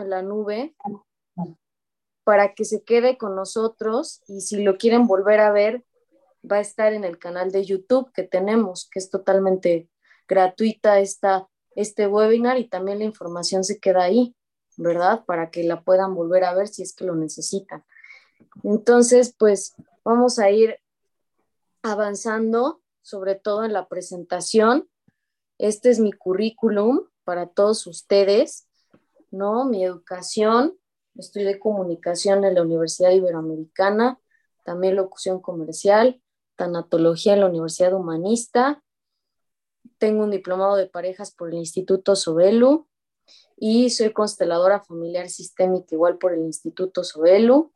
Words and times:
en 0.00 0.10
la 0.10 0.22
nube 0.22 0.74
para 2.24 2.54
que 2.54 2.64
se 2.64 2.82
quede 2.82 3.16
con 3.18 3.36
nosotros 3.36 4.22
y 4.26 4.40
si 4.40 4.62
lo 4.62 4.78
quieren 4.78 5.06
volver 5.06 5.40
a 5.40 5.52
ver, 5.52 5.84
va 6.50 6.56
a 6.56 6.60
estar 6.60 6.92
en 6.92 7.04
el 7.04 7.18
canal 7.18 7.52
de 7.52 7.64
YouTube 7.64 8.10
que 8.12 8.24
tenemos, 8.24 8.88
que 8.90 8.98
es 8.98 9.10
totalmente 9.10 9.88
gratuita 10.28 10.98
esta, 10.98 11.48
este 11.74 12.06
webinar 12.06 12.58
y 12.58 12.68
también 12.68 12.98
la 12.98 13.04
información 13.04 13.64
se 13.64 13.78
queda 13.78 14.02
ahí, 14.02 14.34
¿verdad? 14.76 15.24
Para 15.24 15.50
que 15.50 15.62
la 15.62 15.82
puedan 15.82 16.14
volver 16.14 16.44
a 16.44 16.54
ver 16.54 16.68
si 16.68 16.82
es 16.82 16.94
que 16.94 17.04
lo 17.04 17.14
necesitan. 17.14 17.84
Entonces, 18.62 19.34
pues 19.38 19.74
vamos 20.04 20.38
a 20.38 20.50
ir 20.50 20.78
avanzando, 21.82 22.82
sobre 23.02 23.36
todo 23.36 23.64
en 23.64 23.72
la 23.72 23.86
presentación. 23.88 24.88
Este 25.58 25.90
es 25.90 26.00
mi 26.00 26.12
currículum 26.12 27.06
para 27.24 27.46
todos 27.46 27.86
ustedes, 27.86 28.65
¿no? 29.30 29.64
Mi 29.64 29.84
educación, 29.84 30.76
estudié 31.14 31.58
comunicación 31.58 32.44
en 32.44 32.54
la 32.54 32.62
Universidad 32.62 33.10
Iberoamericana, 33.10 34.20
también 34.64 34.96
locución 34.96 35.40
comercial, 35.40 36.20
tanatología 36.56 37.34
en 37.34 37.40
la 37.40 37.46
Universidad 37.46 37.92
Humanista, 37.92 38.82
tengo 39.98 40.24
un 40.24 40.30
diplomado 40.30 40.76
de 40.76 40.86
parejas 40.86 41.32
por 41.32 41.48
el 41.48 41.54
Instituto 41.54 42.16
Sobelu 42.16 42.86
y 43.56 43.90
soy 43.90 44.12
consteladora 44.12 44.80
familiar 44.80 45.28
sistémica 45.28 45.94
igual 45.94 46.18
por 46.18 46.34
el 46.34 46.40
Instituto 46.40 47.04
Sobelu. 47.04 47.72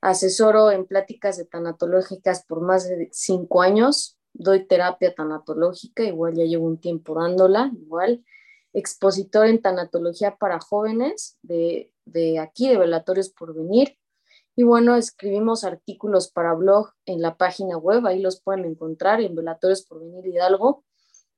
Asesoro 0.00 0.70
en 0.70 0.86
pláticas 0.86 1.36
de 1.36 1.44
tanatológicas 1.44 2.44
por 2.44 2.60
más 2.60 2.88
de 2.88 3.08
cinco 3.12 3.62
años. 3.62 4.18
Doy 4.32 4.66
terapia 4.66 5.14
tanatológica, 5.14 6.04
igual 6.04 6.34
ya 6.34 6.44
llevo 6.44 6.66
un 6.66 6.80
tiempo 6.80 7.14
dándola, 7.14 7.72
igual. 7.74 8.24
Expositor 8.72 9.46
en 9.46 9.62
tanatología 9.62 10.36
para 10.36 10.60
jóvenes 10.60 11.38
de, 11.42 11.92
de 12.04 12.38
aquí, 12.38 12.68
de 12.68 12.78
Velatorios 12.78 13.30
por 13.30 13.54
Venir. 13.54 13.98
Y 14.56 14.64
bueno, 14.64 14.96
escribimos 14.96 15.64
artículos 15.64 16.30
para 16.30 16.54
blog 16.54 16.90
en 17.06 17.22
la 17.22 17.36
página 17.36 17.76
web, 17.76 18.04
ahí 18.06 18.20
los 18.20 18.40
pueden 18.40 18.64
encontrar 18.64 19.20
en 19.20 19.34
Velatorios 19.34 19.82
por 19.82 20.00
Venir 20.00 20.26
Hidalgo. 20.26 20.84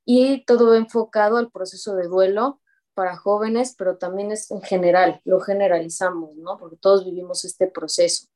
Y 0.07 0.45
todo 0.45 0.75
enfocado 0.75 1.37
al 1.37 1.51
proceso 1.51 1.95
de 1.95 2.09
duelo 2.09 2.61
para 2.95 3.17
jóvenes, 3.17 3.75
pero 3.79 3.99
también 3.99 4.33
es 4.33 4.51
en 4.51 4.63
general, 4.63 5.21
lo 5.25 5.41
generalizamos, 5.41 6.35
¿no? 6.37 6.59
Porque 6.59 6.77
todos 6.77 7.05
vivimos 7.05 7.45
este 7.45 7.67
proceso. 7.67 8.27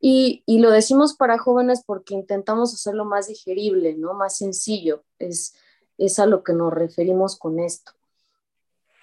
Y, 0.00 0.42
y, 0.46 0.60
lo 0.60 0.70
decimos 0.70 1.14
para 1.14 1.38
jóvenes 1.38 1.84
porque 1.84 2.14
intentamos 2.14 2.72
hacerlo 2.72 3.04
más 3.04 3.28
digerible, 3.28 3.94
¿no? 3.94 4.14
Más 4.14 4.36
sencillo. 4.36 5.04
Es, 5.18 5.54
es 5.98 6.18
a 6.18 6.26
lo 6.26 6.42
que 6.42 6.52
nos 6.52 6.72
referimos 6.72 7.38
con 7.38 7.60
esto. 7.60 7.92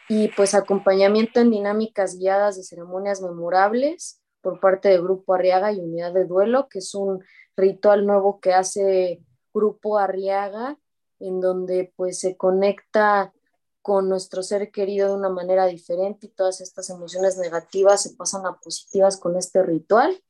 Y 0.09 0.29
pues 0.29 0.53
acompañamiento 0.53 1.39
en 1.39 1.51
dinámicas 1.51 2.17
guiadas 2.17 2.57
de 2.57 2.63
ceremonias 2.63 3.21
memorables 3.21 4.21
por 4.41 4.59
parte 4.59 4.89
del 4.89 5.01
Grupo 5.01 5.33
Arriaga 5.33 5.73
y 5.73 5.79
Unidad 5.79 6.13
de 6.13 6.25
Duelo, 6.25 6.69
que 6.69 6.79
es 6.79 6.95
un 6.95 7.23
ritual 7.55 8.05
nuevo 8.05 8.39
que 8.39 8.53
hace 8.53 9.21
Grupo 9.53 9.97
Arriaga, 9.97 10.77
en 11.19 11.41
donde 11.41 11.91
pues 11.95 12.19
se 12.19 12.37
conecta 12.37 13.33
con 13.81 14.09
nuestro 14.09 14.43
ser 14.43 14.69
querido 14.71 15.07
de 15.07 15.15
una 15.15 15.29
manera 15.29 15.65
diferente 15.65 16.27
y 16.27 16.29
todas 16.29 16.61
estas 16.61 16.89
emociones 16.89 17.37
negativas 17.37 18.03
se 18.03 18.15
pasan 18.15 18.45
a 18.45 18.57
positivas 18.57 19.17
con 19.17 19.37
este 19.37 19.63
ritual, 19.63 20.21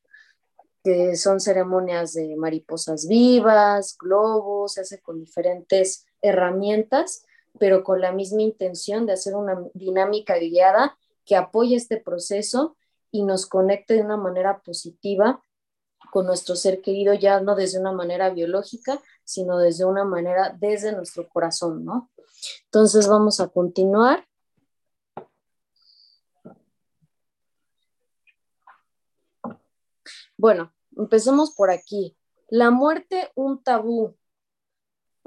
que 0.84 1.16
son 1.16 1.40
ceremonias 1.40 2.14
de 2.14 2.36
mariposas 2.38 3.08
vivas, 3.08 3.98
globos, 4.00 4.74
se 4.74 4.82
hace 4.82 5.02
con 5.02 5.20
diferentes 5.20 6.06
herramientas, 6.22 7.26
pero 7.60 7.84
con 7.84 8.02
la 8.02 8.12
misma 8.12 8.42
intención 8.42 9.06
de 9.06 9.14
hacer 9.14 9.36
una 9.36 9.62
dinámica 9.74 10.38
guiada 10.38 10.98
que 11.26 11.36
apoye 11.36 11.76
este 11.76 11.98
proceso 11.98 12.76
y 13.12 13.24
nos 13.24 13.46
conecte 13.46 13.96
de 13.96 14.02
una 14.02 14.18
manera 14.18 14.62
positiva 14.62 15.42
con 16.12 16.26
nuestro 16.26 16.56
ser 16.56 16.82
querido, 16.82 17.14
ya 17.14 17.42
no 17.42 17.56
desde 17.56 17.80
una 17.80 17.92
manera 17.92 18.30
biológica, 18.30 19.02
sino 19.24 19.58
desde 19.58 19.86
una 19.86 20.06
manera, 20.06 20.56
desde 20.58 20.94
nuestro 20.94 21.28
corazón, 21.28 21.84
¿no? 21.84 22.10
Entonces 22.66 23.08
vamos 23.08 23.40
a 23.40 23.48
continuar. 23.50 24.26
Bueno, 30.38 30.74
empecemos 30.96 31.52
por 31.52 31.72
aquí. 31.72 32.16
La 32.50 32.70
muerte, 32.70 33.32
un 33.36 33.64
tabú. 33.64 34.16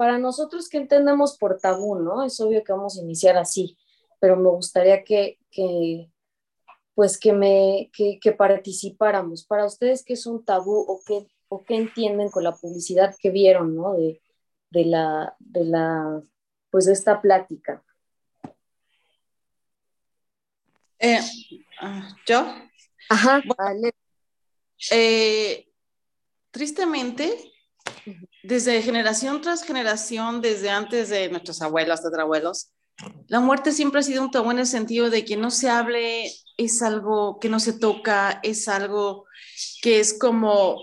Para 0.01 0.17
nosotros, 0.17 0.67
¿qué 0.67 0.77
entendemos 0.77 1.37
por 1.37 1.59
tabú, 1.59 1.93
no? 1.93 2.23
Es 2.23 2.39
obvio 2.39 2.63
que 2.63 2.71
vamos 2.73 2.97
a 2.97 3.03
iniciar 3.03 3.37
así, 3.37 3.77
pero 4.19 4.35
me 4.35 4.49
gustaría 4.49 5.03
que, 5.03 5.37
pues 6.95 7.19
que, 7.19 7.33
me, 7.33 7.91
que, 7.93 8.19
que, 8.19 8.31
participáramos. 8.31 9.45
Para 9.45 9.63
ustedes, 9.63 10.03
¿qué 10.03 10.13
es 10.13 10.25
un 10.25 10.43
tabú 10.43 10.73
o 10.75 10.99
qué, 11.05 11.27
o 11.49 11.63
qué 11.63 11.75
entienden 11.75 12.31
con 12.31 12.43
la 12.43 12.55
publicidad 12.55 13.15
que 13.21 13.29
vieron, 13.29 13.75
¿no? 13.75 13.93
De, 13.93 14.19
de, 14.71 14.85
la, 14.85 15.35
de 15.37 15.65
la 15.65 16.19
pues 16.71 16.85
de 16.85 16.93
esta 16.93 17.21
plática? 17.21 17.83
Eh, 20.97 21.19
ah, 21.79 22.17
¿Yo? 22.25 22.43
Ajá, 23.07 23.43
vale. 23.55 23.91
Eh, 24.89 25.71
tristemente, 26.49 27.50
desde 28.43 28.81
generación 28.81 29.41
tras 29.41 29.63
generación, 29.63 30.41
desde 30.41 30.69
antes 30.69 31.09
de 31.09 31.29
nuestros 31.29 31.61
abuelos, 31.61 32.01
tetrabuelos, 32.01 32.71
la 33.27 33.39
muerte 33.39 33.71
siempre 33.71 33.99
ha 33.99 34.03
sido 34.03 34.23
un 34.23 34.31
tabú 34.31 34.51
en 34.51 34.59
el 34.59 34.67
sentido 34.67 35.09
de 35.09 35.25
que 35.25 35.37
no 35.37 35.51
se 35.51 35.69
hable, 35.69 36.31
es 36.57 36.81
algo 36.81 37.39
que 37.39 37.49
no 37.49 37.59
se 37.59 37.73
toca, 37.73 38.39
es 38.43 38.67
algo 38.67 39.25
que 39.81 39.99
es 39.99 40.17
como, 40.17 40.79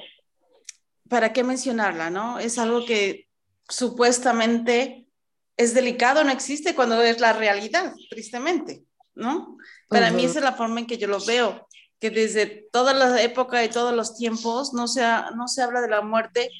¿para 1.09 1.33
qué 1.33 1.45
mencionarla, 1.45 2.11
no? 2.11 2.39
Es 2.39 2.59
algo 2.59 2.85
que 2.85 3.29
supuestamente 3.69 5.07
es 5.57 5.75
delicado, 5.75 6.25
no 6.25 6.33
existe 6.33 6.75
cuando 6.75 7.03
es 7.03 7.21
la 7.21 7.33
realidad, 7.33 7.95
tristemente, 8.11 8.85
¿no? 9.15 9.57
Para 9.89 10.11
mí 10.11 10.25
esa 10.25 10.39
es 10.39 10.45
la 10.45 10.53
forma 10.53 10.81
en 10.81 10.87
que 10.87 10.99
yo 10.99 11.09
lo 11.09 11.25
veo, 11.25 11.67
que 12.01 12.11
desde 12.11 12.69
toda 12.73 12.95
la 12.95 13.21
época 13.23 13.65
y 13.65 13.69
todos 13.69 13.95
los 13.95 14.17
tiempos 14.17 14.73
no 14.73 14.87
se, 14.87 15.03
no 15.35 15.49
se 15.49 15.63
habla 15.63 15.81
de 15.81 15.89
la 15.89 16.01
muerte 16.01 16.51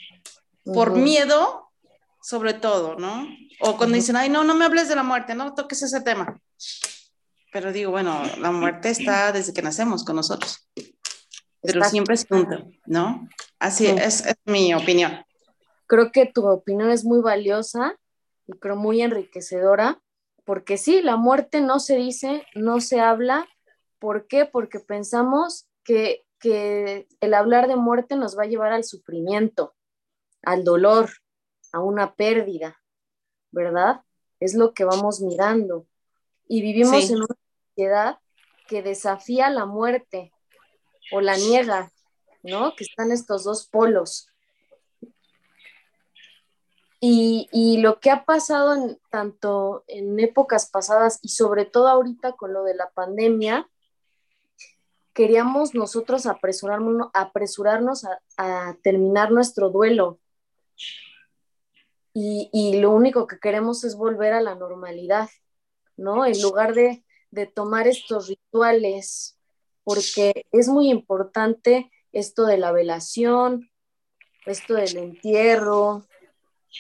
por 0.73 0.93
miedo, 0.93 1.69
sobre 2.23 2.55
todo, 2.55 2.97
¿no? 2.97 3.27
O 3.61 3.77
cuando 3.77 3.97
dicen, 3.97 4.17
ay, 4.17 4.29
no, 4.29 4.45
no 4.45 4.55
me 4.55 4.65
hables 4.65 4.89
de 4.89 4.97
la 4.97 5.03
muerte, 5.03 5.35
no 5.35 5.55
toques 5.55 5.83
ese 5.83 6.01
tema. 6.01 6.41
Pero 7.53 7.73
digo, 7.73 7.91
bueno, 7.91 8.23
la 8.39 8.51
muerte 8.51 8.91
está 8.91 9.33
desde 9.33 9.53
que 9.53 9.63
nacemos 9.63 10.05
con 10.05 10.17
nosotros, 10.17 10.69
pero 11.63 11.83
siempre 11.85 12.15
es 12.15 12.27
junto, 12.27 12.67
¿no? 12.87 13.29
Así 13.59 13.87
es, 13.87 14.27
es 14.27 14.37
mi 14.45 14.75
opinión. 14.75 15.25
Creo 15.87 16.13
que 16.13 16.27
tu 16.27 16.47
opinión 16.47 16.91
es 16.91 17.05
muy 17.05 17.21
valiosa 17.21 17.97
y 18.47 18.53
creo 18.53 18.77
muy 18.77 19.01
enriquecedora, 19.01 20.01
porque 20.45 20.77
sí, 20.77 21.03
la 21.03 21.17
muerte 21.17 21.61
no 21.61 21.81
se 21.81 21.97
dice, 21.97 22.47
no 22.55 22.81
se 22.81 23.01
habla. 23.01 23.47
¿Por 23.99 24.27
qué? 24.27 24.45
Porque 24.45 24.81
pensamos 24.81 25.67
que, 25.85 26.25
que 26.39 27.09
el 27.21 27.35
hablar 27.35 27.69
de 27.69 27.77
muerte 27.77 28.17
nos 28.17 28.39
va 28.39 28.45
a 28.45 28.47
llevar 28.49 28.73
al 28.73 28.85
sufrimiento, 28.85 29.75
al 30.49 30.65
dolor, 30.65 31.11
a 31.73 31.81
una 31.81 32.15
pérdida, 32.15 32.81
¿verdad? 33.51 34.01
Es 34.41 34.55
lo 34.55 34.73
que 34.73 34.85
vamos 34.85 35.21
mirando. 35.21 35.87
Y 36.47 36.63
vivimos 36.63 37.05
sí. 37.05 37.13
en 37.13 37.19
una 37.19 37.37
sociedad 37.69 38.19
que 38.67 38.83
desafía 38.83 39.51
la 39.51 39.67
muerte 39.67 40.33
o 41.13 41.21
la 41.21 41.37
niega, 41.37 41.93
¿no? 42.43 42.75
Que 42.77 42.85
están 42.85 43.13
estos 43.13 43.45
dos 43.45 43.67
polos. 43.67 44.29
Y, 46.99 47.49
y, 47.53 47.79
lo 47.83 48.01
que 48.01 48.11
ha 48.11 48.25
pasado 48.25 48.75
en, 48.75 48.99
tanto 49.11 49.85
en 49.87 50.19
épocas 50.19 50.69
pasadas 50.71 51.21
y 51.23 51.29
sobre 51.29 51.67
todo 51.67 51.89
ahorita 51.89 52.33
con 52.33 52.55
lo 52.55 52.65
de 52.65 52.75
la 52.75 52.91
pandemia, 52.91 53.69
queríamos 55.13 55.75
nosotros 55.75 56.27
apresurarnos, 56.27 57.11
apresurarnos 57.13 58.05
a, 58.05 58.19
a 58.39 58.77
terminar 58.83 59.31
nuestro 59.31 59.69
duelo. 59.69 60.19
Y, 62.21 62.81
lo 62.81 62.91
único 62.91 63.27
que 63.29 63.39
queremos 63.39 63.85
es 63.85 63.95
volver 63.95 64.33
a 64.33 64.41
la 64.41 64.57
normalidad, 64.57 65.29
¿no? 65.97 66.27
En 66.27 66.41
lugar 66.43 66.75
de, 66.75 67.05
tomar 67.55 67.87
estos 67.87 68.29
rituales, 68.29 69.39
porque 69.85 70.47
es 70.51 70.69
muy 70.69 70.91
importante 70.91 71.91
esto 72.11 72.47
de 72.47 72.59
la 72.59 72.73
velación, 72.73 73.71
esto 74.47 74.75
del 74.75 74.97
entierro, 74.97 76.07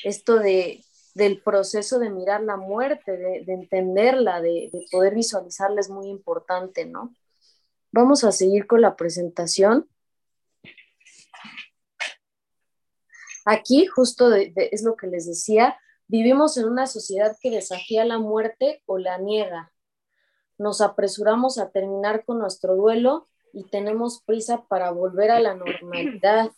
esto 0.03 0.39
de, 0.39 0.83
del 1.15 1.41
proceso 1.43 1.99
de 1.99 2.11
mirar 2.11 2.43
la 2.43 2.57
muerte, 2.57 3.17
de, 3.17 3.45
de 3.45 3.53
entenderla, 3.53 4.41
de, 4.41 4.71
de, 4.73 4.87
poder 4.91 5.15
visualizarla 5.15 5.81
es 5.81 5.91
muy 5.91 6.09
importante, 6.09 6.85
¿no? 6.87 7.15
Vamos 7.93 8.25
a 8.25 8.33
seguir 8.33 8.67
con 8.67 8.81
la 8.81 8.97
presentación. 8.97 9.89
Aquí 13.51 13.87
justo 13.87 14.35
es 14.35 14.83
lo 14.83 14.95
que 14.95 15.07
les 15.07 15.27
decía, 15.27 15.79
vivimos 16.07 16.59
en 16.59 16.67
una 16.67 16.87
sociedad 16.87 17.35
que 17.41 17.51
desafía 17.51 18.05
la 18.05 18.19
muerte 18.19 18.83
o 18.85 18.99
la 18.99 19.17
niega. 19.17 19.73
nos 20.59 20.83
apresuramos 20.83 21.57
a 21.57 21.71
terminar 21.71 22.27
con 22.27 22.41
nuestro 22.41 22.77
duelo 22.77 23.27
y 23.55 23.65
tenemos 23.65 24.21
prisa 24.21 24.67
para 24.69 24.91
volver 24.91 25.31
a 25.31 25.41
la 25.41 25.55
normalidad. 25.55 26.51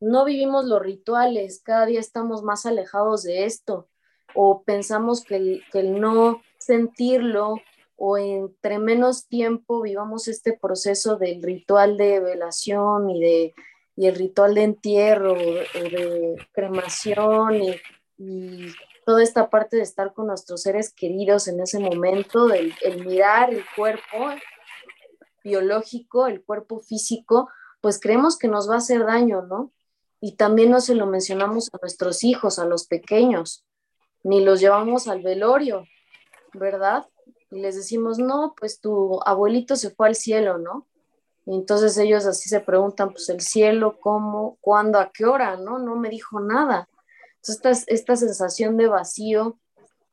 No 0.00 0.26
vivimos 0.26 0.66
los 0.66 0.82
rituales, 0.82 1.62
cada 1.64 1.86
día 1.86 2.00
estamos 2.00 2.42
más 2.42 2.66
alejados 2.66 3.22
de 3.22 3.46
esto 3.46 3.88
o 4.34 4.64
pensamos 4.64 5.24
que 5.24 5.36
el, 5.36 5.62
que 5.72 5.80
el 5.80 5.98
no 5.98 6.42
sentirlo 6.58 7.54
o 7.96 8.18
entre 8.18 8.78
menos 8.78 9.28
tiempo 9.28 9.80
vivamos 9.80 10.28
este 10.28 10.52
proceso 10.52 11.16
del 11.16 11.42
ritual 11.42 11.96
de 11.96 12.20
velación 12.20 13.08
y 13.08 13.18
de 13.18 13.54
y 13.96 14.06
el 14.06 14.14
ritual 14.14 14.54
de 14.54 14.62
entierro 14.62 15.32
o 15.32 15.36
de 15.36 16.36
cremación 16.52 17.62
y, 17.62 17.76
toda 19.04 19.20
esta 19.20 19.50
parte 19.50 19.76
de 19.76 19.82
estar 19.82 20.12
con 20.12 20.28
nuestros 20.28 20.62
seres 20.62 20.92
queridos 20.92 21.48
en 21.48 21.58
ese 21.58 21.80
momento, 21.80 22.52
el, 22.52 22.72
el 22.82 23.04
mirar 23.04 23.52
el 23.52 23.64
cuerpo 23.74 24.30
biológico, 25.42 26.28
el 26.28 26.44
cuerpo 26.44 26.78
físico, 26.78 27.48
pues 27.80 27.98
creemos 27.98 28.38
que 28.38 28.46
nos 28.46 28.70
va 28.70 28.74
a 28.74 28.78
hacer 28.78 29.04
daño, 29.04 29.42
¿no? 29.42 29.72
Y 30.20 30.36
también 30.36 30.70
no 30.70 30.80
se 30.80 30.94
lo 30.94 31.06
mencionamos 31.06 31.68
a 31.72 31.78
nuestros 31.82 32.22
hijos, 32.22 32.60
a 32.60 32.64
los 32.64 32.86
pequeños, 32.86 33.66
ni 34.22 34.44
los 34.44 34.60
llevamos 34.60 35.08
al 35.08 35.20
velorio, 35.20 35.84
¿verdad? 36.54 37.08
Y 37.50 37.60
les 37.60 37.74
decimos, 37.74 38.18
no, 38.18 38.54
pues 38.56 38.80
tu 38.80 39.20
abuelito 39.26 39.74
se 39.74 39.90
fue 39.90 40.06
al 40.06 40.14
cielo, 40.14 40.58
¿no? 40.58 40.86
Y 41.44 41.54
entonces 41.54 41.98
ellos 41.98 42.26
así 42.26 42.48
se 42.48 42.60
preguntan, 42.60 43.10
pues 43.10 43.28
el 43.28 43.40
cielo, 43.40 43.98
cómo, 44.00 44.58
cuándo, 44.60 44.98
a 44.98 45.10
qué 45.12 45.24
hora, 45.24 45.56
¿no? 45.56 45.78
No 45.78 45.96
me 45.96 46.08
dijo 46.08 46.40
nada. 46.40 46.88
Entonces 47.36 47.56
esta, 47.56 47.92
esta 47.92 48.16
sensación 48.16 48.76
de 48.76 48.86
vacío, 48.86 49.58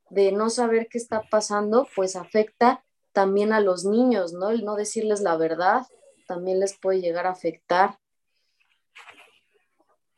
de 0.09 0.31
no 0.31 0.49
saber 0.49 0.87
qué 0.89 0.97
está 0.97 1.21
pasando, 1.29 1.87
pues 1.95 2.15
afecta 2.15 2.83
también 3.13 3.53
a 3.53 3.59
los 3.59 3.85
niños, 3.85 4.33
¿no? 4.33 4.49
El 4.49 4.65
no 4.65 4.75
decirles 4.75 5.21
la 5.21 5.37
verdad 5.37 5.85
también 6.29 6.59
les 6.59 6.77
puede 6.77 7.01
llegar 7.01 7.25
a 7.25 7.31
afectar. 7.31 7.97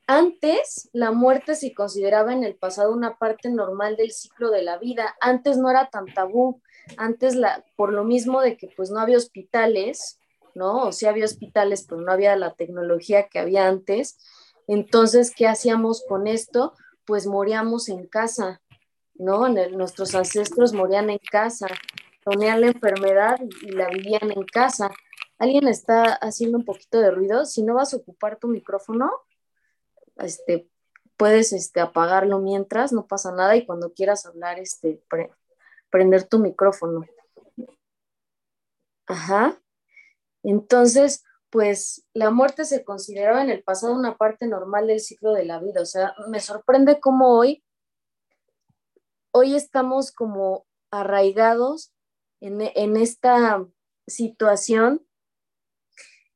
Antes, 0.07 0.90
la 0.92 1.12
muerte 1.12 1.56
se 1.56 1.74
consideraba 1.74 2.34
en 2.34 2.44
el 2.44 2.57
pasado 2.57 2.92
una 2.92 3.18
parte 3.18 3.50
normal 3.50 3.96
del 3.96 4.12
ciclo 4.12 4.52
de 4.52 4.62
la 4.62 4.78
vida. 4.78 5.16
Antes 5.22 5.57
no 5.57 5.69
era 5.69 5.90
tan 5.90 6.06
tabú. 6.14 6.62
Antes, 6.98 7.36
la, 7.36 7.64
por 7.78 7.94
lo 7.94 8.04
mismo 8.04 8.42
de 8.42 8.57
que 8.57 8.68
pues 8.75 8.92
no 8.92 9.00
había 9.00 9.16
hospitales, 9.16 10.19
¿no? 10.56 10.88
O 10.88 10.92
sí 10.92 11.06
había 11.06 11.25
hospitales, 11.25 11.86
pero 11.88 12.01
no 12.01 12.12
había 12.12 12.36
la 12.36 12.53
tecnología 12.53 13.27
que 13.27 13.39
había 13.39 13.68
antes. 13.68 14.18
Entonces, 14.68 15.33
¿qué 15.36 15.48
hacíamos 15.48 16.03
con 16.07 16.27
esto? 16.27 16.74
Pues 17.06 17.27
moríamos 17.27 17.89
en 17.89 18.07
casa, 18.07 18.62
¿no? 19.15 19.50
nuestros 19.50 20.15
ancestros 20.15 20.74
morían 20.74 21.09
en 21.09 21.19
casa, 21.31 21.68
tenían 22.24 22.62
la 22.62 22.68
enfermedad 22.68 23.39
y 23.62 23.71
la 23.71 23.89
vivían 23.89 24.31
en 24.31 24.44
casa. 24.44 24.92
Alguien 25.38 25.68
está 25.68 26.13
haciendo 26.13 26.59
un 26.59 26.65
poquito 26.65 27.00
de 27.00 27.12
ruido. 27.12 27.45
Si 27.45 27.63
no 27.63 27.75
vas 27.75 27.94
a 27.94 27.97
ocupar 27.97 28.38
tu 28.38 28.47
micrófono, 28.47 29.12
este, 30.18 30.69
puedes 31.18 31.54
este, 31.54 31.80
apagarlo 31.80 32.39
mientras, 32.39 32.94
no 32.94 33.07
pasa 33.07 33.31
nada. 33.31 33.56
Y 33.56 33.65
cuando 33.65 33.94
quieras 33.94 34.25
hablar, 34.25 34.59
este, 34.59 35.04
prender 35.89 36.27
tu 36.27 36.39
micrófono. 36.39 37.06
Ajá. 39.07 39.61
Entonces, 40.44 41.24
pues 41.50 42.06
la 42.14 42.32
muerte 42.32 42.66
se 42.66 42.84
consideraba 42.84 43.42
en 43.42 43.50
el 43.50 43.64
pasado 43.64 43.94
una 43.94 44.18
parte 44.18 44.48
normal 44.48 44.88
del 44.88 45.02
ciclo 45.02 45.34
de 45.34 45.46
la 45.46 45.60
vida. 45.60 45.82
O 45.82 45.86
sea, 45.86 46.14
me 46.30 46.40
sorprende 46.40 47.00
cómo 47.00 47.38
hoy, 47.38 47.64
hoy 49.32 49.56
estamos 49.56 50.12
como 50.12 50.66
arraigados 50.92 51.94
en, 52.40 52.62
en 52.62 52.98
esta 52.98 53.66
situación 54.08 55.06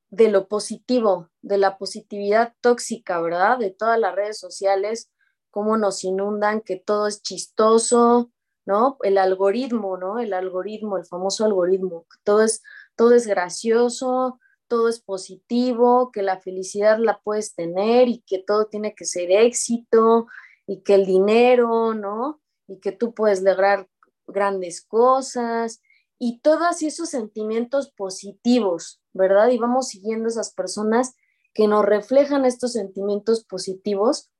de 0.10 0.30
lo 0.30 0.48
positivo, 0.48 1.30
de 1.42 1.58
la 1.58 1.78
positividad 1.78 2.54
tóxica, 2.62 3.20
¿verdad? 3.22 3.58
De 3.58 3.72
todas 3.72 4.00
las 4.00 4.16
redes 4.16 4.40
sociales, 4.40 5.12
cómo 5.50 5.78
nos 5.78 6.04
inundan, 6.04 6.62
que 6.62 6.78
todo 6.78 7.08
es 7.08 7.22
chistoso, 7.22 8.32
¿no? 8.66 8.98
El 9.02 9.18
algoritmo, 9.18 9.98
¿no? 9.98 10.20
El 10.20 10.34
algoritmo, 10.34 10.98
el 10.98 11.06
famoso 11.06 11.46
algoritmo, 11.46 12.06
todo 12.24 12.44
es 12.44 12.62
todo 12.96 13.14
es 13.14 13.28
gracioso, 13.28 14.40
todo 14.68 14.90
es 14.90 15.00
positivo, 15.00 16.12
que 16.12 16.22
la 16.22 16.40
felicidad 16.40 16.98
la 17.00 17.20
puedes 17.24 17.54
tener 17.56 18.08
y 18.08 18.24
que 18.26 18.40
todo 18.40 18.68
tiene 18.68 18.96
que 18.96 19.06
ser 19.06 19.32
éxito 19.32 20.28
y 20.68 20.82
que 20.82 20.96
el 20.96 21.06
dinero, 21.06 21.94
¿no? 21.94 22.42
Y 22.68 22.80
que 22.80 22.92
tú 22.92 23.14
puedes 23.14 23.42
lograr 23.44 23.88
grandes 24.28 24.84
cosas 24.84 25.82
y 26.18 26.40
todos 26.40 26.82
esos 26.82 27.10
sentimientos 27.10 27.92
positivos, 27.92 29.02
¿verdad? 29.14 29.50
Y 29.50 29.58
vamos 29.58 29.90
siguiendo 29.90 30.28
esas 30.30 30.54
personas 30.54 31.16
que 31.54 31.68
nos 31.68 31.86
reflejan 31.86 32.46
estos 32.46 32.74
sentimientos 32.74 33.46
positivos 33.46 34.32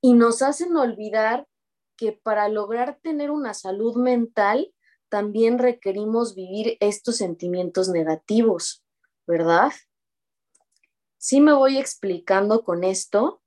y 0.00 0.14
nos 0.14 0.42
hacen 0.42 0.76
olvidar 0.76 1.46
que 1.96 2.12
para 2.12 2.48
lograr 2.48 2.98
tener 3.02 3.30
una 3.30 3.54
salud 3.54 3.96
mental 3.96 4.72
también 5.16 5.58
requerimos 5.58 6.34
vivir 6.34 6.76
estos 6.78 7.16
sentimientos 7.16 7.88
negativos, 7.88 8.84
¿verdad? 9.26 9.72
Sí 11.16 11.40
me 11.40 11.54
voy 11.54 11.78
explicando 11.78 12.62
con 12.64 12.84
esto. 12.84 13.42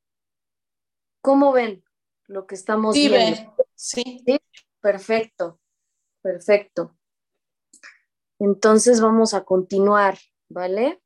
¿Cómo 1.22 1.52
ven 1.52 1.84
lo 2.26 2.48
que 2.48 2.56
estamos 2.56 2.96
viendo? 2.96 3.56
Sí. 3.76 4.24
sí. 4.26 4.40
Perfecto, 4.82 5.60
perfecto. 6.24 6.98
Entonces 8.40 9.00
vamos 9.00 9.36
a 9.36 9.44
continuar, 9.44 10.18
¿vale? 10.50 11.04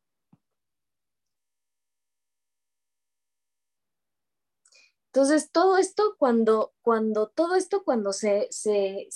Entonces, 5.07 5.51
todo 5.51 5.77
esto 5.77 6.15
cuando, 6.17 6.73
cuando, 6.81 7.27
todo 7.27 7.55
esto 7.55 7.83
cuando 7.83 8.13
se, 8.13 8.47
se, 8.49 9.09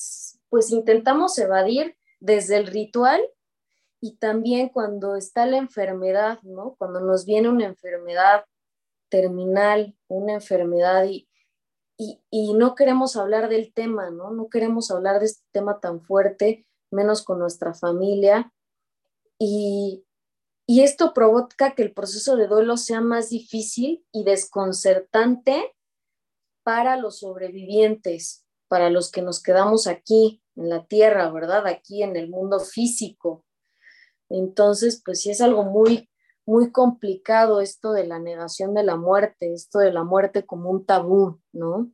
pues 0.49 0.71
intentamos 0.71 1.37
evadir 1.37 1.97
desde 2.19 2.57
el 2.57 2.67
ritual 2.67 3.21
y 3.99 4.17
también 4.17 4.69
cuando 4.69 5.15
está 5.15 5.45
la 5.45 5.57
enfermedad, 5.57 6.39
¿no? 6.43 6.75
Cuando 6.77 6.99
nos 6.99 7.25
viene 7.25 7.49
una 7.49 7.65
enfermedad 7.65 8.45
terminal, 9.09 9.95
una 10.07 10.33
enfermedad 10.33 11.05
y, 11.05 11.27
y, 11.97 12.53
no 12.53 12.75
queremos 12.75 13.15
hablar 13.15 13.49
del 13.49 13.73
tema, 13.73 14.11
¿no? 14.11 14.31
No 14.31 14.49
queremos 14.49 14.91
hablar 14.91 15.19
de 15.19 15.25
este 15.25 15.43
tema 15.51 15.79
tan 15.79 16.01
fuerte, 16.01 16.65
menos 16.91 17.23
con 17.23 17.39
nuestra 17.39 17.73
familia. 17.73 18.53
Y, 19.39 20.05
y 20.67 20.81
esto 20.81 21.13
provoca 21.13 21.73
que 21.73 21.81
el 21.81 21.93
proceso 21.93 22.35
de 22.35 22.47
duelo 22.47 22.77
sea 22.77 23.01
más 23.01 23.29
difícil 23.29 24.05
y 24.11 24.23
desconcertante 24.25 25.73
para 26.63 26.97
los 26.97 27.19
sobrevivientes, 27.19 28.45
para 28.67 28.89
los 28.89 29.11
que 29.11 29.21
nos 29.21 29.41
quedamos 29.41 29.87
aquí 29.87 30.41
en 30.55 30.69
la 30.69 30.85
tierra, 30.85 31.29
¿verdad? 31.31 31.67
Aquí 31.67 32.03
en 32.03 32.15
el 32.15 32.29
mundo 32.29 32.59
físico. 32.59 33.45
Entonces, 34.29 35.01
pues 35.03 35.21
sí 35.21 35.29
es 35.29 35.41
algo 35.41 35.63
muy, 35.63 36.09
muy 36.45 36.71
complicado 36.71 37.61
esto 37.61 37.93
de 37.93 38.05
la 38.05 38.19
negación 38.19 38.73
de 38.73 38.83
la 38.83 38.97
muerte, 38.97 39.53
esto 39.53 39.79
de 39.79 39.91
la 39.91 40.03
muerte 40.03 40.45
como 40.45 40.69
un 40.69 40.85
tabú, 40.85 41.41
¿no? 41.53 41.91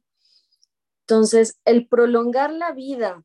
Entonces, 1.01 1.59
el 1.65 1.87
prolongar 1.87 2.51
la 2.51 2.71
vida 2.71 3.23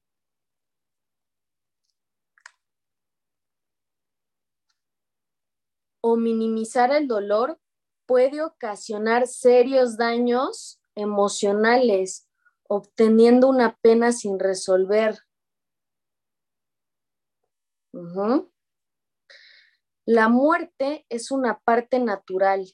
o 6.01 6.17
minimizar 6.17 6.93
el 6.93 7.09
dolor 7.09 7.59
puede 8.07 8.43
ocasionar 8.43 9.27
serios 9.27 9.97
daños 9.97 10.81
emocionales, 10.95 12.28
obteniendo 12.69 13.49
una 13.49 13.77
pena 13.81 14.13
sin 14.13 14.39
resolver. 14.39 15.19
La 20.07 20.29
muerte 20.29 21.07
es 21.09 21.31
una 21.31 21.59
parte 21.59 21.99
natural, 21.99 22.67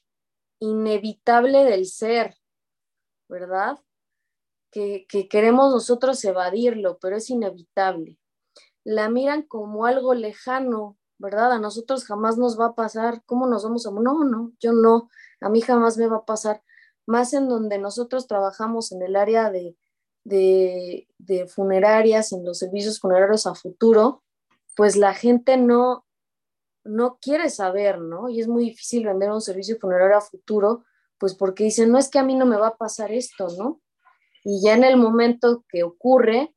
inevitable 0.59 1.63
del 1.63 1.85
ser, 1.85 2.35
¿verdad? 3.27 3.79
Que, 4.71 5.05
que, 5.09 5.27
queremos 5.27 5.71
nosotros 5.71 6.23
evadirlo, 6.25 6.99
pero 6.99 7.15
es 7.15 7.29
inevitable. 7.29 8.19
La 8.83 9.09
miran 9.09 9.43
como 9.43 9.85
algo 9.85 10.13
lejano, 10.13 10.97
¿verdad? 11.17 11.53
A 11.53 11.59
nosotros 11.59 12.05
jamás 12.05 12.37
nos 12.37 12.59
va 12.59 12.67
a 12.67 12.75
pasar. 12.75 13.23
¿Cómo 13.25 13.47
nos 13.47 13.63
vamos 13.63 13.87
a... 13.87 13.91
No, 13.91 14.25
no, 14.25 14.51
yo 14.59 14.73
no, 14.73 15.09
a 15.39 15.49
mí 15.49 15.61
jamás 15.61 15.97
me 15.97 16.07
va 16.07 16.17
a 16.17 16.25
pasar 16.25 16.61
más 17.05 17.33
en 17.33 17.47
donde 17.47 17.77
nosotros 17.77 18.27
trabajamos 18.27 18.91
en 18.91 19.01
el 19.01 19.15
área 19.15 19.49
de, 19.49 19.77
funerarias, 21.47 22.31
en 22.31 22.45
los 22.45 22.59
servicios 22.59 22.99
funerarios 22.99 23.47
a 23.47 23.55
futuro, 23.55 24.23
pues 24.75 24.95
la 24.95 25.13
gente 25.13 25.57
no, 25.57 26.05
no 26.83 27.17
quiere 27.21 27.49
saber, 27.49 27.99
¿no? 27.99 28.29
Y 28.29 28.41
es 28.41 28.47
muy 28.47 28.65
difícil 28.65 29.05
vender 29.05 29.31
un 29.31 29.41
servicio 29.41 29.77
funerario 29.79 30.17
a 30.17 30.21
futuro, 30.21 30.83
pues 31.17 31.33
porque 31.33 31.63
dicen, 31.65 31.91
no 31.91 31.97
es 31.97 32.09
que 32.09 32.19
a 32.19 32.23
mí 32.23 32.35
no 32.35 32.45
me 32.45 32.57
va 32.57 32.67
a 32.67 32.77
pasar 32.77 33.11
esto, 33.11 33.47
¿no? 33.57 33.81
Y 34.43 34.61
ya 34.63 34.75
en 34.75 34.83
el 34.83 34.97
momento 34.97 35.65
que 35.69 35.83
ocurre, 35.83 36.53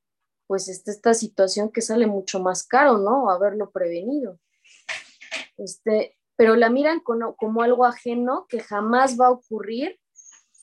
pues 0.47 0.69
está 0.69 0.91
esta 0.91 1.15
situación 1.15 1.71
que 1.71 1.81
sale 1.81 2.07
mucho 2.07 2.41
más 2.41 2.67
caro, 2.67 2.99
¿no? 2.99 3.31
Haberlo 3.31 3.71
prevenido. 3.71 4.39
Este, 5.57 6.17
pero 6.37 6.57
la 6.57 6.71
miran 6.71 7.01
como, 7.01 7.37
como 7.37 7.63
algo 7.63 7.85
ajeno 7.85 8.47
que 8.49 8.61
jamás 8.61 9.19
va 9.19 9.27
a 9.29 9.33
ocurrir 9.33 9.99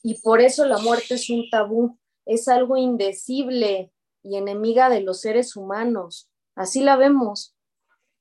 y 0.04 0.22
por 0.22 0.42
eso 0.42 0.66
la 0.66 0.78
muerte 0.78 1.16
es 1.16 1.30
un 1.30 1.50
tabú, 1.50 1.98
es 2.26 2.48
algo 2.48 2.78
indecible 2.78 3.92
y 4.24 4.38
enemiga 4.38 4.90
de 4.90 5.02
los 5.02 5.22
seres 5.22 5.56
humanos. 5.56 6.30
Así 6.56 6.82
la 6.82 6.96
vemos, 6.96 7.56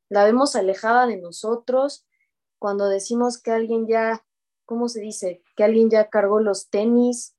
la 0.08 0.24
vemos 0.24 0.56
alejada 0.56 1.06
de 1.06 1.16
nosotros 1.16 2.06
cuando 2.58 2.88
decimos 2.88 3.40
que 3.40 3.50
alguien 3.50 3.86
ya, 3.86 4.24
¿cómo 4.64 4.88
se 4.88 5.00
dice? 5.00 5.42
Que 5.56 5.64
alguien 5.64 5.90
ya 5.90 6.08
cargó 6.08 6.40
los 6.40 6.68
tenis, 6.70 7.34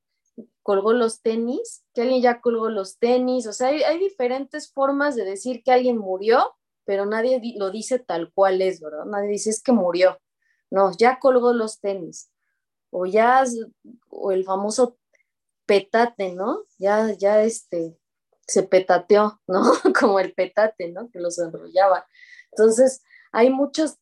colgó 0.62 0.92
los 0.92 1.22
tenis, 1.22 1.84
que 1.94 2.02
alguien 2.02 2.22
ya 2.22 2.40
colgó 2.40 2.68
los 2.70 2.98
tenis, 2.98 3.46
o 3.46 3.52
sea, 3.52 3.68
hay, 3.68 3.98
diferentes 3.98 4.72
formas 4.72 5.16
de 5.16 5.24
decir 5.24 5.62
que 5.62 5.72
alguien 5.72 5.98
murió, 5.98 6.54
pero 6.84 7.06
nadie 7.06 7.40
lo 7.56 7.70
dice 7.70 7.98
tal 7.98 8.32
cual 8.32 8.62
es, 8.62 8.80
¿verdad? 8.80 9.04
Nadie 9.04 9.30
dice 9.30 9.50
es 9.50 9.62
que 9.62 9.72
murió. 9.72 10.18
No, 10.70 10.90
ya 10.96 11.18
colgó 11.20 11.52
los 11.52 11.80
tenis 11.80 12.30
o 12.90 13.06
ya, 13.06 13.44
o 14.08 14.32
el 14.32 14.44
famoso 14.44 14.96
petate, 15.66 16.32
¿no? 16.32 16.64
Ya, 16.78 17.12
ya 17.12 17.42
este, 17.42 17.98
se 18.46 18.62
petateó, 18.62 19.40
¿no? 19.46 19.62
Como 19.98 20.20
el 20.20 20.32
petate, 20.32 20.90
¿no? 20.92 21.10
Que 21.10 21.20
los 21.20 21.38
enrollaba. 21.38 22.06
Entonces, 22.52 23.02
hay 23.32 23.50
muchos 23.50 23.98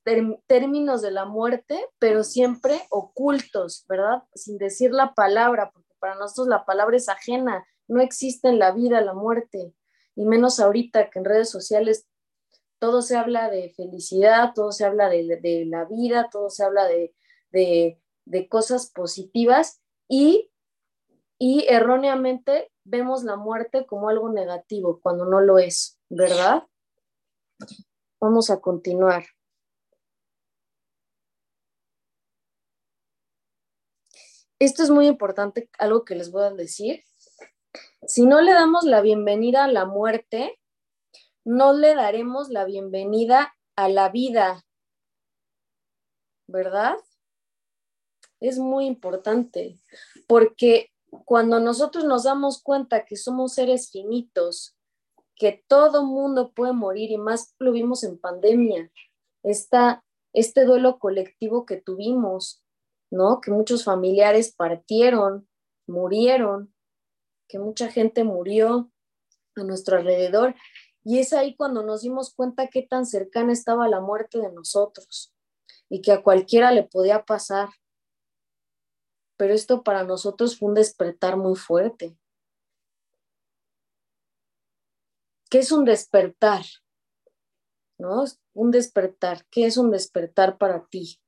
términos 0.47 1.03
de 1.03 1.11
la 1.11 1.25
muerte, 1.25 1.89
pero 1.99 2.23
siempre 2.23 2.81
ocultos, 2.91 3.85
¿verdad? 3.89 4.23
Sin 4.35 4.59
decir 4.59 4.93
la 4.93 5.15
palabra, 5.15 5.71
porque 5.73 5.93
para 5.99 6.15
nosotros 6.15 6.49
la 6.49 6.65
palabra 6.65 6.97
es 6.97 7.09
ajena, 7.09 7.67
no 7.89 8.01
existe 8.01 8.49
en 8.49 8.59
la 8.59 8.71
vida 8.71 9.01
la 9.01 9.15
muerte, 9.15 9.75
y 10.15 10.25
menos 10.25 10.61
ahorita 10.61 11.11
que 11.11 11.19
en 11.19 11.25
redes 11.25 11.51
sociales 11.51 12.07
todo 12.79 13.03
se 13.03 13.17
habla 13.17 13.51
de 13.51 13.71
felicidad, 13.71 14.53
todo 14.55 14.71
se 14.71 14.85
habla 14.85 15.09
de, 15.09 15.65
la 15.67 15.85
vida, 15.87 16.29
todo 16.31 16.51
se 16.51 16.63
habla 16.63 16.85
de, 16.87 17.13
de 17.51 18.49
cosas 18.49 18.91
positivas 18.91 19.81
y, 20.09 20.51
y 21.47 21.67
erróneamente 21.69 22.73
vemos 22.85 23.23
la 23.23 23.37
muerte 23.37 23.85
como 23.85 24.09
algo 24.09 24.31
negativo 24.31 24.99
cuando 25.03 25.27
no 25.27 25.43
lo 25.43 25.59
es, 25.59 25.99
¿verdad? 26.09 26.67
Vamos 28.19 28.49
a 28.49 28.63
continuar. 28.63 29.27
Esto 34.59 34.85
es 34.85 34.89
muy 34.89 35.07
importante, 35.07 35.69
algo 35.79 36.07
que 36.07 36.15
les 36.15 36.31
voy 36.31 36.45
a 36.45 36.51
decir. 36.51 37.05
Si 38.07 38.25
no 38.25 38.41
le 38.41 38.55
damos 38.55 38.85
la 38.85 39.03
bienvenida 39.03 39.65
a 39.65 39.69
la 39.69 39.85
muerte, 39.85 40.59
no 41.45 41.75
le 41.75 41.95
daremos 41.95 42.49
la 42.49 42.65
bienvenida 42.65 43.55
a 43.77 43.91
la 43.91 44.09
vida, 44.09 44.65
¿verdad? 46.47 46.97
es 48.41 48.59
muy 48.59 48.87
importante, 48.87 49.79
porque 50.27 50.91
cuando 51.25 51.61
nosotros 51.61 52.05
nos 52.05 52.25
damos 52.25 52.63
cuenta 52.63 53.05
que 53.05 53.17
somos 53.17 53.55
seres 53.55 53.91
finitos, 53.91 54.77
que 55.37 55.65
todo 55.69 56.05
mundo 56.05 56.53
puede 56.53 56.73
morir 56.73 57.11
y 57.11 57.19
más 57.19 57.55
lo 57.59 57.73
vimos 57.73 58.05
en 58.05 58.19
pandemia, 58.19 58.91
esta, 59.43 60.05
este 60.33 60.65
duelo 60.65 60.99
colectivo 60.99 61.67
que 61.67 61.77
tuvimos, 61.77 62.63
¿no? 63.11 63.41
Que 63.41 63.51
muchos 63.51 63.85
familiares 63.85 64.55
partieron, 64.55 65.49
murieron, 65.87 66.75
que 67.49 67.59
mucha 67.59 67.89
gente 67.89 68.25
murió 68.25 68.91
a 69.57 69.65
nuestro 69.65 69.99
alrededor. 69.99 70.55
Y 71.05 71.19
es 71.19 71.33
ahí 71.33 71.55
cuando 71.55 71.83
nos 71.83 72.03
dimos 72.03 72.35
cuenta 72.35 72.69
qué 72.69 72.83
tan 72.83 73.05
cercana 73.05 73.53
estaba 73.53 73.89
la 73.89 74.01
muerte 74.01 74.39
de 74.39 74.51
nosotros 74.53 75.35
y 75.91 76.01
que 76.01 76.13
a 76.13 76.23
cualquiera 76.23 76.73
le 76.73 76.85
podía 76.85 77.25
pasar 77.25 77.69
pero 79.37 79.55
esto 79.55 79.83
para 79.83 80.05
nosotros 80.05 80.59
fue 80.59 80.69
un 80.69 80.75
despertar 80.75 81.37
muy 81.37 81.57
fuerte. 81.57 82.17
¿Qué 85.51 85.59
es 85.59 85.73
un 85.73 85.85
despertar? 85.85 86.65
¿No? 87.99 88.25
Un 88.55 88.71
despertar. 88.71 89.47
¿Qué 89.51 89.67
es 89.67 89.77
un 89.77 89.91
despertar 89.91 90.59
para 90.59 90.87
ti? 90.87 91.21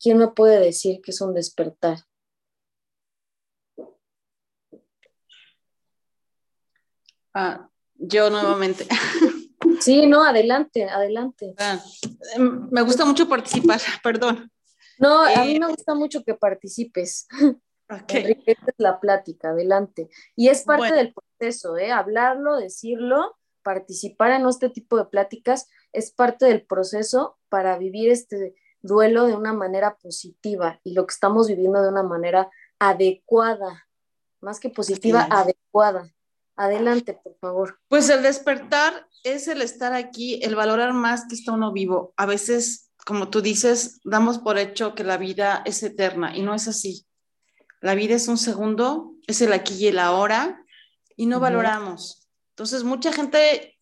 ¿Quién 0.00 0.18
me 0.18 0.28
puede 0.28 0.58
decir 0.60 1.00
qué 1.02 1.10
es 1.10 1.20
un 1.20 1.34
despertar? 1.34 1.98
Ah, 7.32 7.68
yo 7.96 8.30
nuevamente. 8.30 8.86
Sí, 9.80 10.06
no, 10.06 10.24
adelante, 10.24 10.84
adelante. 10.88 11.54
Ah, 11.58 11.78
me 12.38 12.82
gusta 12.82 13.04
mucho 13.04 13.28
participar, 13.28 13.80
perdón. 14.02 14.50
No, 14.98 15.24
a 15.24 15.44
mí 15.44 15.56
eh, 15.56 15.60
me 15.60 15.68
gusta 15.68 15.94
mucho 15.94 16.22
que 16.24 16.34
participes. 16.34 17.26
Okay. 17.86 18.42
es 18.46 18.56
la 18.78 18.98
plática, 18.98 19.50
adelante. 19.50 20.08
Y 20.34 20.48
es 20.48 20.62
parte 20.62 20.94
del 20.94 21.12
proceso, 21.12 21.76
¿eh? 21.76 21.92
Hablarlo, 21.92 22.56
decirlo, 22.56 23.36
participar 23.62 24.30
en 24.30 24.48
este 24.48 24.70
tipo 24.70 24.96
de 24.96 25.04
pláticas 25.04 25.68
es 25.92 26.10
parte 26.10 26.46
del 26.46 26.64
proceso 26.64 27.38
para 27.48 27.76
vivir 27.76 28.10
este 28.10 28.54
duelo 28.80 29.26
de 29.26 29.34
una 29.34 29.52
manera 29.52 29.96
positiva 29.96 30.80
y 30.84 30.92
lo 30.92 31.06
que 31.06 31.12
estamos 31.12 31.48
viviendo 31.48 31.82
de 31.82 31.88
una 31.88 32.02
manera 32.02 32.50
adecuada, 32.78 33.86
más 34.40 34.60
que 34.60 34.70
positiva, 34.70 35.26
adecuada. 35.30 36.10
Adelante, 36.56 37.14
por 37.14 37.36
favor. 37.38 37.80
Pues 37.88 38.08
el 38.10 38.22
despertar 38.22 39.08
es 39.24 39.48
el 39.48 39.62
estar 39.62 39.92
aquí, 39.92 40.40
el 40.42 40.54
valorar 40.54 40.92
más 40.92 41.26
que 41.26 41.34
está 41.34 41.52
uno 41.52 41.72
vivo. 41.72 42.12
A 42.16 42.26
veces 42.26 42.92
como 43.04 43.28
tú 43.28 43.42
dices, 43.42 44.00
damos 44.04 44.38
por 44.38 44.58
hecho 44.58 44.94
que 44.94 45.04
la 45.04 45.16
vida 45.16 45.62
es 45.64 45.82
eterna 45.82 46.36
y 46.36 46.42
no 46.42 46.54
es 46.54 46.68
así. 46.68 47.06
La 47.80 47.94
vida 47.94 48.14
es 48.14 48.28
un 48.28 48.38
segundo, 48.38 49.14
es 49.26 49.42
el 49.42 49.52
aquí 49.52 49.74
y 49.74 49.88
el 49.88 49.98
ahora 49.98 50.64
y 51.16 51.26
no 51.26 51.38
valoramos. 51.38 52.28
Entonces, 52.50 52.82
mucha 52.82 53.12
gente, 53.12 53.78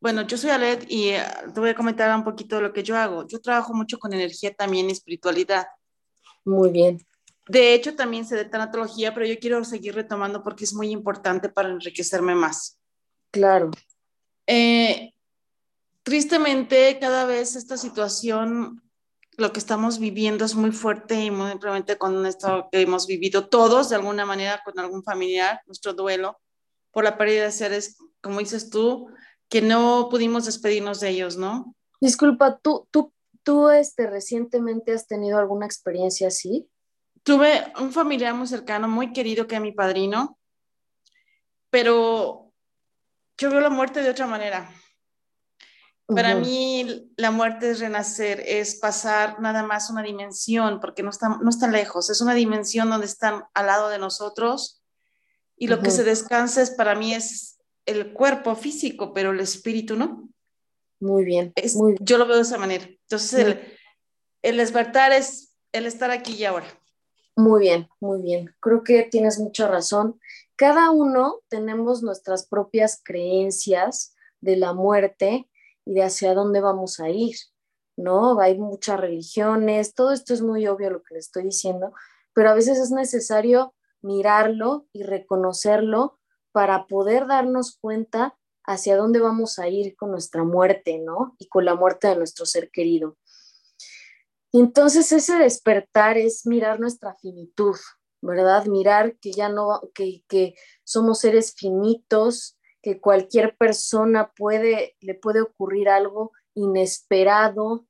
bueno, 0.00 0.22
yo 0.22 0.38
soy 0.38 0.50
Alet 0.50 0.86
y 0.88 1.10
eh, 1.10 1.24
te 1.52 1.60
voy 1.60 1.70
a 1.70 1.74
comentar 1.74 2.14
un 2.16 2.24
poquito 2.24 2.56
de 2.56 2.62
lo 2.62 2.72
que 2.72 2.82
yo 2.82 2.96
hago. 2.96 3.26
Yo 3.28 3.40
trabajo 3.40 3.74
mucho 3.74 3.98
con 3.98 4.14
energía 4.14 4.54
también 4.54 4.88
y 4.88 4.92
espiritualidad. 4.92 5.66
Muy 6.44 6.70
bien. 6.70 6.98
De 7.48 7.74
hecho, 7.74 7.94
también 7.94 8.24
sé 8.24 8.36
de 8.36 8.46
tanatología, 8.46 9.12
pero 9.12 9.26
yo 9.26 9.38
quiero 9.38 9.62
seguir 9.64 9.94
retomando 9.94 10.42
porque 10.42 10.64
es 10.64 10.72
muy 10.72 10.90
importante 10.90 11.48
para 11.50 11.68
enriquecerme 11.68 12.34
más. 12.34 12.78
Claro. 13.30 13.70
Eh, 14.46 15.12
tristemente 16.02 16.98
cada 16.98 17.24
vez 17.24 17.56
esta 17.56 17.76
situación, 17.76 18.82
lo 19.36 19.52
que 19.52 19.58
estamos 19.58 19.98
viviendo 19.98 20.44
es 20.44 20.54
muy 20.54 20.72
fuerte 20.72 21.24
y 21.24 21.30
muy 21.30 21.50
probablemente 21.58 21.98
con 21.98 22.26
esto 22.26 22.68
que 22.70 22.82
hemos 22.82 23.06
vivido 23.06 23.48
todos 23.48 23.88
de 23.88 23.96
alguna 23.96 24.26
manera 24.26 24.60
con 24.64 24.78
algún 24.78 25.02
familiar, 25.02 25.60
nuestro 25.66 25.94
duelo 25.94 26.38
por 26.90 27.04
la 27.04 27.16
pérdida 27.16 27.44
de 27.44 27.52
seres, 27.52 27.96
como 28.20 28.40
dices 28.40 28.70
tú, 28.70 29.08
que 29.48 29.62
no 29.62 30.08
pudimos 30.10 30.46
despedirnos 30.46 31.00
de 31.00 31.10
ellos, 31.10 31.36
¿no? 31.36 31.74
Disculpa, 32.00 32.58
¿tú, 32.58 32.88
tú, 32.90 33.12
tú 33.42 33.68
este, 33.68 34.06
recientemente 34.06 34.92
has 34.92 35.06
tenido 35.06 35.38
alguna 35.38 35.66
experiencia 35.66 36.28
así? 36.28 36.68
Tuve 37.22 37.72
un 37.78 37.92
familiar 37.92 38.34
muy 38.34 38.46
cercano, 38.46 38.88
muy 38.88 39.12
querido 39.12 39.46
que 39.46 39.56
es 39.56 39.60
mi 39.60 39.72
padrino, 39.72 40.38
pero 41.68 42.52
yo 43.38 43.50
veo 43.50 43.60
la 43.60 43.70
muerte 43.70 44.02
de 44.02 44.10
otra 44.10 44.26
manera. 44.26 44.70
Para 46.14 46.34
mí 46.34 47.10
la 47.16 47.30
muerte 47.30 47.70
es 47.70 47.80
renacer, 47.80 48.42
es 48.46 48.76
pasar 48.76 49.40
nada 49.40 49.62
más 49.62 49.90
una 49.90 50.02
dimensión, 50.02 50.80
porque 50.80 51.02
no 51.02 51.10
está, 51.10 51.28
no 51.28 51.48
está 51.48 51.68
lejos, 51.68 52.10
es 52.10 52.20
una 52.20 52.34
dimensión 52.34 52.90
donde 52.90 53.06
están 53.06 53.44
al 53.54 53.66
lado 53.66 53.88
de 53.88 53.98
nosotros 53.98 54.82
y 55.56 55.66
lo 55.66 55.80
que 55.80 55.90
se 55.90 56.04
descansa 56.04 56.62
es 56.62 56.70
para 56.70 56.94
mí 56.94 57.12
es 57.12 57.58
el 57.84 58.12
cuerpo 58.14 58.56
físico, 58.56 59.12
pero 59.12 59.32
el 59.32 59.40
espíritu 59.40 59.94
no. 59.94 60.28
Muy 61.00 61.24
bien, 61.24 61.52
Yo 62.00 62.18
lo 62.18 62.26
veo 62.26 62.36
de 62.36 62.42
esa 62.42 62.58
manera. 62.58 62.84
Entonces 62.84 63.34
el, 63.34 63.60
el 64.42 64.56
despertar 64.56 65.12
es 65.12 65.54
el 65.72 65.86
estar 65.86 66.10
aquí 66.10 66.32
y 66.32 66.44
ahora. 66.44 66.66
Muy 67.36 67.60
bien, 67.60 67.88
muy 68.00 68.22
bien. 68.22 68.54
Creo 68.60 68.82
que 68.82 69.02
tienes 69.02 69.38
mucha 69.38 69.68
razón. 69.68 70.18
Cada 70.56 70.90
uno 70.90 71.40
tenemos 71.48 72.02
nuestras 72.02 72.46
propias 72.46 73.00
creencias 73.02 74.14
de 74.40 74.56
la 74.56 74.72
muerte 74.72 75.49
y 75.90 75.94
de 75.94 76.04
hacia 76.04 76.34
dónde 76.34 76.60
vamos 76.60 77.00
a 77.00 77.08
ir, 77.08 77.34
¿no? 77.96 78.38
Hay 78.38 78.56
muchas 78.56 79.00
religiones, 79.00 79.92
todo 79.92 80.12
esto 80.12 80.32
es 80.32 80.40
muy 80.40 80.68
obvio 80.68 80.88
lo 80.88 81.02
que 81.02 81.14
le 81.14 81.18
estoy 81.18 81.42
diciendo, 81.42 81.92
pero 82.32 82.50
a 82.50 82.54
veces 82.54 82.78
es 82.78 82.92
necesario 82.92 83.74
mirarlo 84.00 84.86
y 84.92 85.02
reconocerlo 85.02 86.20
para 86.52 86.86
poder 86.86 87.26
darnos 87.26 87.76
cuenta 87.76 88.38
hacia 88.62 88.96
dónde 88.96 89.18
vamos 89.18 89.58
a 89.58 89.66
ir 89.66 89.96
con 89.96 90.12
nuestra 90.12 90.44
muerte, 90.44 91.00
¿no? 91.00 91.34
Y 91.40 91.48
con 91.48 91.64
la 91.64 91.74
muerte 91.74 92.06
de 92.06 92.16
nuestro 92.16 92.46
ser 92.46 92.70
querido. 92.70 93.18
entonces 94.52 95.10
ese 95.10 95.38
despertar 95.38 96.18
es 96.18 96.46
mirar 96.46 96.78
nuestra 96.78 97.16
finitud, 97.16 97.74
¿verdad? 98.22 98.64
Mirar 98.66 99.18
que 99.18 99.32
ya 99.32 99.48
no, 99.48 99.80
que, 99.92 100.22
que 100.28 100.54
somos 100.84 101.18
seres 101.18 101.52
finitos, 101.56 102.59
que 102.82 103.00
cualquier 103.00 103.56
persona 103.56 104.32
puede, 104.36 104.96
le 105.00 105.14
puede 105.14 105.40
ocurrir 105.40 105.88
algo 105.88 106.32
inesperado. 106.54 107.86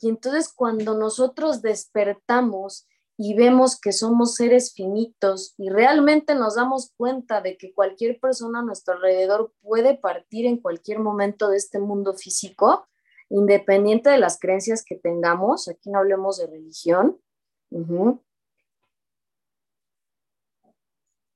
Y 0.00 0.08
entonces 0.08 0.52
cuando 0.52 0.96
nosotros 0.96 1.62
despertamos 1.62 2.86
y 3.16 3.34
vemos 3.34 3.80
que 3.80 3.92
somos 3.92 4.34
seres 4.34 4.74
finitos 4.74 5.54
y 5.56 5.68
realmente 5.68 6.34
nos 6.34 6.56
damos 6.56 6.92
cuenta 6.96 7.40
de 7.40 7.56
que 7.56 7.72
cualquier 7.72 8.18
persona 8.18 8.58
a 8.58 8.64
nuestro 8.64 8.94
alrededor 8.94 9.52
puede 9.62 9.96
partir 9.96 10.46
en 10.46 10.58
cualquier 10.58 10.98
momento 10.98 11.48
de 11.48 11.56
este 11.56 11.78
mundo 11.78 12.14
físico, 12.14 12.88
independiente 13.30 14.10
de 14.10 14.18
las 14.18 14.38
creencias 14.38 14.84
que 14.84 14.96
tengamos, 14.96 15.68
aquí 15.68 15.90
no 15.90 16.00
hablemos 16.00 16.38
de 16.38 16.48
religión, 16.48 17.18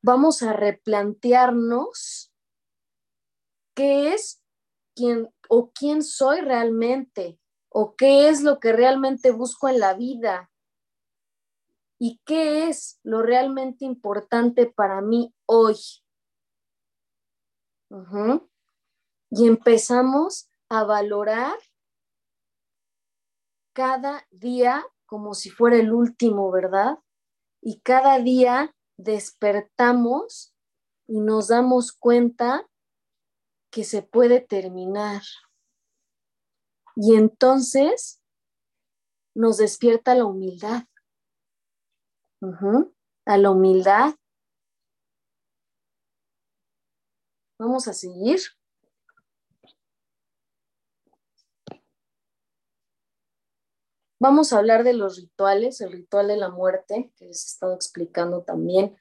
vamos 0.03 0.43
a 0.43 0.53
replantearnos 0.53 2.33
qué 3.75 4.15
es 4.15 4.43
quién 4.95 5.33
o 5.49 5.71
quién 5.71 6.03
soy 6.03 6.41
realmente 6.41 7.39
o 7.69 7.95
qué 7.97 8.29
es 8.29 8.43
lo 8.43 8.59
que 8.59 8.73
realmente 8.73 9.31
busco 9.31 9.69
en 9.69 9.81
la 9.81 9.95
vida 9.95 10.51
y 11.99 12.21
qué 12.25 12.69
es 12.69 13.01
lo 13.03 13.23
realmente 13.23 13.85
importante 13.85 14.67
para 14.67 15.01
mí 15.01 15.35
hoy. 15.47 15.77
Y 19.31 19.47
empezamos 19.47 20.49
a 20.69 20.85
valorar 20.85 21.59
cada 23.73 24.27
día 24.31 24.85
como 25.07 25.35
si 25.35 25.51
fuera 25.51 25.77
el 25.77 25.93
último, 25.93 26.51
¿verdad? 26.51 26.99
Y 27.61 27.81
cada 27.81 28.19
día 28.19 28.75
despertamos 28.99 30.55
y 31.07 31.21
nos 31.21 31.49
damos 31.49 31.93
cuenta 31.93 32.69
que 33.71 33.85
se 33.85 34.03
puede 34.03 34.41
terminar. 34.41 35.23
Y 36.97 37.15
entonces 37.15 38.21
nos 39.35 39.57
despierta 39.57 40.15
la 40.15 40.27
humildad. 40.27 40.85
A 43.25 43.39
la 43.39 43.51
humildad. 43.51 44.15
Vamos 47.59 47.89
a 47.89 47.93
seguir. 47.93 48.41
Vamos 54.21 54.53
a 54.53 54.59
hablar 54.59 54.83
de 54.83 54.95
los 54.95 55.17
rituales, 55.17 55.81
el 55.81 55.93
ritual 55.93 56.29
de 56.29 56.37
la 56.37 56.51
muerte, 56.51 57.13
que 57.17 57.27
les 57.27 57.45
he 57.45 57.47
estado 57.49 57.75
explicando 57.75 58.43
también 58.43 58.97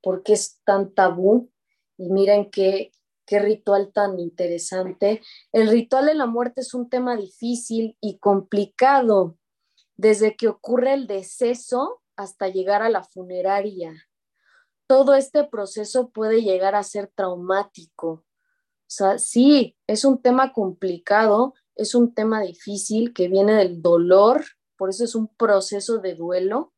por 0.00 0.22
qué 0.22 0.34
es 0.34 0.60
tan 0.64 0.94
tabú. 0.94 1.50
Y 1.98 2.10
miren 2.10 2.50
qué, 2.50 2.92
qué 3.26 3.40
ritual 3.40 3.92
tan 3.92 4.20
interesante. 4.20 5.20
El 5.52 5.68
ritual 5.68 6.06
de 6.06 6.14
la 6.14 6.26
muerte 6.26 6.60
es 6.60 6.74
un 6.74 6.88
tema 6.88 7.16
difícil 7.16 7.96
y 8.00 8.18
complicado, 8.18 9.36
desde 9.96 10.36
que 10.36 10.48
ocurre 10.48 10.94
el 10.94 11.06
deceso 11.06 12.02
hasta 12.16 12.48
llegar 12.48 12.82
a 12.82 12.90
la 12.90 13.02
funeraria. 13.02 13.92
Todo 14.86 15.14
este 15.14 15.44
proceso 15.44 16.10
puede 16.10 16.42
llegar 16.42 16.74
a 16.74 16.82
ser 16.82 17.10
traumático. 17.14 18.08
O 18.10 18.94
sea, 18.94 19.18
sí, 19.18 19.76
es 19.86 20.04
un 20.04 20.20
tema 20.20 20.52
complicado, 20.52 21.54
es 21.76 21.94
un 21.94 22.14
tema 22.14 22.40
difícil 22.40 23.12
que 23.12 23.28
viene 23.28 23.54
del 23.54 23.82
dolor, 23.82 24.44
por 24.76 24.90
eso 24.90 25.04
es 25.04 25.14
un 25.14 25.28
proceso 25.28 25.98
de 25.98 26.14
duelo, 26.14 26.72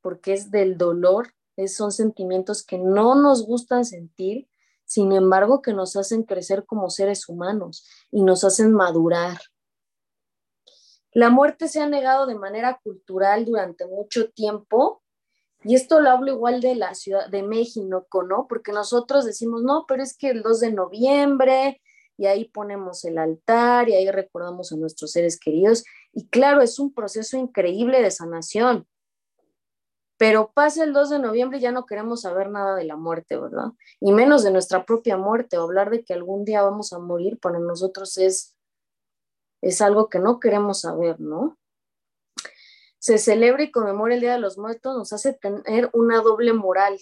porque 0.00 0.32
es 0.32 0.50
del 0.50 0.78
dolor, 0.78 1.32
son 1.66 1.90
sentimientos 1.90 2.64
que 2.64 2.78
no 2.78 3.14
nos 3.14 3.46
gustan 3.46 3.84
sentir, 3.84 4.48
sin 4.84 5.12
embargo 5.12 5.62
que 5.62 5.72
nos 5.72 5.96
hacen 5.96 6.22
crecer 6.22 6.64
como 6.66 6.90
seres 6.90 7.28
humanos 7.28 7.84
y 8.10 8.22
nos 8.22 8.44
hacen 8.44 8.72
madurar. 8.72 9.38
La 11.12 11.30
muerte 11.30 11.66
se 11.68 11.80
ha 11.80 11.88
negado 11.88 12.26
de 12.26 12.34
manera 12.34 12.78
cultural 12.84 13.46
durante 13.46 13.86
mucho 13.86 14.30
tiempo 14.30 15.02
y 15.64 15.74
esto 15.74 16.00
lo 16.00 16.10
hablo 16.10 16.32
igual 16.32 16.60
de 16.60 16.74
la 16.74 16.94
ciudad 16.94 17.28
de 17.28 17.42
México, 17.42 18.22
¿no? 18.22 18.46
Porque 18.46 18.70
nosotros 18.70 19.24
decimos, 19.24 19.62
no, 19.62 19.86
pero 19.88 20.02
es 20.02 20.16
que 20.16 20.28
el 20.28 20.42
2 20.42 20.60
de 20.60 20.72
noviembre 20.72 21.80
y 22.16 22.26
ahí 22.26 22.46
ponemos 22.46 23.04
el 23.04 23.18
altar 23.18 23.88
y 23.88 23.94
ahí 23.94 24.10
recordamos 24.10 24.72
a 24.72 24.76
nuestros 24.76 25.12
seres 25.12 25.38
queridos. 25.38 25.84
Y 26.12 26.28
claro, 26.28 26.62
es 26.62 26.78
un 26.78 26.92
proceso 26.92 27.36
increíble 27.36 28.02
de 28.02 28.10
sanación. 28.10 28.86
Pero 30.18 30.50
pasa 30.54 30.82
el 30.82 30.94
2 30.94 31.10
de 31.10 31.18
noviembre 31.18 31.58
y 31.58 31.60
ya 31.60 31.72
no 31.72 31.84
queremos 31.84 32.22
saber 32.22 32.48
nada 32.48 32.74
de 32.74 32.84
la 32.84 32.96
muerte, 32.96 33.36
¿verdad? 33.36 33.72
Y 34.00 34.12
menos 34.12 34.42
de 34.44 34.50
nuestra 34.50 34.86
propia 34.86 35.18
muerte. 35.18 35.58
O 35.58 35.62
hablar 35.62 35.90
de 35.90 36.04
que 36.04 36.14
algún 36.14 36.44
día 36.44 36.62
vamos 36.62 36.94
a 36.94 36.98
morir 36.98 37.38
para 37.38 37.58
nosotros 37.58 38.16
es, 38.16 38.56
es 39.60 39.82
algo 39.82 40.08
que 40.08 40.18
no 40.18 40.40
queremos 40.40 40.80
saber, 40.80 41.20
¿no? 41.20 41.58
Se 42.98 43.18
celebra 43.18 43.62
y 43.62 43.70
conmemora 43.70 44.14
el 44.14 44.20
Día 44.20 44.32
de 44.32 44.40
los 44.40 44.56
Muertos, 44.56 44.96
nos 44.96 45.12
hace 45.12 45.34
tener 45.34 45.90
una 45.92 46.22
doble 46.22 46.54
moral. 46.54 46.98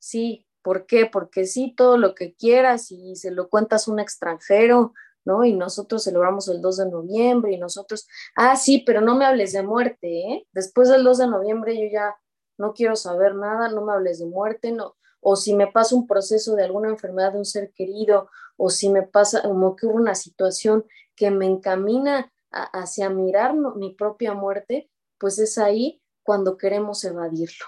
Sí, 0.00 0.43
¿Por 0.64 0.86
qué? 0.86 1.04
Porque 1.04 1.44
sí, 1.44 1.74
todo 1.76 1.98
lo 1.98 2.14
que 2.14 2.34
quieras 2.34 2.90
y 2.90 3.16
se 3.16 3.30
lo 3.30 3.50
cuentas 3.50 3.86
a 3.86 3.92
un 3.92 4.00
extranjero, 4.00 4.94
¿no? 5.26 5.44
Y 5.44 5.52
nosotros 5.52 6.04
celebramos 6.04 6.48
el 6.48 6.62
2 6.62 6.78
de 6.78 6.90
noviembre 6.90 7.52
y 7.52 7.58
nosotros, 7.58 8.08
ah, 8.34 8.56
sí, 8.56 8.82
pero 8.86 9.02
no 9.02 9.14
me 9.14 9.26
hables 9.26 9.52
de 9.52 9.62
muerte, 9.62 10.20
¿eh? 10.20 10.48
Después 10.52 10.88
del 10.88 11.04
2 11.04 11.18
de 11.18 11.26
noviembre 11.26 11.76
yo 11.76 11.92
ya 11.92 12.16
no 12.56 12.72
quiero 12.72 12.96
saber 12.96 13.34
nada, 13.34 13.68
no 13.68 13.84
me 13.84 13.92
hables 13.92 14.20
de 14.20 14.24
muerte, 14.24 14.72
no. 14.72 14.96
O 15.20 15.36
si 15.36 15.54
me 15.54 15.66
pasa 15.66 15.96
un 15.96 16.06
proceso 16.06 16.54
de 16.56 16.64
alguna 16.64 16.88
enfermedad 16.88 17.32
de 17.32 17.38
un 17.38 17.44
ser 17.44 17.70
querido, 17.74 18.30
o 18.56 18.70
si 18.70 18.88
me 18.88 19.02
pasa, 19.02 19.42
como 19.42 19.76
que 19.76 19.84
hubo 19.86 19.96
una 19.96 20.14
situación 20.14 20.86
que 21.14 21.30
me 21.30 21.44
encamina 21.44 22.32
hacia 22.50 23.10
mirar 23.10 23.54
mi 23.54 23.94
propia 23.94 24.32
muerte, 24.32 24.90
pues 25.18 25.38
es 25.38 25.58
ahí 25.58 26.00
cuando 26.22 26.56
queremos 26.56 27.04
evadirlo. 27.04 27.66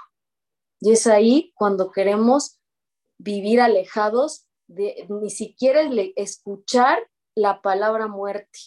Y 0.81 0.93
es 0.93 1.07
ahí 1.07 1.53
cuando 1.57 1.91
queremos 1.91 2.59
vivir 3.19 3.61
alejados 3.61 4.47
de 4.67 5.07
ni 5.09 5.31
siquiera 5.31 5.83
escuchar 6.17 6.99
la 7.35 7.61
palabra 7.63 8.09
muerte. 8.09 8.59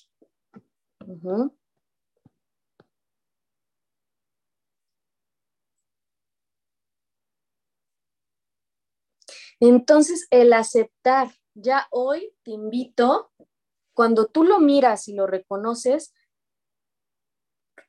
Entonces, 9.60 10.28
el 10.32 10.54
aceptar, 10.54 11.30
ya 11.54 11.88
hoy 11.92 12.34
te 12.44 12.52
invito, 12.52 13.32
cuando 13.94 14.28
tú 14.28 14.44
lo 14.44 14.60
miras 14.60 15.08
y 15.08 15.14
lo 15.14 15.28
reconoces, 15.28 16.14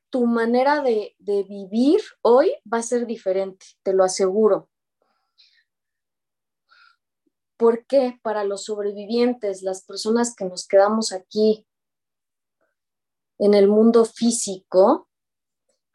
tu 0.08 0.26
manera 0.26 0.82
de, 0.82 1.14
de 1.18 1.44
vivir 1.44 2.00
hoy 2.22 2.52
va 2.72 2.78
a 2.78 2.82
ser 2.82 3.06
diferente, 3.06 3.66
te 3.84 3.92
lo 3.92 4.02
aseguro. 4.02 4.69
¿Por 7.60 7.84
qué 7.84 8.18
para 8.22 8.42
los 8.42 8.64
sobrevivientes, 8.64 9.60
las 9.60 9.84
personas 9.84 10.34
que 10.34 10.46
nos 10.46 10.66
quedamos 10.66 11.12
aquí 11.12 11.66
en 13.38 13.52
el 13.52 13.68
mundo 13.68 14.06
físico, 14.06 15.10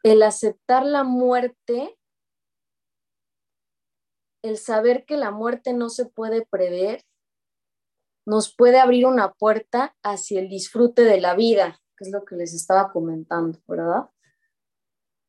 el 0.04 0.22
aceptar 0.22 0.86
la 0.86 1.02
muerte, 1.02 1.98
el 4.44 4.58
saber 4.58 5.06
que 5.06 5.16
la 5.16 5.32
muerte 5.32 5.72
no 5.72 5.88
se 5.88 6.06
puede 6.06 6.46
prever, 6.46 7.04
nos 8.24 8.54
puede 8.54 8.78
abrir 8.78 9.04
una 9.04 9.32
puerta 9.32 9.96
hacia 10.04 10.38
el 10.38 10.48
disfrute 10.48 11.02
de 11.02 11.20
la 11.20 11.34
vida, 11.34 11.80
que 11.96 12.04
es 12.04 12.12
lo 12.12 12.24
que 12.24 12.36
les 12.36 12.54
estaba 12.54 12.92
comentando, 12.92 13.58
¿verdad? 13.66 14.08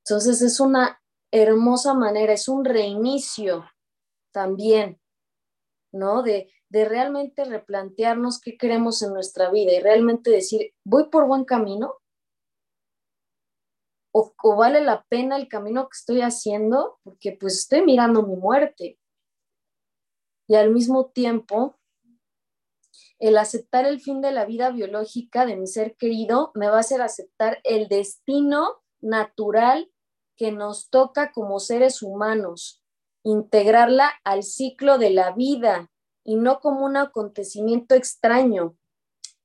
Entonces 0.05 0.43
es 0.43 0.59
una 0.59 1.01
hermosa 1.31 1.95
manera, 1.95 2.33
es 2.33 2.47
un 2.47 2.63
reinicio 2.63 3.65
también 4.31 5.01
¿no? 5.97 6.23
De, 6.23 6.51
realmente 6.69 7.45
replantearnos 7.45 8.41
qué 8.41 8.57
queremos 8.57 9.01
en 9.01 9.13
nuestra 9.13 9.49
vida 9.49 9.71
y 9.71 9.79
realmente 9.79 10.29
decir, 10.29 10.73
¿voy 10.83 11.09
por 11.09 11.25
buen 11.25 11.45
camino? 11.45 11.95
¿O, 14.11 14.33
o 14.43 14.55
vale 14.57 14.81
la 14.81 15.05
pena 15.09 15.37
el 15.37 15.47
camino 15.47 15.83
que 15.83 15.97
estoy 15.97 16.21
haciendo? 16.21 16.99
Porque 17.03 17.37
pues 17.39 17.57
estoy 17.59 17.83
mirando 17.83 18.21
mi 18.23 18.35
muerte. 18.35 18.99
Y 20.47 20.55
al 20.55 20.71
mismo 20.71 21.07
tiempo, 21.07 21.77
el 23.19 23.37
aceptar 23.37 23.85
el 23.85 23.99
fin 23.99 24.21
de 24.21 24.31
la 24.31 24.45
vida 24.45 24.69
biológica 24.71 25.45
de 25.45 25.55
mi 25.55 25.67
ser 25.67 25.95
querido 25.95 26.51
me 26.53 26.67
va 26.67 26.77
a 26.77 26.81
hacer 26.81 27.01
aceptar 27.01 27.59
el 27.63 27.87
destino 27.87 28.81
natural 29.01 29.91
que 30.35 30.51
nos 30.51 30.89
toca 30.89 31.31
como 31.31 31.59
seres 31.59 32.01
humanos 32.01 32.83
integrarla 33.31 34.09
al 34.23 34.43
ciclo 34.43 34.97
de 34.97 35.09
la 35.09 35.31
vida 35.31 35.91
y 36.23 36.37
no 36.37 36.59
como 36.61 36.85
un 36.85 36.95
acontecimiento 36.95 37.93
extraño 37.93 38.77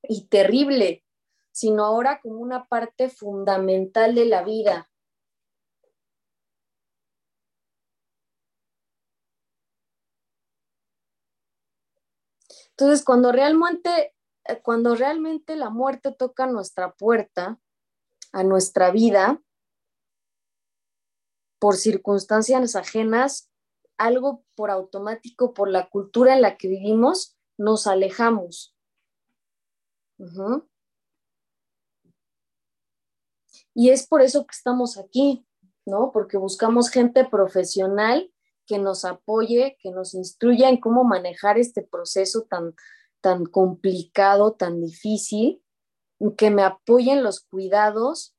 y 0.03 0.27
terrible, 0.29 1.05
sino 1.51 1.85
ahora 1.85 2.21
como 2.21 2.37
una 2.37 2.67
parte 2.67 3.09
fundamental 3.09 4.15
de 4.15 4.25
la 4.27 4.43
vida. 4.43 4.89
Entonces, 12.71 13.05
cuando 13.05 13.33
realmente, 13.33 14.15
eh, 14.45 14.61
cuando 14.63 14.95
realmente 14.95 15.57
la 15.57 15.71
muerte 15.71 16.13
toca 16.13 16.47
nuestra 16.47 16.93
puerta, 16.93 17.59
a 18.33 18.45
nuestra 18.45 18.91
vida, 18.91 19.43
por 21.59 21.77
circunstancias 21.77 22.75
ajenas, 22.75 23.52
algo 24.03 24.45
por 24.55 24.71
automático, 24.71 25.55
por 25.55 25.69
la 25.69 25.89
cultura 25.89 26.35
en 26.35 26.43
la 26.43 26.57
que 26.57 26.69
vivimos, 26.69 27.37
nos 27.57 27.87
alejamos. 27.87 28.77
Y 33.75 33.91
es 33.91 34.07
por 34.07 34.23
eso 34.23 34.47
que 34.47 34.53
estamos 34.53 34.99
aquí, 34.99 35.47
¿no? 35.87 36.11
Porque 36.13 36.37
buscamos 36.37 36.91
gente 36.91 37.25
profesional 37.25 38.33
que 38.67 38.79
nos 38.79 39.05
apoye, 39.05 39.77
que 39.81 39.91
nos 39.91 40.15
instruya 40.15 40.69
en 40.69 40.79
cómo 40.79 41.05
manejar 41.05 41.59
este 41.59 41.83
proceso 41.83 42.43
tan, 42.43 42.75
tan 43.21 43.47
complicado, 43.47 44.55
tan 44.55 44.81
difícil, 44.81 45.63
que 46.37 46.51
me 46.51 46.63
apoyen 46.63 47.23
los 47.23 47.41
cuidados 47.41 48.37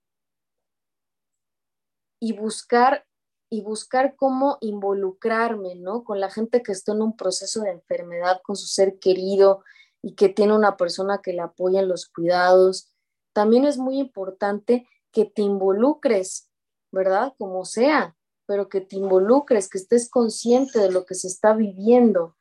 y 2.19 2.32
buscar 2.34 3.06
y 3.53 3.61
buscar 3.61 4.15
cómo 4.15 4.57
involucrarme, 4.61 5.75
¿no? 5.75 6.03
Con 6.03 6.19
la 6.19 6.31
gente 6.31 6.63
que 6.63 6.71
está 6.71 6.93
en 6.93 7.03
un 7.03 7.15
proceso 7.15 7.61
de 7.61 7.69
enfermedad, 7.69 8.41
con 8.43 8.55
su 8.55 8.65
ser 8.65 8.97
querido 8.97 9.63
y 10.01 10.15
que 10.15 10.27
tiene 10.27 10.55
una 10.55 10.75
persona 10.75 11.19
que 11.21 11.33
le 11.33 11.41
apoya 11.41 11.81
en 11.81 11.87
los 11.87 12.07
cuidados. 12.07 12.91
También 13.31 13.65
es 13.65 13.77
muy 13.77 13.99
importante 13.99 14.87
que 15.11 15.25
te 15.25 15.43
involucres, 15.43 16.49
¿verdad? 16.91 17.35
Como 17.37 17.63
sea, 17.63 18.15
pero 18.47 18.69
que 18.69 18.81
te 18.81 18.95
involucres, 18.95 19.69
que 19.69 19.77
estés 19.77 20.09
consciente 20.09 20.79
de 20.79 20.91
lo 20.91 21.05
que 21.05 21.13
se 21.13 21.27
está 21.27 21.53
viviendo, 21.53 22.35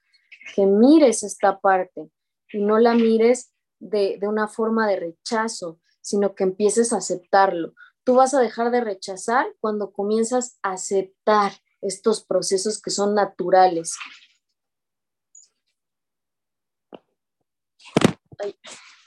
que 0.55 0.65
mires 0.65 1.23
esta 1.25 1.61
parte 1.61 2.11
y 2.55 2.63
no 2.63 2.79
la 2.79 2.95
mires 2.95 3.53
de, 3.81 4.17
de 4.19 4.29
una 4.29 4.49
forma 4.49 4.89
de 4.89 4.97
rechazo, 4.97 5.79
sino 6.01 6.35
que 6.35 6.45
empieces 6.45 6.95
a 6.95 6.97
aceptarlo. 6.97 7.75
Tú 8.05 8.15
vas 8.17 8.35
a 8.35 8.41
dejar 8.41 8.71
de 8.71 8.81
rechazar 8.81 9.47
cuando 9.61 9.93
comienzas 9.93 10.59
a 10.63 10.73
aceptar 10.73 11.53
estos 11.81 12.25
procesos 12.25 12.81
que 12.81 12.91
son 12.91 13.15
naturales. 13.15 13.97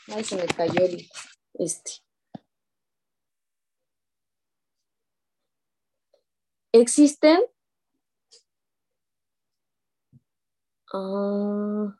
Ay, 0.07 0.23
se 0.23 0.35
me 0.37 0.45
cayó 0.45 0.81
este. 1.55 1.91
Existen 6.71 7.39
ah, 10.93 11.95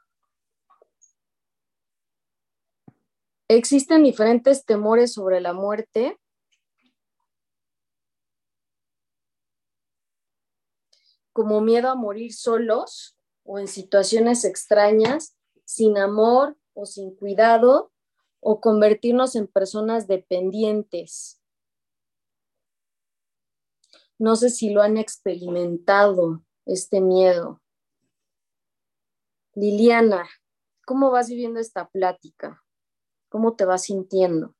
existen 3.48 4.04
diferentes 4.04 4.66
temores 4.66 5.14
sobre 5.14 5.40
la 5.40 5.54
muerte 5.54 6.20
como 11.36 11.60
miedo 11.60 11.90
a 11.90 11.96
morir 11.96 12.34
solos 12.34 13.20
o 13.44 13.60
en 13.60 13.68
situaciones 13.68 14.46
extrañas, 14.46 15.38
sin 15.66 15.98
amor 15.98 16.58
o 16.74 16.86
sin 16.86 17.14
cuidado, 17.14 17.92
o 18.40 18.62
convertirnos 18.62 19.36
en 19.36 19.48
personas 19.48 20.08
dependientes. 20.08 21.42
No 24.18 24.38
sé 24.38 24.50
si 24.50 24.70
lo 24.70 24.82
han 24.82 24.96
experimentado, 24.96 26.42
este 26.66 27.02
miedo. 27.02 27.62
Liliana, 29.56 30.30
¿cómo 30.86 31.12
vas 31.12 31.28
viviendo 31.28 31.60
esta 31.60 31.90
plática? 31.90 32.64
¿Cómo 33.28 33.58
te 33.58 33.66
vas 33.66 33.84
sintiendo? 33.84 34.56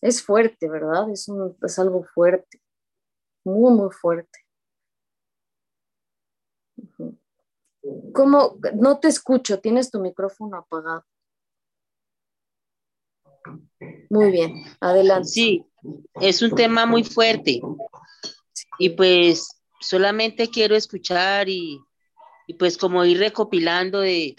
Es 0.00 0.22
fuerte, 0.22 0.70
¿verdad? 0.70 1.10
Es, 1.10 1.28
es 1.62 1.78
algo 1.78 2.04
fuerte 2.04 2.62
muy, 3.48 3.72
muy 3.72 3.90
fuerte. 3.90 4.38
¿Cómo? 8.14 8.58
No 8.74 8.98
te 8.98 9.08
escucho, 9.08 9.60
tienes 9.60 9.90
tu 9.90 10.00
micrófono 10.00 10.58
apagado. 10.58 11.04
Muy 14.10 14.30
bien, 14.30 14.64
adelante. 14.80 15.28
Sí, 15.28 15.66
es 16.20 16.42
un 16.42 16.54
tema 16.54 16.86
muy 16.86 17.04
fuerte. 17.04 17.60
Y 18.78 18.90
pues 18.90 19.48
solamente 19.80 20.48
quiero 20.48 20.76
escuchar 20.76 21.48
y, 21.48 21.80
y 22.46 22.54
pues 22.54 22.76
como 22.76 23.04
ir 23.04 23.18
recopilando 23.18 24.00
de, 24.00 24.36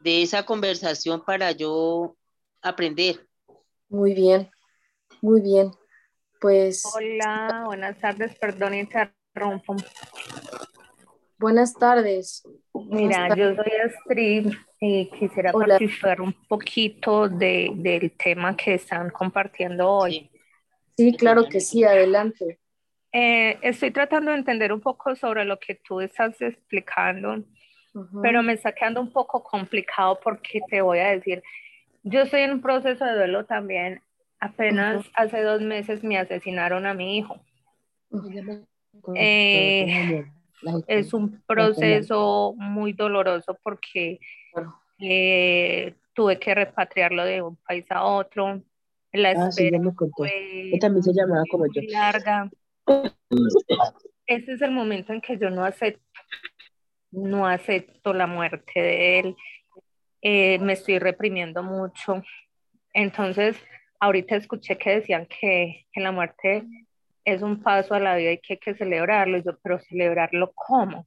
de 0.00 0.22
esa 0.22 0.44
conversación 0.44 1.24
para 1.24 1.52
yo 1.52 2.16
aprender. 2.60 3.28
Muy 3.88 4.14
bien, 4.14 4.50
muy 5.20 5.40
bien. 5.40 5.72
Pues. 6.42 6.82
Hola, 6.92 7.62
buenas 7.66 7.96
tardes, 8.00 8.36
perdón, 8.36 8.74
interrumpo. 8.74 9.76
Buenas 11.38 11.72
tardes. 11.72 12.42
Mira, 12.74 13.32
yo 13.36 13.54
soy 13.54 13.72
Astrid 13.84 14.52
y 14.80 15.08
quisiera 15.10 15.52
participar 15.52 16.20
un 16.20 16.32
poquito 16.48 17.28
de, 17.28 17.70
del 17.76 18.10
tema 18.16 18.56
que 18.56 18.74
están 18.74 19.10
compartiendo 19.10 19.88
hoy. 19.88 20.32
Sí, 20.96 21.16
claro 21.16 21.48
que 21.48 21.60
sí, 21.60 21.84
adelante. 21.84 22.58
Eh, 23.12 23.56
estoy 23.62 23.92
tratando 23.92 24.32
de 24.32 24.38
entender 24.38 24.72
un 24.72 24.80
poco 24.80 25.14
sobre 25.14 25.44
lo 25.44 25.60
que 25.60 25.76
tú 25.76 26.00
estás 26.00 26.42
explicando, 26.42 27.44
pero 28.20 28.42
me 28.42 28.54
está 28.54 28.72
quedando 28.72 29.00
un 29.00 29.12
poco 29.12 29.44
complicado 29.44 30.18
porque 30.20 30.60
te 30.68 30.82
voy 30.82 30.98
a 30.98 31.10
decir, 31.10 31.40
yo 32.02 32.22
estoy 32.22 32.40
en 32.40 32.50
un 32.50 32.60
proceso 32.60 33.04
de 33.04 33.14
duelo 33.14 33.44
también 33.44 34.02
Apenas 34.42 35.08
hace 35.14 35.40
dos 35.40 35.62
meses 35.62 36.02
me 36.02 36.18
asesinaron 36.18 36.84
a 36.84 36.94
mi 36.94 37.16
hijo. 37.16 37.40
Eh, 39.14 40.24
es 40.88 41.14
un 41.14 41.40
proceso 41.46 42.52
muy 42.56 42.92
doloroso 42.92 43.56
porque 43.62 44.18
eh, 44.98 45.94
tuve 46.12 46.40
que 46.40 46.56
repatriarlo 46.56 47.24
de 47.24 47.40
un 47.40 47.54
país 47.54 47.86
a 47.90 48.02
otro. 48.02 48.60
La 49.12 49.28
ah, 49.28 49.48
espera 49.48 49.78
fue 50.16 50.72
también 50.80 51.04
se 51.04 51.12
llamaba 51.12 51.44
como 51.48 51.66
yo. 51.72 51.80
larga. 51.92 52.50
Ese 54.26 54.52
es 54.54 54.60
el 54.60 54.72
momento 54.72 55.12
en 55.12 55.20
que 55.20 55.38
yo 55.38 55.50
no 55.50 55.64
acepto, 55.64 56.02
no 57.12 57.46
acepto 57.46 58.12
la 58.12 58.26
muerte 58.26 58.80
de 58.80 59.18
él. 59.20 59.36
Eh, 60.20 60.58
me 60.58 60.72
estoy 60.72 60.98
reprimiendo 60.98 61.62
mucho. 61.62 62.24
Entonces, 62.92 63.56
ahorita 64.02 64.34
escuché 64.34 64.76
que 64.76 64.96
decían 64.96 65.26
que, 65.26 65.86
que, 65.92 66.00
la 66.00 66.10
muerte 66.10 66.64
es 67.24 67.40
un 67.40 67.62
paso 67.62 67.94
a 67.94 68.00
la 68.00 68.16
vida 68.16 68.32
y 68.32 68.38
que 68.38 68.54
hay 68.54 68.58
que 68.58 68.74
celebrarlo. 68.74 69.38
yo, 69.38 69.56
pero 69.62 69.78
celebrarlo 69.78 70.50
cómo? 70.56 71.06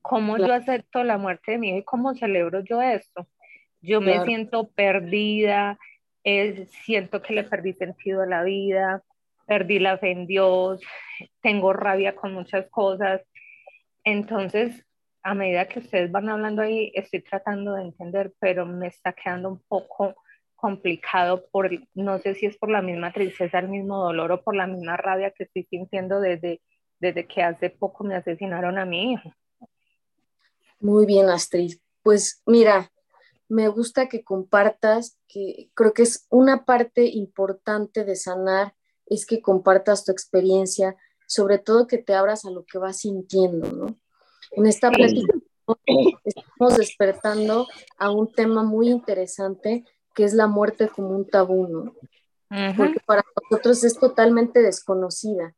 ¿Cómo 0.00 0.38
yo 0.38 0.50
acepto 0.54 1.04
la 1.04 1.18
muerte 1.18 1.52
de 1.52 1.58
mi 1.58 1.68
hijo 1.68 1.78
y 1.78 1.84
cómo 1.84 2.14
celebro 2.14 2.64
yo 2.64 2.80
esto? 2.80 3.28
Yo 3.82 4.00
me 4.00 4.24
siento 4.24 4.70
perdida, 4.70 5.78
siento 6.84 7.20
que 7.20 7.34
le 7.34 7.44
perdí 7.44 7.74
sentido 7.74 8.22
a 8.22 8.26
la 8.26 8.42
vida, 8.42 9.02
perdí 9.46 9.78
la 9.78 9.98
fe 9.98 10.12
en 10.12 10.26
Dios, 10.26 10.80
tengo 11.42 11.74
rabia 11.74 12.16
con 12.16 12.32
muchas 12.32 12.66
cosas. 12.70 13.20
Entonces, 14.02 14.86
a 15.22 15.34
medida 15.34 15.68
que 15.68 15.80
ustedes 15.80 16.10
van 16.10 16.30
hablando 16.30 16.62
ahí, 16.62 16.90
estoy 16.94 17.20
tratando 17.20 17.74
de 17.74 17.82
entender, 17.82 18.32
pero 18.38 18.64
me 18.64 18.86
está 18.86 19.12
quedando 19.12 19.50
un 19.50 19.62
poco 19.68 20.14
complicado 20.60 21.46
por, 21.50 21.70
no 21.94 22.18
sé 22.18 22.34
si 22.34 22.46
es 22.46 22.56
por 22.58 22.70
la 22.70 22.82
misma 22.82 23.12
tristeza, 23.12 23.58
el 23.58 23.68
mismo 23.68 23.98
dolor 23.98 24.32
o 24.32 24.42
por 24.42 24.54
la 24.54 24.66
misma 24.66 24.96
rabia 24.96 25.30
que 25.30 25.44
estoy 25.44 25.64
sintiendo 25.64 26.20
desde, 26.20 26.60
desde 26.98 27.26
que 27.26 27.42
hace 27.42 27.70
poco 27.70 28.04
me 28.04 28.14
asesinaron 28.14 28.78
a 28.78 28.84
mi 28.84 29.12
hijo. 29.12 29.32
Muy 30.80 31.06
bien, 31.06 31.28
Astrid. 31.28 31.78
Pues 32.02 32.42
mira, 32.46 32.90
me 33.48 33.68
gusta 33.68 34.08
que 34.08 34.22
compartas, 34.22 35.18
que 35.26 35.70
creo 35.74 35.92
que 35.92 36.02
es 36.02 36.26
una 36.30 36.64
parte 36.64 37.06
importante 37.06 38.04
de 38.04 38.16
sanar, 38.16 38.74
es 39.06 39.26
que 39.26 39.42
compartas 39.42 40.04
tu 40.04 40.12
experiencia, 40.12 40.96
sobre 41.26 41.58
todo 41.58 41.86
que 41.86 41.98
te 41.98 42.14
abras 42.14 42.44
a 42.44 42.50
lo 42.50 42.64
que 42.64 42.78
vas 42.78 42.98
sintiendo, 43.00 43.70
¿no? 43.72 43.98
En 44.52 44.66
esta 44.66 44.90
plática 44.90 45.34
estamos 46.24 46.78
despertando 46.78 47.66
a 47.98 48.10
un 48.10 48.32
tema 48.32 48.62
muy 48.62 48.88
interesante 48.88 49.84
que 50.14 50.24
es 50.24 50.34
la 50.34 50.46
muerte 50.46 50.88
como 50.88 51.10
un 51.10 51.28
tabú, 51.28 51.66
¿no? 51.68 51.94
Porque 52.76 52.98
para 53.06 53.24
nosotros 53.36 53.84
es 53.84 53.98
totalmente 53.98 54.60
desconocida 54.60 55.54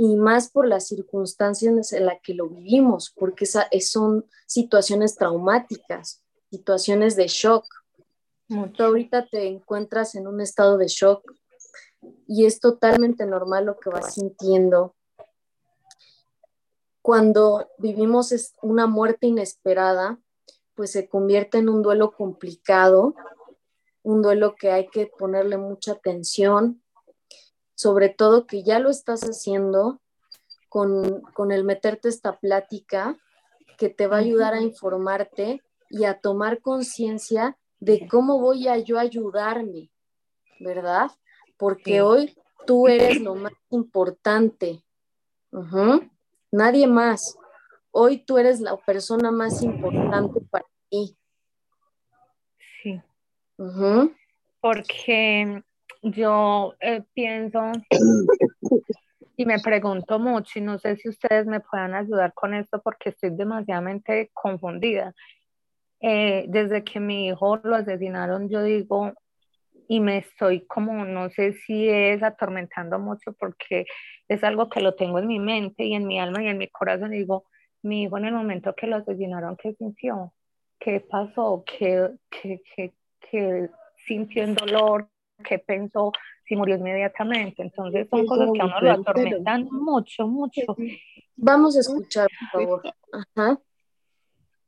y 0.00 0.14
más 0.14 0.50
por 0.50 0.68
las 0.68 0.86
circunstancias 0.86 1.92
en 1.92 2.06
las 2.06 2.20
que 2.22 2.32
lo 2.32 2.48
vivimos, 2.48 3.12
porque 3.18 3.44
esa, 3.44 3.68
son 3.80 4.24
situaciones 4.46 5.16
traumáticas, 5.16 6.22
situaciones 6.50 7.16
de 7.16 7.26
shock. 7.26 7.64
Tú 8.46 8.84
ahorita 8.84 9.26
te 9.26 9.48
encuentras 9.48 10.14
en 10.14 10.28
un 10.28 10.40
estado 10.40 10.78
de 10.78 10.86
shock 10.86 11.34
y 12.28 12.46
es 12.46 12.60
totalmente 12.60 13.26
normal 13.26 13.64
lo 13.64 13.80
que 13.80 13.90
vas 13.90 14.14
sintiendo. 14.14 14.94
cuando 17.02 17.68
vivimos 17.78 18.32
una 18.62 18.86
muerte 18.86 19.26
inesperada, 19.26 20.20
pues 20.76 20.92
se 20.92 21.08
convierte 21.08 21.58
en 21.58 21.68
un 21.68 21.82
duelo 21.82 22.12
complicado, 22.12 23.16
un 24.08 24.22
duelo 24.22 24.54
que 24.54 24.70
hay 24.70 24.88
que 24.88 25.06
ponerle 25.06 25.58
mucha 25.58 25.92
atención, 25.92 26.82
sobre 27.74 28.08
todo 28.08 28.46
que 28.46 28.62
ya 28.62 28.78
lo 28.78 28.88
estás 28.88 29.20
haciendo 29.20 30.00
con, 30.70 31.20
con 31.34 31.52
el 31.52 31.62
meterte 31.62 32.08
esta 32.08 32.38
plática 32.38 33.18
que 33.76 33.90
te 33.90 34.06
va 34.06 34.16
a 34.16 34.20
ayudar 34.20 34.54
a 34.54 34.62
informarte 34.62 35.62
y 35.90 36.04
a 36.04 36.20
tomar 36.20 36.62
conciencia 36.62 37.58
de 37.80 38.08
cómo 38.08 38.40
voy 38.40 38.66
a 38.66 38.78
yo 38.78 38.98
ayudarme, 38.98 39.90
¿verdad? 40.58 41.10
Porque 41.58 42.00
hoy 42.00 42.34
tú 42.66 42.88
eres 42.88 43.20
lo 43.20 43.34
más 43.34 43.52
importante. 43.68 44.82
Nadie 46.50 46.86
más. 46.86 47.36
Hoy 47.90 48.24
tú 48.24 48.38
eres 48.38 48.60
la 48.60 48.74
persona 48.78 49.30
más 49.30 49.62
importante 49.62 50.40
para 50.50 50.64
ti. 50.88 51.14
Porque 54.60 55.62
yo 56.02 56.74
eh, 56.80 57.02
pienso 57.12 57.72
y 59.36 59.44
me 59.46 59.58
pregunto 59.58 60.18
mucho 60.18 60.58
y 60.58 60.62
no 60.62 60.78
sé 60.78 60.96
si 60.96 61.08
ustedes 61.08 61.46
me 61.46 61.60
puedan 61.60 61.94
ayudar 61.94 62.32
con 62.34 62.54
esto 62.54 62.80
porque 62.82 63.10
estoy 63.10 63.30
demasiadamente 63.30 64.30
confundida. 64.32 65.14
Eh, 66.00 66.44
desde 66.48 66.84
que 66.84 67.00
mi 67.00 67.28
hijo 67.28 67.56
lo 67.64 67.74
asesinaron, 67.74 68.48
yo 68.48 68.62
digo, 68.62 69.12
y 69.88 70.00
me 70.00 70.18
estoy 70.18 70.66
como, 70.66 71.04
no 71.04 71.30
sé 71.30 71.54
si 71.54 71.88
es 71.88 72.22
atormentando 72.22 72.98
mucho 72.98 73.32
porque 73.32 73.86
es 74.28 74.44
algo 74.44 74.68
que 74.68 74.80
lo 74.80 74.94
tengo 74.94 75.18
en 75.18 75.26
mi 75.26 75.40
mente 75.40 75.84
y 75.84 75.94
en 75.94 76.06
mi 76.06 76.20
alma 76.20 76.42
y 76.42 76.48
en 76.48 76.58
mi 76.58 76.68
corazón. 76.68 77.14
Y 77.14 77.18
digo, 77.18 77.46
mi 77.82 78.02
hijo 78.02 78.18
en 78.18 78.26
el 78.26 78.34
momento 78.34 78.74
que 78.74 78.86
lo 78.86 78.96
asesinaron, 78.96 79.56
¿qué 79.56 79.72
sintió? 79.74 80.34
¿Qué 80.78 81.00
pasó? 81.00 81.64
¿Qué, 81.66 82.10
qué, 82.30 82.60
qué, 82.76 82.92
qué 83.30 83.68
sintió 84.06 84.44
en 84.44 84.54
dolor? 84.54 85.08
¿Qué 85.44 85.58
pensó? 85.58 86.12
Si 86.44 86.56
murió 86.56 86.76
inmediatamente. 86.76 87.62
Entonces 87.62 88.08
son 88.08 88.26
cosas 88.26 88.50
que 88.52 88.60
a 88.60 88.64
uno 88.64 88.80
lo 88.80 88.92
atormentan 88.92 89.68
mucho, 89.70 90.26
mucho. 90.26 90.76
Vamos 91.36 91.76
a 91.76 91.80
escuchar, 91.80 92.28
por 92.52 92.62
favor. 92.62 92.94
Ajá. 93.12 93.58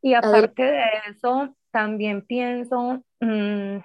Y 0.03 0.15
aparte 0.15 0.63
de 0.63 0.85
eso, 1.11 1.55
también 1.71 2.23
pienso, 2.23 3.05
mm, 3.21 3.77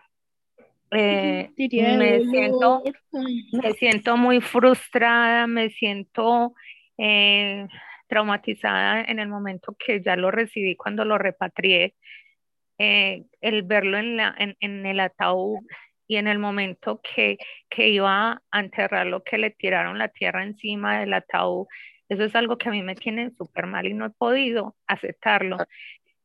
eh, 0.91 1.51
me, 1.57 2.23
siento, 2.25 2.83
me 3.51 3.73
siento 3.73 4.17
muy 4.17 4.39
frustrada, 4.39 5.45
me 5.47 5.69
siento 5.71 6.53
eh, 6.97 7.67
traumatizada 8.07 9.01
en 9.01 9.19
el 9.19 9.27
momento 9.27 9.75
que 9.77 10.01
ya 10.01 10.15
lo 10.15 10.31
recibí 10.31 10.75
cuando 10.75 11.03
lo 11.03 11.17
repatrié. 11.17 11.95
Eh, 12.77 13.25
el 13.41 13.63
verlo 13.63 13.97
en, 13.97 14.17
la, 14.17 14.35
en, 14.38 14.57
en, 14.59 14.85
el 14.85 14.99
ataúd 14.99 15.59
y 16.07 16.17
en 16.17 16.27
el 16.27 16.39
momento 16.39 16.99
que, 17.01 17.38
que 17.69 17.89
iba 17.89 18.41
a 18.51 18.59
enterrarlo, 18.59 19.23
que 19.23 19.38
le 19.38 19.51
tiraron 19.51 19.97
la 19.97 20.09
tierra 20.09 20.43
encima 20.43 20.99
del 20.99 21.13
ataúd, 21.13 21.67
eso 22.09 22.23
es 22.23 22.35
algo 22.35 22.57
que 22.57 22.69
a 22.69 22.71
mí 22.71 22.83
me 22.83 22.95
tiene 22.95 23.31
súper 23.31 23.65
mal 23.65 23.85
y 23.88 23.93
no 23.93 24.05
he 24.05 24.09
podido 24.11 24.75
aceptarlo. 24.88 25.57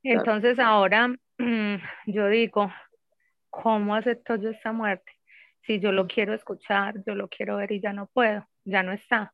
Entonces 0.03 0.59
ahora 0.59 1.15
yo 2.07 2.29
digo, 2.29 2.71
¿cómo 3.49 3.95
acepto 3.95 4.37
yo 4.37 4.51
esta 4.51 4.73
muerte? 4.73 5.13
Si 5.63 5.79
yo 5.79 5.93
lo 5.93 6.07
quiero 6.07 6.35
escuchar, 6.35 6.95
yo 7.07 7.15
lo 7.15 7.29
quiero 7.29 7.57
ver 7.57 7.73
y 7.73 7.81
ya 7.81 7.93
no 7.93 8.07
puedo, 8.07 8.47
ya 8.65 8.83
no 8.83 8.93
está. 8.93 9.33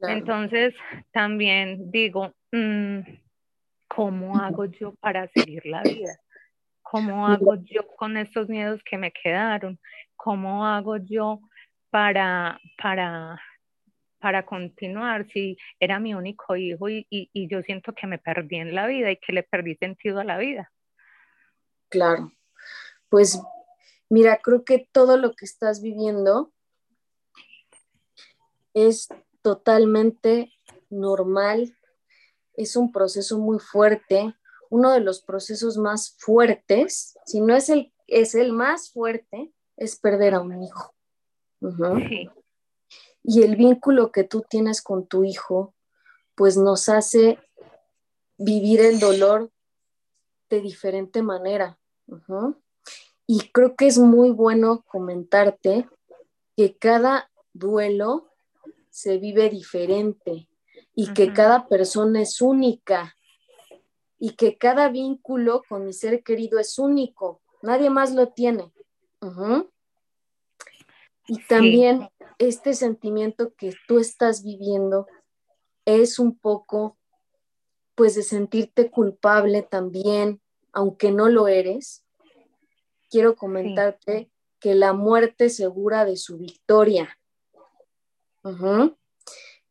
Entonces 0.00 0.74
también 1.12 1.90
digo, 1.90 2.32
mm, 2.52 3.00
¿cómo 3.88 4.38
hago 4.38 4.66
yo 4.66 4.94
para 5.00 5.26
seguir 5.28 5.66
la 5.66 5.82
vida? 5.82 6.18
¿Cómo 6.90 7.26
hago 7.26 7.54
yo 7.56 7.86
con 7.96 8.16
estos 8.16 8.48
miedos 8.48 8.80
que 8.82 8.96
me 8.96 9.12
quedaron? 9.12 9.78
¿Cómo 10.16 10.64
hago 10.64 10.96
yo 10.96 11.40
para, 11.90 12.58
para, 12.82 13.40
para 14.18 14.46
continuar 14.46 15.26
si 15.32 15.58
era 15.78 16.00
mi 16.00 16.14
único 16.14 16.56
hijo 16.56 16.88
y, 16.88 17.06
y, 17.10 17.48
yo 17.48 17.62
siento 17.62 17.92
que 17.92 18.06
me 18.06 18.18
perdí 18.18 18.56
en 18.56 18.74
la 18.74 18.86
vida 18.86 19.10
y 19.10 19.18
que 19.18 19.32
le 19.32 19.42
perdí 19.42 19.76
sentido 19.76 20.20
a 20.20 20.24
la 20.24 20.38
vida. 20.38 20.72
Claro, 21.88 22.32
pues 23.08 23.40
mira, 24.08 24.38
creo 24.42 24.64
que 24.64 24.88
todo 24.90 25.16
lo 25.16 25.32
que 25.32 25.44
estás 25.44 25.82
viviendo 25.82 26.52
es 28.74 29.08
totalmente 29.42 30.52
normal, 30.90 31.76
es 32.54 32.76
un 32.76 32.92
proceso 32.92 33.38
muy 33.38 33.58
fuerte, 33.58 34.34
uno 34.70 34.92
de 34.92 35.00
los 35.00 35.22
procesos 35.22 35.78
más 35.78 36.14
fuertes, 36.18 37.16
si 37.26 37.40
no 37.40 37.54
es 37.54 37.68
el, 37.68 37.92
es 38.06 38.34
el 38.34 38.52
más 38.52 38.90
fuerte, 38.90 39.52
es 39.76 39.98
perder 39.98 40.34
a 40.34 40.40
un 40.40 40.62
hijo. 40.62 40.94
sí. 41.60 42.30
Y 43.22 43.42
el 43.42 43.56
vínculo 43.56 44.10
que 44.10 44.24
tú 44.24 44.44
tienes 44.48 44.80
con 44.80 45.06
tu 45.06 45.24
hijo, 45.24 45.74
pues 46.34 46.56
nos 46.56 46.88
hace 46.88 47.38
vivir 48.38 48.80
el 48.80 49.00
dolor 49.00 49.50
de 50.48 50.60
diferente 50.60 51.22
manera. 51.22 51.78
Y 53.26 53.50
creo 53.50 53.76
que 53.76 53.86
es 53.86 53.98
muy 53.98 54.30
bueno 54.30 54.82
comentarte 54.86 55.86
que 56.56 56.76
cada 56.78 57.30
duelo 57.52 58.30
se 58.90 59.18
vive 59.18 59.50
diferente 59.50 60.48
y 60.94 61.12
que 61.12 61.32
cada 61.32 61.68
persona 61.68 62.22
es 62.22 62.40
única 62.40 63.17
y 64.18 64.34
que 64.34 64.58
cada 64.58 64.88
vínculo 64.88 65.62
con 65.68 65.84
mi 65.84 65.92
ser 65.92 66.22
querido 66.22 66.58
es 66.58 66.78
único. 66.78 67.40
Nadie 67.62 67.90
más 67.90 68.14
lo 68.14 68.28
tiene. 68.28 68.72
Y 71.26 71.46
también 71.46 72.08
este 72.38 72.74
sentimiento 72.74 73.54
que 73.54 73.74
tú 73.86 73.98
estás 73.98 74.42
viviendo 74.42 75.06
es 75.84 76.18
un 76.18 76.38
poco, 76.38 76.96
pues, 77.94 78.14
de 78.14 78.22
sentirte 78.22 78.90
culpable 78.90 79.62
también, 79.62 80.40
aunque 80.72 81.10
no 81.10 81.28
lo 81.28 81.48
eres. 81.48 82.04
Quiero 83.10 83.36
comentarte 83.36 84.30
que 84.60 84.74
la 84.74 84.92
muerte 84.92 85.50
segura 85.50 86.04
de 86.04 86.16
su 86.16 86.38
victoria. 86.38 87.18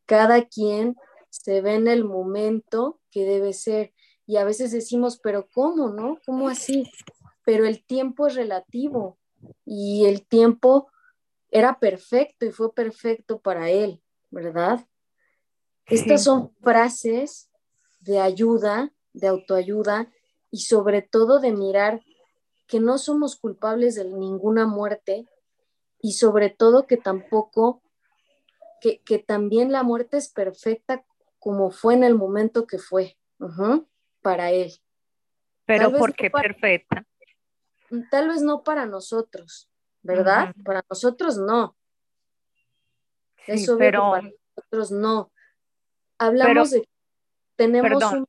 Cada 0.06 0.44
quien 0.46 0.96
se 1.30 1.60
ve 1.60 1.74
en 1.74 1.88
el 1.88 2.04
momento 2.04 3.00
que 3.10 3.24
debe 3.24 3.52
ser. 3.52 3.92
Y 4.28 4.36
a 4.36 4.44
veces 4.44 4.72
decimos, 4.72 5.18
pero 5.18 5.48
¿cómo, 5.48 5.88
no? 5.88 6.18
¿Cómo 6.26 6.50
así? 6.50 6.92
Pero 7.46 7.64
el 7.64 7.82
tiempo 7.82 8.26
es 8.26 8.34
relativo 8.34 9.16
y 9.64 10.04
el 10.04 10.26
tiempo 10.26 10.90
era 11.50 11.78
perfecto 11.78 12.44
y 12.44 12.52
fue 12.52 12.74
perfecto 12.74 13.40
para 13.40 13.70
él, 13.70 14.02
¿verdad? 14.30 14.86
Estas 15.86 16.24
son 16.24 16.54
frases 16.60 17.50
de 18.00 18.20
ayuda, 18.20 18.92
de 19.14 19.28
autoayuda 19.28 20.12
y 20.50 20.58
sobre 20.58 21.00
todo 21.00 21.40
de 21.40 21.52
mirar 21.52 22.02
que 22.66 22.80
no 22.80 22.98
somos 22.98 23.34
culpables 23.34 23.94
de 23.94 24.04
ninguna 24.04 24.66
muerte 24.66 25.26
y 26.02 26.12
sobre 26.12 26.50
todo 26.50 26.86
que 26.86 26.98
tampoco, 26.98 27.80
que, 28.82 29.24
también 29.26 29.72
la 29.72 29.82
muerte 29.82 30.18
es 30.18 30.28
perfecta 30.28 31.02
como 31.38 31.70
fue 31.70 31.94
en 31.94 32.04
el 32.04 32.14
momento 32.14 32.66
que 32.66 32.76
fue 32.76 33.16
para 34.28 34.50
él. 34.50 34.70
Pero 35.64 35.90
¿por 35.90 36.14
qué 36.14 36.30
perfecta? 36.30 37.02
Tal 38.10 38.28
vez 38.28 38.42
no 38.42 38.62
para 38.62 38.84
nosotros, 38.84 39.70
¿verdad? 40.02 40.54
Para 40.62 40.84
nosotros 40.90 41.38
no. 41.38 41.74
Eso 43.46 43.78
pero 43.78 44.10
para 44.10 44.30
nosotros 44.54 44.90
no. 44.90 45.32
Hablamos 46.18 46.72
de 46.72 46.86
tenemos 47.56 48.12
un 48.12 48.26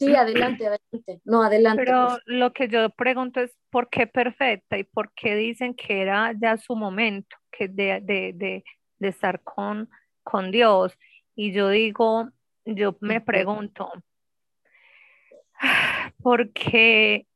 Sí, 0.00 0.14
adelante, 0.14 0.66
adelante. 0.66 1.20
No, 1.24 1.42
adelante. 1.42 1.82
Pero 1.84 2.18
lo 2.26 2.52
que 2.52 2.68
yo 2.68 2.90
pregunto 2.90 3.40
es 3.40 3.56
por 3.70 3.88
qué 3.88 4.08
perfecta 4.08 4.76
y 4.76 4.84
por 4.84 5.12
qué 5.14 5.36
dicen 5.36 5.74
que 5.74 6.02
era 6.02 6.32
ya 6.40 6.56
su 6.56 6.74
momento 6.74 7.36
que 7.50 7.68
de, 7.68 8.00
de, 8.02 8.32
de, 8.34 8.64
de 8.98 9.08
estar 9.08 9.42
con, 9.42 9.88
con 10.24 10.50
Dios. 10.50 10.96
Y 11.36 11.52
yo 11.52 11.68
digo, 11.68 12.28
yo 12.64 12.96
me 13.00 13.20
pregunto, 13.20 13.90
¿por 16.28 16.52
qué 16.52 17.26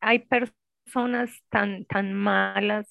hay 0.00 0.26
personas 0.26 1.30
tan, 1.50 1.84
tan 1.84 2.12
malas 2.14 2.88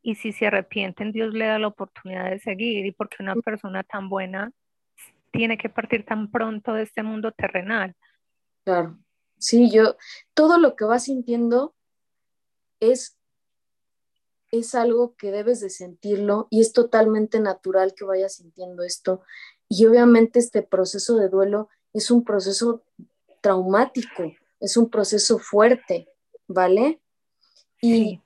y 0.00 0.14
si 0.14 0.32
se 0.32 0.46
arrepienten, 0.46 1.12
Dios 1.12 1.34
le 1.34 1.44
da 1.44 1.58
la 1.58 1.66
oportunidad 1.66 2.30
de 2.30 2.38
seguir 2.38 2.86
y 2.86 2.92
porque 2.92 3.16
una 3.22 3.34
persona 3.34 3.82
tan 3.82 4.08
buena 4.08 4.52
tiene 5.32 5.58
que 5.58 5.68
partir 5.68 6.06
tan 6.06 6.30
pronto 6.30 6.72
de 6.72 6.84
este 6.84 7.02
mundo 7.02 7.30
terrenal. 7.30 7.94
Claro, 8.64 8.98
sí, 9.36 9.70
yo, 9.70 9.98
todo 10.32 10.56
lo 10.56 10.74
que 10.76 10.86
vas 10.86 11.04
sintiendo 11.04 11.74
es, 12.80 13.18
es 14.50 14.74
algo 14.74 15.14
que 15.14 15.30
debes 15.30 15.60
de 15.60 15.68
sentirlo 15.68 16.48
y 16.48 16.62
es 16.62 16.72
totalmente 16.72 17.38
natural 17.38 17.92
que 17.94 18.06
vayas 18.06 18.36
sintiendo 18.36 18.82
esto. 18.82 19.20
Y 19.68 19.84
obviamente 19.84 20.38
este 20.38 20.62
proceso 20.62 21.18
de 21.18 21.28
duelo 21.28 21.68
es 21.92 22.10
un 22.10 22.24
proceso 22.24 22.82
traumático, 23.42 24.22
es 24.60 24.76
un 24.76 24.90
proceso 24.90 25.38
fuerte, 25.38 26.08
¿vale? 26.46 27.00
Y, 27.80 28.20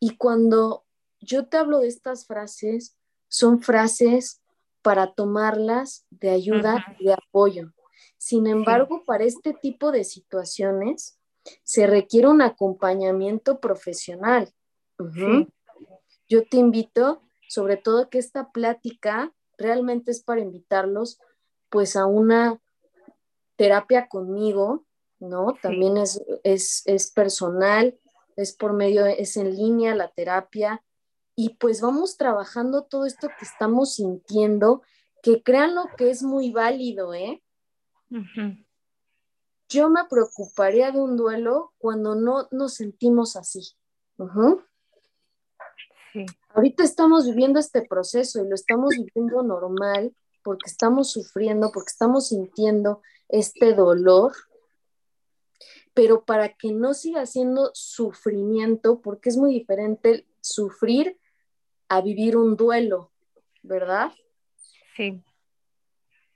y 0.00 0.16
cuando 0.16 0.84
yo 1.20 1.46
te 1.46 1.56
hablo 1.56 1.80
de 1.80 1.88
estas 1.88 2.26
frases, 2.26 2.96
son 3.28 3.60
frases 3.60 4.40
para 4.82 5.12
tomarlas 5.12 6.06
de 6.10 6.30
ayuda 6.30 6.96
y 7.00 7.06
de 7.06 7.14
apoyo. 7.14 7.72
Sin 8.16 8.46
embargo, 8.46 9.02
para 9.04 9.24
este 9.24 9.52
tipo 9.52 9.90
de 9.90 10.04
situaciones 10.04 11.18
se 11.64 11.86
requiere 11.86 12.28
un 12.28 12.40
acompañamiento 12.40 13.60
profesional. 13.60 14.52
Yo 16.28 16.44
te 16.48 16.56
invito, 16.56 17.22
sobre 17.48 17.76
todo 17.76 18.08
que 18.08 18.18
esta 18.18 18.52
plática 18.52 19.32
realmente 19.58 20.10
es 20.10 20.22
para 20.22 20.40
invitarlos 20.40 21.18
pues 21.68 21.96
a 21.96 22.06
una 22.06 22.60
terapia 23.56 24.08
conmigo, 24.08 24.85
¿no? 25.28 25.54
También 25.60 25.96
es, 25.96 26.22
es, 26.44 27.12
personal, 27.12 27.98
es 28.36 28.54
por 28.54 28.72
medio, 28.72 29.06
es 29.06 29.36
en 29.36 29.54
línea 29.54 29.94
la 29.94 30.08
terapia 30.08 30.82
y 31.34 31.50
pues 31.56 31.80
vamos 31.80 32.16
trabajando 32.16 32.84
todo 32.84 33.06
esto 33.06 33.28
que 33.28 33.44
estamos 33.44 33.96
sintiendo, 33.96 34.82
que 35.22 35.42
crean 35.42 35.74
lo 35.74 35.84
que 35.96 36.10
es 36.10 36.22
muy 36.22 36.50
válido, 36.50 37.12
¿eh? 37.14 37.42
Yo 39.68 39.90
me 39.90 40.04
preocuparía 40.08 40.92
de 40.92 41.00
un 41.00 41.16
duelo 41.16 41.72
cuando 41.78 42.14
no 42.14 42.48
nos 42.52 42.74
sentimos 42.74 43.36
así. 43.36 43.74
Ahorita 46.54 46.84
estamos 46.84 47.26
viviendo 47.26 47.58
este 47.58 47.82
proceso 47.82 48.42
y 48.42 48.48
lo 48.48 48.54
estamos 48.54 48.94
viviendo 48.96 49.42
normal 49.42 50.14
porque 50.42 50.70
estamos 50.70 51.10
sufriendo, 51.10 51.72
porque 51.72 51.90
estamos 51.90 52.28
sintiendo 52.28 53.02
este 53.28 53.74
dolor, 53.74 54.32
pero 55.96 56.26
para 56.26 56.52
que 56.52 56.72
no 56.72 56.92
siga 56.92 57.24
siendo 57.24 57.70
sufrimiento, 57.72 59.00
porque 59.00 59.30
es 59.30 59.38
muy 59.38 59.54
diferente 59.54 60.26
sufrir 60.42 61.18
a 61.88 62.02
vivir 62.02 62.36
un 62.36 62.54
duelo, 62.54 63.12
¿verdad? 63.62 64.12
Sí. 64.94 65.24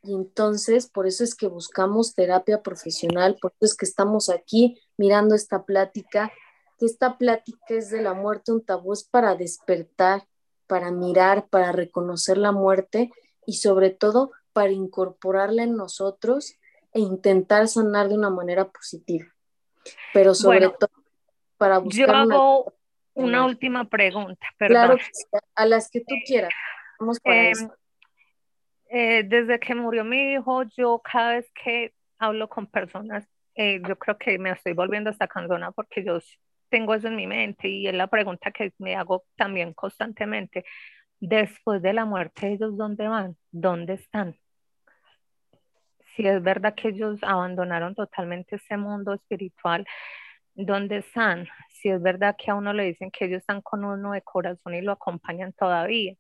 Y 0.03 0.15
entonces, 0.15 0.89
por 0.89 1.07
eso 1.07 1.25
es 1.25 1.35
que 1.35 1.47
buscamos 1.47 2.15
terapia 2.15 2.63
profesional, 2.63 3.37
por 3.39 3.53
eso 3.53 3.67
es 3.67 3.77
que 3.77 3.85
estamos 3.85 4.31
aquí 4.31 4.81
mirando 4.97 5.35
esta 5.35 5.67
plática, 5.67 6.33
que 6.79 6.87
esta 6.87 7.19
plática 7.19 7.75
es 7.75 7.91
de 7.91 8.01
la 8.01 8.15
muerte, 8.15 8.53
un 8.53 8.65
tabú 8.65 8.95
es 8.95 9.05
para 9.05 9.35
despertar, 9.35 10.27
para 10.69 10.91
mirar, 10.91 11.51
para 11.51 11.71
reconocer 11.71 12.39
la 12.39 12.53
muerte 12.53 13.11
y 13.45 13.59
sobre 13.59 13.91
todo 13.91 14.31
para 14.55 14.73
incorporarla 14.73 15.65
en 15.65 15.77
nosotros 15.77 16.55
e 16.95 17.01
intentar 17.01 17.69
sanar 17.69 18.09
de 18.09 18.15
una 18.15 18.31
manera 18.31 18.71
positiva. 18.71 19.27
Pero 20.13 20.35
sobre 20.35 20.69
todo 20.69 20.91
para 21.57 21.79
buscar... 21.79 22.07
Yo 22.07 22.13
hago 22.15 22.75
una, 23.15 23.45
última 23.45 23.89
pregunta, 23.89 24.47
perdón. 24.59 24.99
Claro, 24.99 24.99
a 25.55 25.67
las 25.67 25.91
que 25.91 26.01
tú 26.01 26.15
quieras. 26.27 26.53
Vamos 26.99 27.21
para 27.21 27.45
em, 27.45 27.51
eso. 27.53 27.75
Eh, 28.89 29.25
desde 29.25 29.61
que 29.61 29.75
murió 29.75 30.05
mi 30.05 30.33
hijo, 30.33 30.65
yo 30.77 31.01
cada 31.01 31.35
vez 31.35 31.51
que 31.53 31.95
hablo 32.19 32.49
con 32.49 32.67
personas, 32.67 33.29
eh, 33.55 33.81
yo 33.87 33.99
creo 33.99 34.19
que 34.19 34.39
me 34.39 34.51
estoy 34.51 34.73
volviendo 34.73 35.11
esta 35.11 35.29
cansona 35.29 35.71
porque 35.71 36.05
yo 36.05 36.19
tengo 36.71 36.95
eso 36.95 37.09
en 37.09 37.17
mi 37.17 37.27
mente 37.27 37.69
y 37.69 37.87
es 37.87 37.95
la 37.95 38.07
pregunta 38.07 38.51
que 38.51 38.73
me 38.79 38.97
hago 38.97 39.25
también 39.37 39.75
constantemente. 39.75 40.65
Después 41.19 41.83
de 41.83 41.93
la 41.93 42.07
muerte, 42.07 42.53
¿ellos 42.53 42.77
dónde 42.77 43.07
van? 43.07 43.37
¿Dónde 43.51 43.95
están? 43.95 44.40
Si 46.15 46.27
es 46.27 46.43
verdad 46.43 46.75
que 46.75 46.89
ellos 46.89 47.19
abandonaron 47.23 47.95
totalmente 47.95 48.57
ese 48.57 48.77
mundo 48.77 49.15
espiritual, 49.15 49.87
¿dónde 50.55 50.99
están? 50.99 51.49
Si 51.71 51.89
es 51.89 52.03
verdad 52.03 52.37
que 52.39 52.51
a 52.51 52.55
uno 52.55 52.73
le 52.73 52.85
dicen 52.85 53.11
que 53.11 53.27
ellos 53.27 53.39
están 53.39 53.61
con 53.63 53.85
uno 53.85 54.13
de 54.13 54.23
corazón 54.23 54.75
y 54.75 54.83
lo 54.83 54.93
acompañan 54.93 55.53
todavía. 55.53 56.15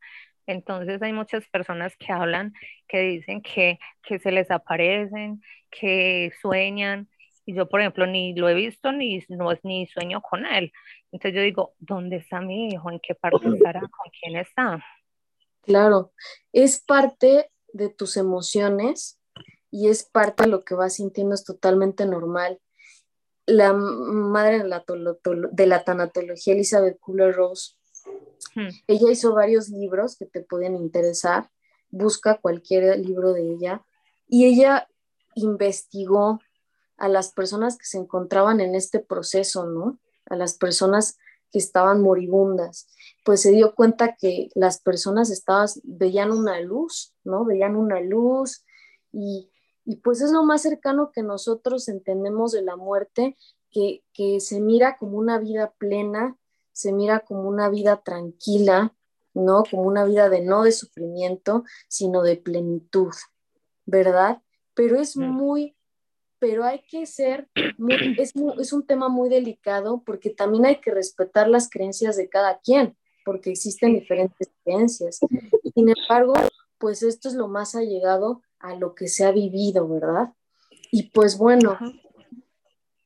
Entonces 0.46 1.00
hay 1.02 1.12
muchas 1.12 1.48
personas 1.48 1.96
que 1.96 2.12
hablan, 2.12 2.52
que 2.88 3.00
dicen 3.00 3.42
que, 3.42 3.78
que 4.02 4.18
se 4.18 4.32
les 4.32 4.50
aparecen, 4.50 5.42
que 5.70 6.32
sueñan, 6.40 7.08
y 7.46 7.54
yo, 7.54 7.68
por 7.68 7.80
ejemplo, 7.80 8.06
ni 8.06 8.34
lo 8.34 8.48
he 8.48 8.54
visto 8.54 8.92
ni, 8.92 9.24
no, 9.28 9.50
ni 9.62 9.86
sueño 9.86 10.20
con 10.22 10.46
él. 10.46 10.72
Entonces 11.10 11.34
yo 11.34 11.42
digo, 11.42 11.74
¿dónde 11.78 12.16
está 12.16 12.40
mi 12.40 12.68
hijo? 12.68 12.90
¿En 12.90 13.00
qué 13.00 13.14
parte 13.14 13.48
estará? 13.48 13.80
¿Con 13.80 14.12
quién 14.20 14.36
está? 14.36 14.84
Claro, 15.62 16.12
es 16.52 16.80
parte 16.80 17.50
de 17.72 17.88
tus 17.88 18.16
emociones 18.16 19.19
y 19.70 19.88
es 19.88 20.04
parte 20.04 20.44
de 20.44 20.50
lo 20.50 20.64
que 20.64 20.74
vas 20.74 20.94
sintiendo, 20.94 21.34
es 21.34 21.44
totalmente 21.44 22.06
normal. 22.06 22.60
La 23.46 23.72
madre 23.72 24.58
de 24.58 24.68
la, 24.68 24.84
de 25.52 25.66
la 25.66 25.84
tanatología, 25.84 26.54
Elizabeth 26.54 26.98
Kubler-Ross, 27.00 27.80
Hmm. 28.54 28.68
Ella 28.86 29.10
hizo 29.10 29.34
varios 29.34 29.68
libros 29.68 30.16
que 30.16 30.26
te 30.26 30.40
pueden 30.40 30.76
interesar. 30.76 31.50
Busca 31.90 32.38
cualquier 32.38 32.98
libro 32.98 33.32
de 33.32 33.52
ella. 33.52 33.84
Y 34.28 34.46
ella 34.46 34.88
investigó 35.34 36.40
a 36.96 37.08
las 37.08 37.32
personas 37.32 37.78
que 37.78 37.86
se 37.86 37.98
encontraban 37.98 38.60
en 38.60 38.74
este 38.74 39.00
proceso, 39.00 39.66
¿no? 39.66 39.98
A 40.26 40.36
las 40.36 40.54
personas 40.54 41.16
que 41.50 41.58
estaban 41.58 42.00
moribundas. 42.00 42.88
Pues 43.24 43.42
se 43.42 43.52
dio 43.52 43.74
cuenta 43.74 44.16
que 44.16 44.50
las 44.54 44.80
personas 44.80 45.30
estaban, 45.30 45.68
veían 45.82 46.30
una 46.30 46.60
luz, 46.60 47.14
¿no? 47.24 47.44
Veían 47.44 47.76
una 47.76 48.00
luz 48.00 48.64
y, 49.12 49.50
y 49.90 49.96
pues 49.96 50.20
es 50.20 50.30
lo 50.30 50.44
más 50.44 50.62
cercano 50.62 51.10
que 51.12 51.24
nosotros 51.24 51.88
entendemos 51.88 52.52
de 52.52 52.62
la 52.62 52.76
muerte, 52.76 53.36
que, 53.72 54.04
que 54.12 54.38
se 54.38 54.60
mira 54.60 54.96
como 54.96 55.18
una 55.18 55.40
vida 55.40 55.74
plena, 55.78 56.36
se 56.70 56.92
mira 56.92 57.18
como 57.18 57.48
una 57.48 57.68
vida 57.68 58.00
tranquila, 58.00 58.94
¿no? 59.34 59.64
Como 59.68 59.82
una 59.82 60.04
vida 60.04 60.28
de 60.28 60.42
no 60.42 60.62
de 60.62 60.70
sufrimiento, 60.70 61.64
sino 61.88 62.22
de 62.22 62.36
plenitud, 62.36 63.10
¿verdad? 63.84 64.40
Pero 64.74 64.96
es 65.00 65.16
muy, 65.16 65.74
pero 66.38 66.62
hay 66.62 66.82
que 66.88 67.04
ser, 67.04 67.48
es, 68.16 68.32
es 68.60 68.72
un 68.72 68.86
tema 68.86 69.08
muy 69.08 69.28
delicado 69.28 70.04
porque 70.06 70.30
también 70.30 70.66
hay 70.66 70.76
que 70.76 70.92
respetar 70.92 71.48
las 71.48 71.68
creencias 71.68 72.16
de 72.16 72.28
cada 72.28 72.60
quien, 72.60 72.96
porque 73.24 73.50
existen 73.50 73.94
diferentes 73.94 74.52
creencias. 74.62 75.18
Sin 75.74 75.88
embargo, 75.88 76.34
pues 76.80 77.02
esto 77.04 77.28
es 77.28 77.34
lo 77.34 77.46
más 77.46 77.76
allegado 77.76 78.42
a 78.58 78.74
lo 78.74 78.94
que 78.94 79.06
se 79.06 79.24
ha 79.24 79.30
vivido, 79.30 79.86
¿verdad? 79.86 80.32
Y 80.90 81.10
pues 81.10 81.38
bueno, 81.38 81.78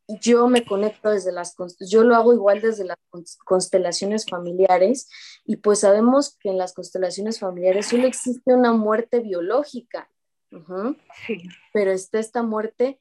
yo 0.07 0.49
me 0.49 0.65
conecto 0.65 1.11
desde 1.11 1.33
las, 1.33 1.57
yo 1.81 2.05
lo 2.05 2.15
hago 2.15 2.33
igual 2.33 2.61
desde 2.61 2.85
las 2.85 2.97
constelaciones 3.45 4.27
familiares 4.27 5.09
y 5.45 5.57
pues 5.57 5.81
sabemos 5.81 6.37
que 6.39 6.51
en 6.51 6.59
las 6.59 6.73
constelaciones 6.73 7.41
familiares 7.41 7.89
solo 7.89 8.07
existe 8.07 8.55
una 8.55 8.73
muerte 8.73 9.21
biológica, 9.21 10.09
pero 11.73 11.91
está 11.91 12.21
esta 12.21 12.43
muerte 12.43 13.01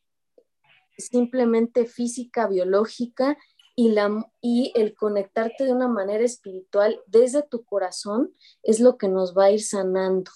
simplemente 0.97 1.85
física, 1.85 2.47
biológica 2.47 3.37
y, 3.75 3.91
la, 3.91 4.31
y 4.41 4.71
el 4.75 4.95
conectarte 4.95 5.65
de 5.65 5.73
una 5.73 5.87
manera 5.87 6.23
espiritual 6.23 7.01
desde 7.07 7.43
tu 7.43 7.63
corazón 7.63 8.33
es 8.61 8.79
lo 8.79 8.97
que 8.97 9.07
nos 9.07 9.35
va 9.37 9.45
a 9.45 9.51
ir 9.51 9.63
sanando, 9.63 10.31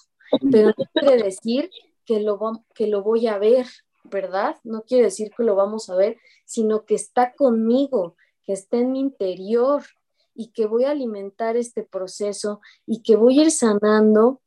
pero 0.50 0.68
no 0.68 0.84
quiere 0.92 1.22
decir 1.22 1.70
que 2.04 2.20
lo, 2.20 2.38
que 2.74 2.86
lo 2.86 3.02
voy 3.02 3.26
a 3.26 3.38
ver, 3.38 3.66
¿verdad? 4.04 4.56
No 4.64 4.82
quiere 4.82 5.04
decir 5.04 5.30
que 5.36 5.42
lo 5.42 5.54
vamos 5.54 5.90
a 5.90 5.96
ver, 5.96 6.18
sino 6.44 6.84
que 6.84 6.94
está 6.94 7.34
conmigo, 7.34 8.16
que 8.42 8.52
está 8.52 8.78
en 8.78 8.92
mi 8.92 9.00
interior 9.00 9.84
y 10.34 10.48
que 10.52 10.66
voy 10.66 10.84
a 10.84 10.92
alimentar 10.92 11.56
este 11.56 11.82
proceso 11.82 12.60
y 12.86 13.02
que 13.02 13.16
voy 13.16 13.40
a 13.40 13.42
ir 13.42 13.50
sanando 13.50 14.40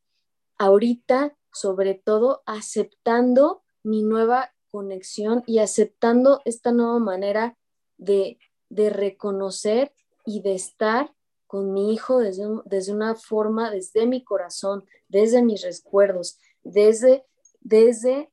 ahorita, 0.58 1.36
sobre 1.52 1.96
todo 1.96 2.44
aceptando 2.46 3.62
mi 3.84 4.04
nueva 4.04 4.54
conexión 4.71 5.44
y 5.46 5.60
aceptando 5.60 6.42
esta 6.46 6.71
nueva 6.71 7.00
manera 7.00 7.58
de, 7.98 8.40
reconocer 8.69 9.94
y 10.25 10.42
de 10.42 10.56
estar 10.56 11.13
con 11.52 11.73
mi 11.73 11.93
hijo 11.93 12.19
desde, 12.19 12.45
desde 12.63 12.93
una 12.93 13.15
forma, 13.15 13.69
desde 13.69 14.06
mi 14.06 14.23
corazón, 14.23 14.85
desde 15.10 15.43
mis 15.43 15.63
recuerdos, 15.63 16.39
desde, 16.63 17.25
desde 17.60 18.31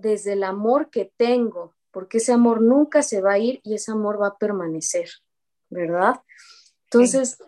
desde 0.00 0.32
el 0.32 0.44
amor 0.44 0.90
que 0.90 1.12
tengo, 1.16 1.74
porque 1.90 2.18
ese 2.18 2.32
amor 2.32 2.60
nunca 2.60 3.02
se 3.02 3.20
va 3.20 3.32
a 3.32 3.38
ir 3.38 3.60
y 3.64 3.74
ese 3.74 3.92
amor 3.92 4.20
va 4.20 4.28
a 4.28 4.38
permanecer, 4.38 5.08
¿verdad? 5.68 6.20
Entonces, 6.84 7.38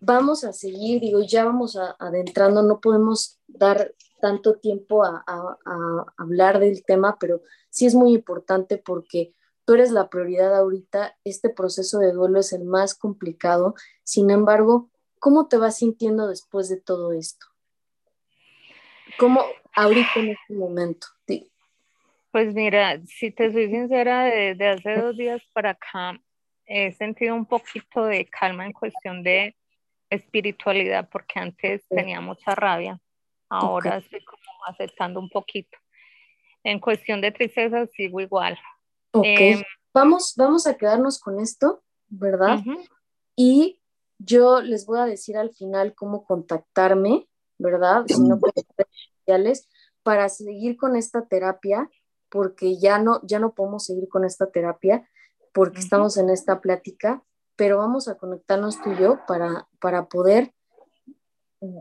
vamos 0.00 0.44
a 0.44 0.52
seguir, 0.52 1.00
digo, 1.00 1.20
ya 1.22 1.44
vamos 1.44 1.78
adentrando, 1.98 2.62
no 2.62 2.80
podemos 2.80 3.38
dar 3.46 3.94
tanto 4.20 4.54
tiempo 4.56 5.04
a, 5.04 5.24
hablar 6.16 6.58
del 6.58 6.84
tema, 6.84 7.16
pero 7.20 7.42
sí 7.70 7.86
es 7.86 7.94
muy 7.94 8.14
importante 8.14 8.78
porque 8.78 9.34
tú 9.64 9.74
eres 9.74 9.90
la 9.90 10.08
prioridad 10.08 10.54
ahorita, 10.56 11.16
este 11.24 11.50
proceso 11.50 11.98
de 11.98 12.12
duelo 12.12 12.40
es 12.40 12.52
el 12.52 12.64
más 12.64 12.94
complicado, 12.94 13.74
sin 14.02 14.30
embargo, 14.30 14.90
¿cómo 15.18 15.48
te 15.48 15.56
vas 15.56 15.78
sintiendo 15.78 16.28
después 16.28 16.68
de 16.68 16.80
todo 16.80 17.12
esto? 17.12 17.46
¿Cómo 19.18 19.42
ahorita 19.74 20.12
en 20.16 20.30
este 20.30 20.54
momento? 20.54 21.06
Pues 22.30 22.52
mira, 22.52 23.00
si 23.06 23.30
te 23.30 23.52
soy 23.52 23.70
sincera, 23.70 24.24
desde 24.24 24.68
hace 24.68 24.96
dos 24.96 25.16
días 25.16 25.40
para 25.52 25.70
acá 25.70 26.18
he 26.66 26.92
sentido 26.92 27.34
un 27.34 27.46
poquito 27.46 28.06
de 28.06 28.26
calma 28.26 28.66
en 28.66 28.72
cuestión 28.72 29.22
de 29.22 29.54
espiritualidad, 30.10 31.08
porque 31.10 31.38
antes 31.38 31.86
tenía 31.88 32.20
mucha 32.20 32.54
rabia, 32.54 32.98
ahora 33.48 33.98
estoy 33.98 34.24
como 34.24 34.42
aceptando 34.66 35.20
un 35.20 35.30
poquito. 35.30 35.78
En 36.64 36.80
cuestión 36.80 37.20
de 37.20 37.30
tristeza 37.30 37.86
sigo 37.86 38.20
igual. 38.20 38.58
Ok, 39.14 39.26
em, 39.26 39.62
vamos, 39.92 40.34
vamos 40.36 40.66
a 40.66 40.74
quedarnos 40.74 41.20
con 41.20 41.40
esto, 41.40 41.82
¿verdad? 42.08 42.60
Y 43.36 43.80
yo 44.18 44.60
les 44.60 44.86
voy 44.86 44.98
a 44.98 45.04
decir 45.04 45.36
al 45.36 45.50
final 45.54 45.94
cómo 45.94 46.24
contactarme, 46.24 47.28
¿verdad? 47.58 48.04
Si 48.08 48.20
no, 48.20 48.38
sociales, 49.18 49.68
para 50.02 50.28
seguir 50.28 50.76
con 50.76 50.96
esta 50.96 51.26
terapia 51.26 51.88
porque 52.28 52.76
ya 52.78 52.98
no, 52.98 53.20
ya 53.22 53.38
no 53.38 53.54
podemos 53.54 53.86
seguir 53.86 54.08
con 54.08 54.24
esta 54.24 54.50
terapia 54.50 55.08
porque 55.52 55.78
estamos 55.78 56.16
en 56.16 56.30
esta 56.30 56.60
plática, 56.60 57.22
pero 57.54 57.78
vamos 57.78 58.08
a 58.08 58.16
conectarnos 58.16 58.82
tú 58.82 58.90
y 58.90 59.00
yo 59.00 59.20
para, 59.28 59.68
para 59.78 60.08
poder 60.08 60.52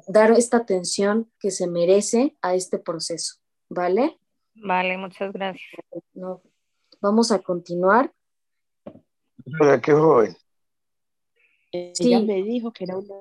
dar 0.08 0.32
esta 0.32 0.58
atención 0.58 1.32
que 1.40 1.50
se 1.50 1.68
merece 1.68 2.38
a 2.44 2.54
este 2.54 2.78
proceso, 2.78 3.40
¿vale? 3.68 4.20
Vale, 4.54 4.98
muchas 4.98 5.34
gracias. 5.34 5.82
No, 6.14 6.44
vamos 7.04 7.32
a 7.32 7.40
continuar. 7.40 8.12
Hola, 9.60 9.82
qué 9.82 9.92
joven. 9.92 10.36
Ella 11.72 12.20
me 12.22 12.42
dijo 12.44 12.72
que 12.72 12.86
era 12.86 12.98
una 12.98 13.14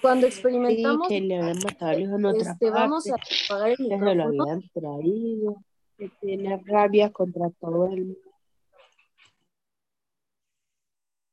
cuando 0.00 0.28
experimentamos 0.28 1.08
que 1.08 1.20
le 1.20 1.36
habían 1.36 1.58
matado 1.58 1.98
en 1.98 2.24
otra 2.24 2.52
este, 2.52 2.66
parte, 2.66 2.70
vamos 2.70 3.10
a 3.10 3.16
apagar 3.16 3.70
el 3.70 3.76
que 3.76 3.98
se 3.98 4.14
lo 4.14 4.22
habían 4.22 4.70
traído, 4.72 5.64
que 5.98 6.08
tiene 6.20 6.62
rabia 6.64 7.10
contra 7.12 7.50
todo 7.58 7.86
el 7.88 8.04
mundo. 8.06 8.30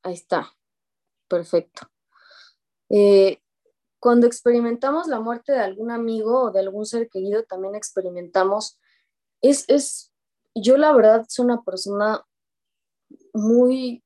Ahí 0.01 0.15
está, 0.15 0.51
perfecto. 1.27 1.87
Eh, 2.89 3.39
cuando 3.99 4.25
experimentamos 4.25 5.07
la 5.07 5.19
muerte 5.19 5.51
de 5.51 5.59
algún 5.59 5.91
amigo 5.91 6.45
o 6.45 6.51
de 6.51 6.61
algún 6.61 6.87
ser 6.87 7.07
querido, 7.09 7.43
también 7.43 7.75
experimentamos, 7.75 8.79
es, 9.39 9.65
es 9.69 10.11
yo 10.61 10.77
la 10.77 10.93
verdad 10.93 11.25
soy 11.27 11.45
una 11.45 11.63
persona 11.63 12.25
muy, 13.33 14.03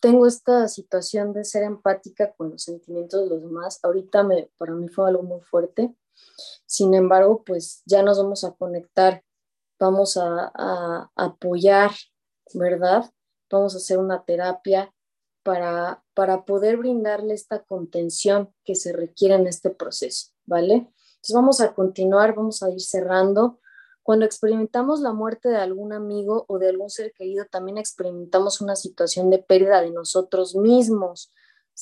tengo 0.00 0.26
esta 0.26 0.68
situación 0.68 1.32
de 1.32 1.44
ser 1.44 1.64
empática 1.64 2.32
con 2.34 2.50
los 2.50 2.62
sentimientos 2.62 3.22
de 3.22 3.28
los 3.28 3.42
demás. 3.42 3.80
Ahorita 3.82 4.22
me, 4.22 4.50
para 4.56 4.72
mí 4.72 4.88
fue 4.88 5.08
algo 5.08 5.22
muy 5.22 5.40
fuerte. 5.40 5.94
Sin 6.66 6.94
embargo, 6.94 7.42
pues 7.44 7.82
ya 7.86 8.02
nos 8.02 8.18
vamos 8.18 8.44
a 8.44 8.52
conectar, 8.52 9.22
vamos 9.78 10.16
a, 10.16 10.50
a 10.54 11.10
apoyar, 11.16 11.90
¿verdad? 12.54 13.10
Vamos 13.50 13.74
a 13.74 13.78
hacer 13.78 13.98
una 13.98 14.24
terapia 14.24 14.92
para, 15.42 16.02
para 16.14 16.44
poder 16.44 16.76
brindarle 16.76 17.34
esta 17.34 17.62
contención 17.62 18.52
que 18.64 18.74
se 18.74 18.92
requiere 18.92 19.36
en 19.36 19.46
este 19.46 19.70
proceso, 19.70 20.32
¿vale? 20.44 20.74
Entonces 20.74 21.34
vamos 21.34 21.60
a 21.60 21.72
continuar, 21.74 22.34
vamos 22.34 22.62
a 22.62 22.70
ir 22.70 22.80
cerrando. 22.80 23.60
Cuando 24.06 24.24
experimentamos 24.24 25.00
la 25.00 25.12
muerte 25.12 25.48
de 25.48 25.56
algún 25.56 25.92
amigo 25.92 26.44
o 26.46 26.60
de 26.60 26.68
algún 26.68 26.90
ser 26.90 27.12
querido, 27.12 27.44
también 27.46 27.76
experimentamos 27.76 28.60
una 28.60 28.76
situación 28.76 29.30
de 29.30 29.40
pérdida 29.40 29.80
de 29.80 29.90
nosotros 29.90 30.54
mismos. 30.54 31.32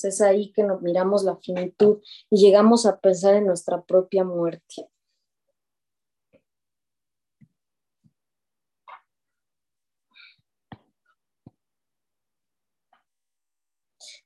Es 0.01 0.21
ahí 0.21 0.51
que 0.51 0.63
nos 0.63 0.81
miramos 0.81 1.23
la 1.23 1.35
finitud 1.37 1.99
y 2.31 2.37
llegamos 2.37 2.87
a 2.87 2.99
pensar 2.99 3.35
en 3.35 3.45
nuestra 3.45 3.83
propia 3.83 4.23
muerte. 4.23 4.89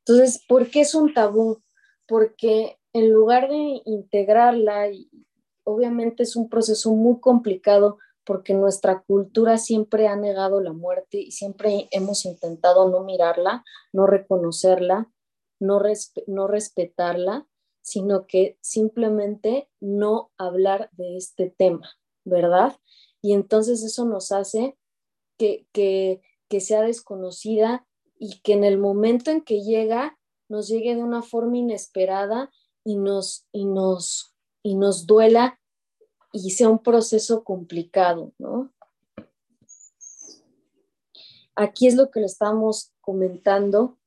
Entonces, 0.05 0.41
¿por 0.47 0.71
qué 0.71 0.81
es 0.81 0.95
un 0.95 1.13
tabú? 1.13 1.61
Porque 2.07 2.79
en 2.93 3.11
lugar 3.11 3.49
de 3.49 3.81
integrarla, 3.83 4.89
y 4.89 5.09
obviamente 5.69 6.23
es 6.23 6.35
un 6.35 6.49
proceso 6.49 6.91
muy 6.91 7.19
complicado 7.19 7.97
porque 8.25 8.53
nuestra 8.53 9.01
cultura 9.01 9.57
siempre 9.57 10.07
ha 10.07 10.15
negado 10.15 10.61
la 10.61 10.73
muerte 10.73 11.17
y 11.17 11.31
siempre 11.31 11.87
hemos 11.91 12.25
intentado 12.25 12.89
no 12.89 13.03
mirarla, 13.03 13.63
no 13.91 14.05
reconocerla, 14.05 15.11
no, 15.59 15.81
no 16.27 16.47
respetarla, 16.47 17.47
sino 17.81 18.27
que 18.27 18.57
simplemente 18.61 19.69
no 19.79 20.31
hablar 20.37 20.89
de 20.93 21.17
este 21.17 21.53
tema, 21.57 21.89
¿verdad? 22.23 22.77
Y 23.21 23.33
entonces 23.33 23.83
eso 23.83 24.05
nos 24.05 24.31
hace 24.31 24.77
que, 25.37 25.65
que, 25.71 26.21
que 26.49 26.59
sea 26.61 26.81
desconocida 26.81 27.87
y 28.19 28.41
que 28.41 28.53
en 28.53 28.63
el 28.63 28.77
momento 28.77 29.31
en 29.31 29.41
que 29.41 29.61
llega 29.61 30.19
nos 30.49 30.67
llegue 30.67 30.95
de 30.95 31.03
una 31.03 31.21
forma 31.21 31.57
inesperada 31.57 32.51
y 32.83 32.97
nos, 32.97 33.47
y 33.51 33.65
nos, 33.65 34.35
y 34.63 34.75
nos 34.75 35.05
duela 35.05 35.58
y 36.31 36.51
sea 36.51 36.69
un 36.69 36.79
proceso 36.79 37.43
complicado, 37.43 38.33
¿no? 38.37 38.71
Aquí 41.55 41.87
es 41.87 41.95
lo 41.95 42.09
que 42.09 42.21
le 42.21 42.25
estamos 42.27 42.93
comentando. 43.01 43.97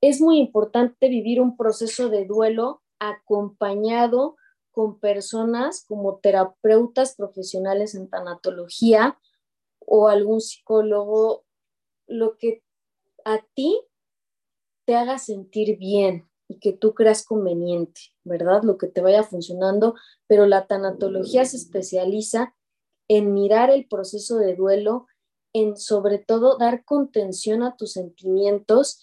Es 0.00 0.20
muy 0.20 0.38
importante 0.38 1.08
vivir 1.08 1.40
un 1.40 1.56
proceso 1.56 2.08
de 2.08 2.26
duelo 2.26 2.82
acompañado 2.98 4.36
con 4.70 4.98
personas 5.00 5.84
como 5.86 6.18
terapeutas 6.18 7.16
profesionales 7.16 7.94
en 7.94 8.08
tanatología 8.08 9.18
o 9.78 10.08
algún 10.08 10.40
psicólogo, 10.40 11.44
lo 12.06 12.36
que 12.36 12.62
a 13.24 13.40
ti 13.54 13.80
te 14.84 14.94
haga 14.94 15.18
sentir 15.18 15.78
bien 15.78 16.29
y 16.50 16.58
que 16.58 16.72
tú 16.72 16.94
creas 16.94 17.24
conveniente, 17.24 18.00
¿verdad? 18.24 18.64
Lo 18.64 18.76
que 18.76 18.88
te 18.88 19.00
vaya 19.00 19.22
funcionando, 19.22 19.94
pero 20.26 20.46
la 20.46 20.66
tanatología 20.66 21.44
se 21.44 21.56
especializa 21.56 22.56
en 23.06 23.32
mirar 23.32 23.70
el 23.70 23.86
proceso 23.86 24.36
de 24.36 24.56
duelo, 24.56 25.06
en 25.52 25.76
sobre 25.76 26.18
todo 26.18 26.58
dar 26.58 26.84
contención 26.84 27.62
a 27.62 27.76
tus 27.76 27.92
sentimientos 27.92 29.00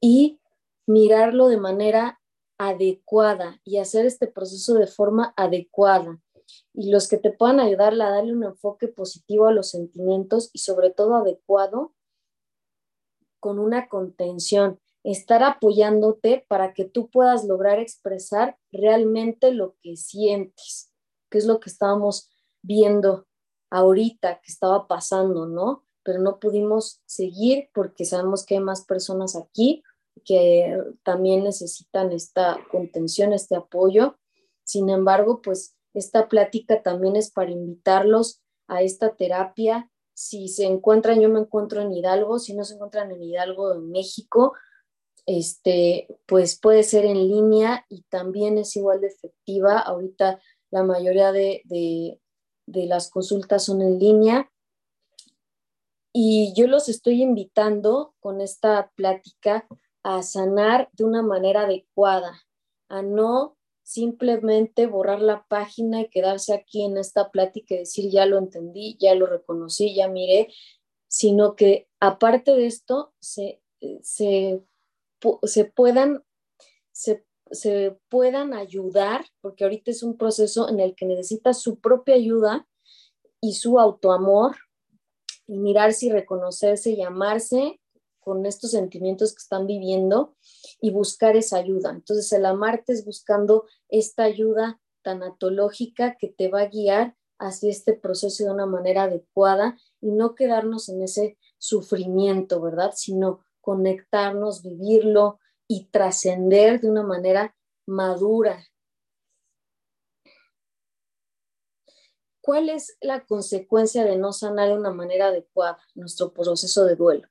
y 0.00 0.40
mirarlo 0.86 1.48
de 1.48 1.58
manera 1.58 2.18
adecuada 2.56 3.60
y 3.62 3.76
hacer 3.76 4.06
este 4.06 4.26
proceso 4.26 4.72
de 4.72 4.86
forma 4.86 5.34
adecuada. 5.36 6.18
Y 6.72 6.90
los 6.90 7.08
que 7.08 7.18
te 7.18 7.30
puedan 7.30 7.60
ayudar 7.60 7.92
a 7.92 8.10
darle 8.10 8.32
un 8.32 8.44
enfoque 8.44 8.88
positivo 8.88 9.48
a 9.48 9.52
los 9.52 9.68
sentimientos 9.68 10.48
y 10.54 10.60
sobre 10.60 10.88
todo 10.88 11.16
adecuado 11.16 11.92
con 13.38 13.58
una 13.58 13.90
contención, 13.90 14.80
estar 15.12 15.44
apoyándote 15.44 16.44
para 16.48 16.74
que 16.74 16.84
tú 16.84 17.08
puedas 17.08 17.44
lograr 17.44 17.78
expresar 17.78 18.58
realmente 18.72 19.52
lo 19.52 19.76
que 19.80 19.96
sientes, 19.96 20.92
que 21.30 21.38
es 21.38 21.46
lo 21.46 21.60
que 21.60 21.70
estábamos 21.70 22.28
viendo 22.62 23.26
ahorita 23.70 24.40
que 24.40 24.50
estaba 24.50 24.88
pasando, 24.88 25.46
¿no? 25.46 25.84
Pero 26.02 26.18
no 26.20 26.40
pudimos 26.40 27.02
seguir 27.06 27.68
porque 27.72 28.04
sabemos 28.04 28.44
que 28.44 28.56
hay 28.56 28.60
más 28.60 28.84
personas 28.84 29.36
aquí 29.36 29.84
que 30.24 30.76
también 31.04 31.44
necesitan 31.44 32.10
esta 32.10 32.58
contención, 32.72 33.32
este 33.32 33.54
apoyo. 33.54 34.16
Sin 34.64 34.88
embargo, 34.88 35.40
pues 35.40 35.76
esta 35.94 36.28
plática 36.28 36.82
también 36.82 37.14
es 37.14 37.30
para 37.30 37.52
invitarlos 37.52 38.42
a 38.66 38.82
esta 38.82 39.14
terapia. 39.14 39.88
Si 40.14 40.48
se 40.48 40.64
encuentran, 40.64 41.20
yo 41.20 41.28
me 41.28 41.38
encuentro 41.38 41.80
en 41.80 41.92
Hidalgo, 41.92 42.40
si 42.40 42.54
no 42.54 42.64
se 42.64 42.74
encuentran 42.74 43.12
en 43.12 43.22
Hidalgo, 43.22 43.72
en 43.72 43.90
México, 43.90 44.54
este, 45.26 46.08
pues 46.26 46.58
puede 46.58 46.82
ser 46.82 47.04
en 47.04 47.28
línea 47.28 47.84
y 47.88 48.02
también 48.02 48.58
es 48.58 48.76
igual 48.76 49.00
de 49.00 49.08
efectiva. 49.08 49.78
Ahorita 49.78 50.40
la 50.70 50.82
mayoría 50.82 51.32
de, 51.32 51.62
de, 51.64 52.20
de 52.66 52.86
las 52.86 53.10
consultas 53.10 53.64
son 53.64 53.82
en 53.82 53.98
línea. 53.98 54.50
Y 56.12 56.54
yo 56.54 56.66
los 56.66 56.88
estoy 56.88 57.22
invitando 57.22 58.14
con 58.20 58.40
esta 58.40 58.90
plática 58.94 59.66
a 60.02 60.22
sanar 60.22 60.88
de 60.92 61.04
una 61.04 61.22
manera 61.22 61.62
adecuada, 61.62 62.40
a 62.88 63.02
no 63.02 63.56
simplemente 63.82 64.86
borrar 64.86 65.20
la 65.20 65.44
página 65.46 66.00
y 66.00 66.08
quedarse 66.08 66.54
aquí 66.54 66.84
en 66.84 66.96
esta 66.96 67.30
plática 67.30 67.74
y 67.74 67.78
decir 67.78 68.10
ya 68.10 68.26
lo 68.26 68.38
entendí, 68.38 68.96
ya 68.98 69.14
lo 69.14 69.26
reconocí, 69.26 69.94
ya 69.94 70.08
miré, 70.08 70.48
sino 71.08 71.54
que 71.54 71.88
aparte 72.00 72.52
de 72.52 72.66
esto 72.66 73.12
se, 73.20 73.60
se, 74.02 74.60
se 75.42 75.64
puedan, 75.64 76.24
se, 76.92 77.24
se 77.50 77.98
puedan 78.08 78.54
ayudar, 78.54 79.24
porque 79.40 79.64
ahorita 79.64 79.90
es 79.90 80.02
un 80.02 80.16
proceso 80.16 80.68
en 80.68 80.80
el 80.80 80.94
que 80.94 81.06
necesitas 81.06 81.60
su 81.60 81.80
propia 81.80 82.14
ayuda 82.14 82.66
y 83.40 83.54
su 83.54 83.78
autoamor 83.78 84.56
y 85.46 85.58
mirarse 85.58 86.06
y 86.06 86.10
reconocerse 86.10 86.90
y 86.90 87.02
amarse 87.02 87.80
con 88.20 88.44
estos 88.44 88.72
sentimientos 88.72 89.32
que 89.32 89.42
están 89.42 89.68
viviendo 89.68 90.34
y 90.80 90.90
buscar 90.90 91.36
esa 91.36 91.58
ayuda. 91.58 91.90
Entonces 91.90 92.32
el 92.32 92.44
amarte 92.44 92.92
es 92.92 93.04
buscando 93.04 93.66
esta 93.88 94.24
ayuda 94.24 94.80
tanatológica 95.02 96.16
que 96.18 96.28
te 96.28 96.48
va 96.48 96.62
a 96.62 96.68
guiar 96.68 97.14
hacia 97.38 97.70
este 97.70 97.92
proceso 97.92 98.44
de 98.44 98.50
una 98.50 98.66
manera 98.66 99.04
adecuada 99.04 99.78
y 100.00 100.10
no 100.10 100.34
quedarnos 100.34 100.88
en 100.88 101.02
ese 101.02 101.38
sufrimiento, 101.58 102.60
¿verdad? 102.60 102.92
Sino 102.96 103.44
conectarnos, 103.66 104.62
vivirlo 104.62 105.40
y 105.66 105.86
trascender 105.86 106.80
de 106.80 106.88
una 106.88 107.02
manera 107.02 107.56
madura. 107.84 108.64
¿Cuál 112.40 112.68
es 112.68 112.96
la 113.00 113.26
consecuencia 113.26 114.04
de 114.04 114.16
no 114.16 114.32
sanar 114.32 114.68
de 114.68 114.78
una 114.78 114.92
manera 114.92 115.26
adecuada 115.26 115.78
nuestro 115.96 116.32
proceso 116.32 116.84
de 116.84 116.94
duelo? 116.94 117.26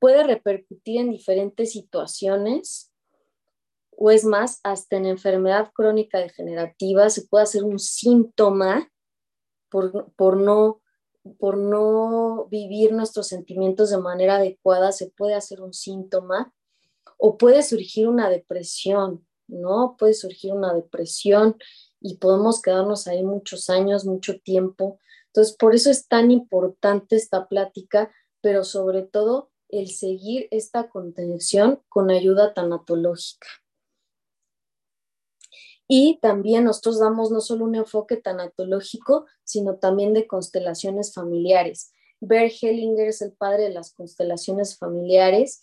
Puede 0.00 0.24
repercutir 0.24 1.00
en 1.00 1.12
diferentes 1.12 1.70
situaciones 1.70 2.92
o 3.90 4.10
es 4.10 4.24
más, 4.24 4.58
hasta 4.64 4.96
en 4.96 5.06
enfermedad 5.06 5.70
crónica 5.72 6.18
degenerativa 6.18 7.08
se 7.08 7.22
puede 7.28 7.44
hacer 7.44 7.62
un 7.62 7.78
síntoma 7.78 8.90
por, 9.68 10.12
por 10.14 10.36
no 10.38 10.80
por 11.38 11.56
no 11.58 12.46
vivir 12.50 12.92
nuestros 12.92 13.28
sentimientos 13.28 13.90
de 13.90 13.98
manera 13.98 14.36
adecuada, 14.36 14.92
se 14.92 15.10
puede 15.10 15.34
hacer 15.34 15.60
un 15.60 15.74
síntoma 15.74 16.52
o 17.16 17.36
puede 17.36 17.62
surgir 17.62 18.08
una 18.08 18.30
depresión, 18.30 19.26
¿no? 19.46 19.96
Puede 19.98 20.14
surgir 20.14 20.52
una 20.52 20.72
depresión 20.72 21.56
y 22.00 22.16
podemos 22.16 22.62
quedarnos 22.62 23.06
ahí 23.06 23.22
muchos 23.22 23.68
años, 23.70 24.04
mucho 24.04 24.38
tiempo. 24.40 24.98
Entonces, 25.26 25.56
por 25.56 25.74
eso 25.74 25.90
es 25.90 26.06
tan 26.06 26.30
importante 26.30 27.16
esta 27.16 27.48
plática, 27.48 28.10
pero 28.40 28.64
sobre 28.64 29.02
todo 29.02 29.50
el 29.68 29.88
seguir 29.88 30.48
esta 30.50 30.88
contención 30.88 31.80
con 31.88 32.10
ayuda 32.10 32.54
tanatológica. 32.54 33.48
Y 35.88 36.18
también 36.20 36.64
nosotros 36.64 37.00
damos 37.00 37.30
no 37.30 37.40
solo 37.40 37.64
un 37.64 37.74
enfoque 37.74 38.16
tanatológico, 38.16 39.26
sino 39.42 39.76
también 39.76 40.12
de 40.12 40.26
constelaciones 40.26 41.14
familiares. 41.14 41.92
Bert 42.20 42.52
Hellinger 42.60 43.08
es 43.08 43.22
el 43.22 43.32
padre 43.32 43.64
de 43.64 43.70
las 43.70 43.94
constelaciones 43.94 44.76
familiares 44.76 45.62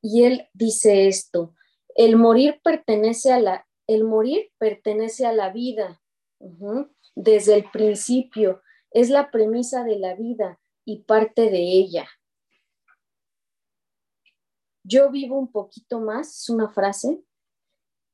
y 0.00 0.24
él 0.24 0.48
dice 0.52 1.08
esto, 1.08 1.54
el 1.96 2.16
morir 2.16 2.60
pertenece 2.62 3.32
a 3.32 3.40
la, 3.40 3.66
el 3.88 4.04
morir 4.04 4.52
pertenece 4.58 5.26
a 5.26 5.32
la 5.32 5.50
vida 5.50 6.00
desde 7.16 7.54
el 7.54 7.70
principio, 7.70 8.62
es 8.92 9.10
la 9.10 9.30
premisa 9.30 9.82
de 9.82 9.98
la 9.98 10.14
vida 10.14 10.60
y 10.84 11.02
parte 11.02 11.50
de 11.50 11.58
ella. 11.58 12.08
Yo 14.84 15.10
vivo 15.10 15.38
un 15.38 15.50
poquito 15.50 16.00
más, 16.00 16.42
es 16.42 16.48
una 16.48 16.70
frase, 16.70 17.22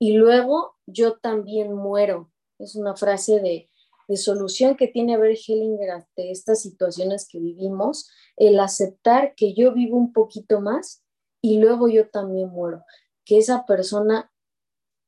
y 0.04 0.12
luego 0.12 0.76
yo 0.84 1.16
también 1.16 1.72
muero. 1.72 2.30
Es 2.58 2.76
una 2.76 2.94
frase 2.94 3.40
de, 3.40 3.70
solución 4.18 4.76
que 4.76 4.86
tiene 4.86 5.16
Bert 5.16 5.38
Hellinger 5.48 5.92
ante 5.92 6.30
estas 6.30 6.60
situaciones 6.60 7.26
que 7.26 7.40
vivimos, 7.40 8.10
el 8.36 8.60
aceptar 8.60 9.34
que 9.34 9.54
yo 9.54 9.72
vivo 9.72 9.96
un 9.96 10.12
poquito 10.12 10.60
más 10.60 11.02
y 11.40 11.58
luego 11.58 11.88
yo 11.88 12.10
también 12.10 12.50
muero, 12.50 12.84
que 13.24 13.38
esa 13.38 13.64
persona 13.64 14.30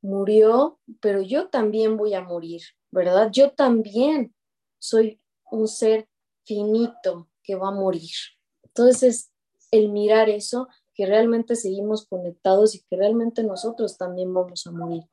murió, 0.00 0.80
pero 1.02 1.20
yo 1.20 1.50
también 1.50 1.98
voy 1.98 2.14
a 2.14 2.22
morir, 2.22 2.62
¿verdad? 2.90 3.28
Yo 3.30 3.50
también 3.50 4.34
soy 4.78 5.20
un 5.50 5.68
ser 5.68 6.08
finito 6.46 7.28
que 7.42 7.54
va 7.54 7.68
a 7.68 7.72
morir. 7.72 8.16
Entonces, 8.62 9.30
el 9.70 9.90
mirar 9.90 10.30
eso 10.30 10.68
que 10.96 11.06
realmente 11.06 11.54
seguimos 11.54 12.06
conectados 12.06 12.74
y 12.74 12.82
que 12.82 12.96
realmente 12.96 13.44
nosotros 13.44 13.98
también 13.98 14.32
vamos 14.32 14.66
a 14.66 14.72
morir. 14.72 15.04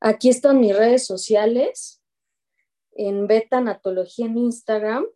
Aquí 0.00 0.28
están 0.28 0.60
mis 0.60 0.76
redes 0.76 1.06
sociales, 1.06 2.02
en 2.96 3.26
Beta 3.26 3.58
Anatología 3.58 4.26
en 4.26 4.38
Instagram. 4.38 5.06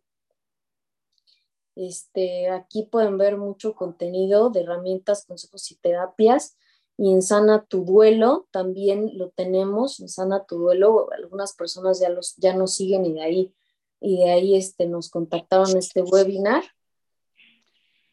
Este, 1.75 2.49
aquí 2.49 2.83
pueden 2.83 3.17
ver 3.17 3.37
mucho 3.37 3.75
contenido 3.75 4.49
de 4.49 4.61
herramientas, 4.61 5.25
consejos 5.25 5.71
y 5.71 5.75
terapias. 5.75 6.57
Y 6.97 7.11
en 7.11 7.21
Sana 7.21 7.65
Tu 7.65 7.83
Duelo 7.83 8.47
también 8.51 9.17
lo 9.17 9.29
tenemos, 9.29 9.99
en 9.99 10.09
Sana 10.09 10.45
Tu 10.45 10.57
Duelo, 10.57 11.11
algunas 11.11 11.53
personas 11.55 11.99
ya, 11.99 12.09
los, 12.09 12.35
ya 12.37 12.53
nos 12.53 12.75
siguen 12.75 13.05
y 13.05 13.13
de 13.13 13.21
ahí, 13.21 13.55
y 13.99 14.17
de 14.17 14.31
ahí 14.31 14.55
este, 14.55 14.85
nos 14.85 15.09
contactaron 15.09 15.75
este 15.77 16.03
webinar. 16.03 16.63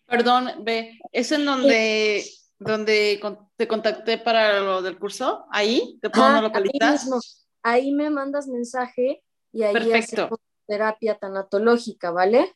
Perdón, 0.09 0.64
ve, 0.64 0.98
¿es 1.12 1.32
en 1.32 1.44
donde, 1.44 2.24
donde 2.59 3.20
te 3.56 3.68
contacté 3.68 4.16
para 4.16 4.61
lo 4.61 4.80
del 4.80 4.98
curso? 4.98 5.44
¿Ahí? 5.50 5.98
¿Te 6.00 6.09
puedo 6.09 6.40
localizar? 6.40 6.94
Ahí, 6.94 7.20
ahí, 7.62 7.92
me 7.92 8.09
mandas 8.09 8.48
mensaje 8.48 9.22
y 9.52 9.64
ahí 9.64 9.74
Perfecto. 9.74 10.40
terapia 10.66 11.18
tanatológica, 11.18 12.11
¿vale? 12.11 12.54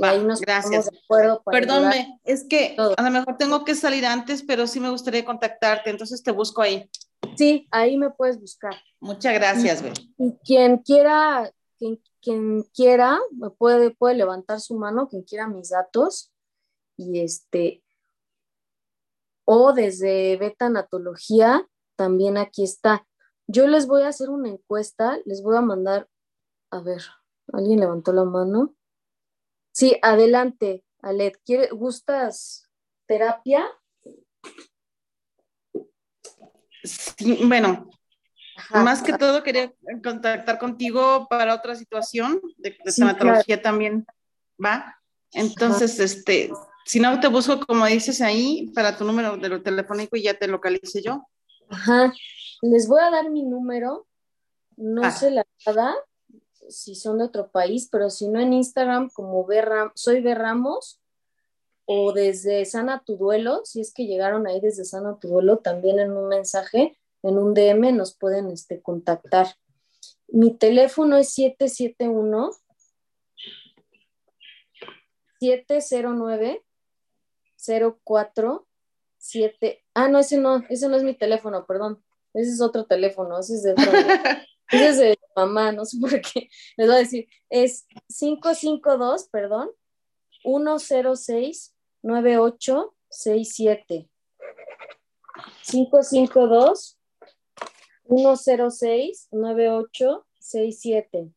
ahí 0.00 0.22
nos 0.22 0.40
gracias. 0.40 0.88
De 0.88 0.98
acuerdo 0.98 1.42
Perdón, 1.44 1.90
es 2.22 2.44
que 2.44 2.76
a 2.78 3.02
lo 3.02 3.10
mejor 3.10 3.36
tengo 3.36 3.64
que 3.64 3.74
salir 3.74 4.06
antes, 4.06 4.44
pero 4.44 4.68
sí 4.68 4.78
me 4.78 4.90
gustaría 4.90 5.24
contactarte, 5.24 5.90
entonces 5.90 6.22
te 6.22 6.30
busco 6.30 6.62
ahí. 6.62 6.88
Sí, 7.36 7.66
ahí 7.72 7.96
me 7.96 8.10
puedes 8.10 8.40
buscar. 8.40 8.74
Muchas 9.00 9.34
gracias, 9.34 9.82
Be. 9.82 9.92
Y 10.18 10.36
quien 10.44 10.78
quiera, 10.78 11.50
quien, 11.78 12.00
quien 12.22 12.62
quiera, 12.74 13.18
me 13.32 13.50
puede, 13.50 13.90
puede 13.90 14.14
levantar 14.14 14.60
su 14.60 14.76
mano, 14.76 15.08
quien 15.08 15.24
quiera 15.24 15.48
mis 15.48 15.70
datos 15.70 16.30
y 16.96 17.20
este, 17.20 17.82
o 19.44 19.72
desde 19.72 20.36
Beta 20.36 20.66
Anatología, 20.66 21.66
también 21.96 22.36
aquí 22.36 22.64
está. 22.64 23.06
Yo 23.46 23.66
les 23.66 23.86
voy 23.86 24.02
a 24.02 24.08
hacer 24.08 24.28
una 24.28 24.48
encuesta, 24.48 25.18
les 25.24 25.42
voy 25.42 25.56
a 25.56 25.60
mandar, 25.60 26.08
a 26.70 26.80
ver, 26.80 27.02
¿alguien 27.52 27.80
levantó 27.80 28.12
la 28.12 28.24
mano? 28.24 28.74
Sí, 29.72 29.98
adelante, 30.02 30.84
Alet, 31.00 31.38
¿gustas 31.72 32.68
terapia? 33.06 33.64
Sí, 36.82 37.40
bueno, 37.46 37.88
más 38.70 39.02
que 39.02 39.12
todo 39.12 39.42
quería 39.42 39.72
contactar 40.02 40.58
contigo 40.58 41.26
para 41.28 41.54
otra 41.54 41.74
situación 41.76 42.40
de, 42.56 42.76
de 42.84 43.56
también, 43.58 44.06
¿va? 44.62 44.98
Entonces, 45.32 45.98
este, 46.00 46.50
si 46.86 47.00
no, 47.00 47.18
te 47.18 47.26
busco, 47.26 47.58
como 47.66 47.84
dices 47.86 48.20
ahí, 48.20 48.70
para 48.72 48.96
tu 48.96 49.04
número 49.04 49.36
de 49.36 49.48
lo 49.48 49.60
telefónico 49.60 50.16
y 50.16 50.22
ya 50.22 50.38
te 50.38 50.46
localice 50.46 51.02
yo. 51.02 51.26
Ajá. 51.68 52.14
Les 52.62 52.86
voy 52.86 53.00
a 53.02 53.10
dar 53.10 53.28
mi 53.30 53.42
número. 53.42 54.06
No 54.76 55.02
ah. 55.02 55.10
sé 55.10 55.32
la 55.32 55.44
verdad 55.66 55.94
si 56.68 56.94
son 56.94 57.18
de 57.18 57.24
otro 57.24 57.50
país, 57.50 57.88
pero 57.90 58.08
si 58.08 58.28
no 58.28 58.40
en 58.40 58.52
Instagram 58.52 59.10
como 59.10 59.46
soy 59.94 60.20
Berramos 60.20 61.00
o 61.86 62.12
desde 62.12 62.64
Sana 62.64 63.02
Tu 63.04 63.16
Duelo, 63.16 63.62
si 63.64 63.80
es 63.80 63.92
que 63.92 64.06
llegaron 64.06 64.46
ahí 64.46 64.60
desde 64.60 64.84
Sana 64.84 65.18
Tu 65.20 65.28
Duelo, 65.28 65.58
también 65.58 65.98
en 65.98 66.12
un 66.12 66.28
mensaje, 66.28 66.96
en 67.22 67.38
un 67.38 67.54
DM 67.54 67.96
nos 67.96 68.16
pueden 68.16 68.50
este, 68.50 68.80
contactar. 68.80 69.56
Mi 70.28 70.54
teléfono 70.56 71.16
es 71.16 71.32
771 71.34 72.50
709 75.38 76.65
047. 77.56 79.84
Ah, 79.94 80.08
no, 80.08 80.18
ese 80.18 80.38
no, 80.38 80.64
ese 80.68 80.88
no 80.88 80.96
es 80.96 81.02
mi 81.02 81.14
teléfono, 81.14 81.66
perdón. 81.66 82.02
Ese 82.34 82.50
es 82.50 82.60
otro 82.60 82.86
teléfono, 82.86 83.38
ese 83.38 83.54
es 83.54 83.62
de 83.62 83.72
otro. 83.72 83.84
ese 84.70 84.88
es 84.88 84.98
de 84.98 85.18
mamá, 85.34 85.72
no 85.72 85.84
sé 85.84 85.98
por 85.98 86.10
qué. 86.20 86.48
Les 86.76 86.86
voy 86.86 86.96
a 86.96 87.00
decir, 87.00 87.28
es 87.48 87.86
552, 88.08 89.28
perdón, 89.30 89.70
106 90.42 91.74
9867. 92.02 94.08
552 95.62 96.98
106 98.08 99.28
9867. 99.32 101.32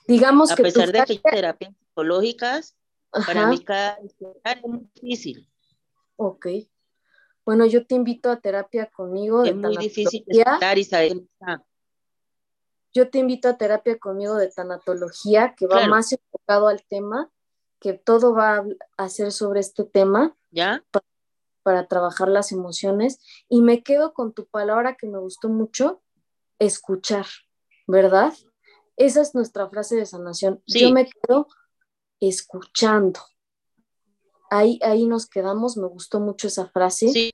Digamos 0.08 0.52
A 0.52 0.56
que 0.56 0.64
tu 0.64 0.68
pesar 0.68 0.92
de 0.92 1.04
que 1.04 1.14
hay 1.14 1.20
terapias 1.20 1.74
psicológicas, 1.80 2.76
para 3.12 3.42
Ajá, 3.42 3.48
mí 3.50 3.64
cada 3.64 3.98
es 4.00 4.16
muy 4.64 4.90
difícil. 4.96 5.50
ok. 6.18 6.48
Bueno, 7.46 7.66
yo 7.66 7.86
te 7.88 7.96
invito 7.96 8.30
a 8.30 8.42
terapia 8.42 8.88
conmigo 8.88 9.44
de 9.44 9.50
Es 9.52 9.56
muy 9.56 9.78
difícil 9.78 10.26
saber 10.90 11.10
dónde 11.10 11.24
está. 11.32 11.66
Yo 12.94 13.10
te 13.10 13.20
invito 13.20 13.48
a 13.48 13.58
terapia 13.58 13.98
conmigo 13.98 14.36
de 14.36 14.50
tanatología, 14.50 15.56
que 15.56 15.66
va 15.68 15.78
Claro. 15.78 15.92
más 15.92 16.12
enfocado 16.12 16.68
al 16.68 16.84
tema, 16.86 17.32
que 17.80 17.94
todo 17.94 18.34
va 18.34 18.66
a 18.98 19.10
ser 19.10 19.32
sobre 19.32 19.60
este 19.62 19.84
tema 19.86 20.36
¿Ya? 20.52 20.84
para 21.64 21.88
trabajar 21.88 22.28
las 22.28 22.52
emociones. 22.52 23.20
Y 23.48 23.62
me 23.62 23.84
quedo 23.84 24.14
con 24.14 24.34
tu 24.34 24.46
palabra 24.48 24.96
que 24.98 25.08
me 25.08 25.20
gustó 25.20 25.48
mucho, 25.48 26.02
escuchar, 26.60 27.28
¿verdad? 27.86 28.34
Esa 28.98 29.22
es 29.22 29.34
nuestra 29.36 29.70
frase 29.70 29.96
de 29.96 30.06
sanación. 30.06 30.62
Sí. 30.68 30.82
Yo 30.82 30.92
me 30.92 31.08
quedo 31.08 31.48
escuchando. 32.20 33.20
Ahí, 34.50 34.80
ahí 34.84 35.06
nos 35.06 35.28
quedamos, 35.28 35.78
me 35.78 35.88
gustó 35.88 36.20
mucho 36.20 36.48
esa 36.48 36.68
frase. 36.70 37.10
Sí, 37.10 37.32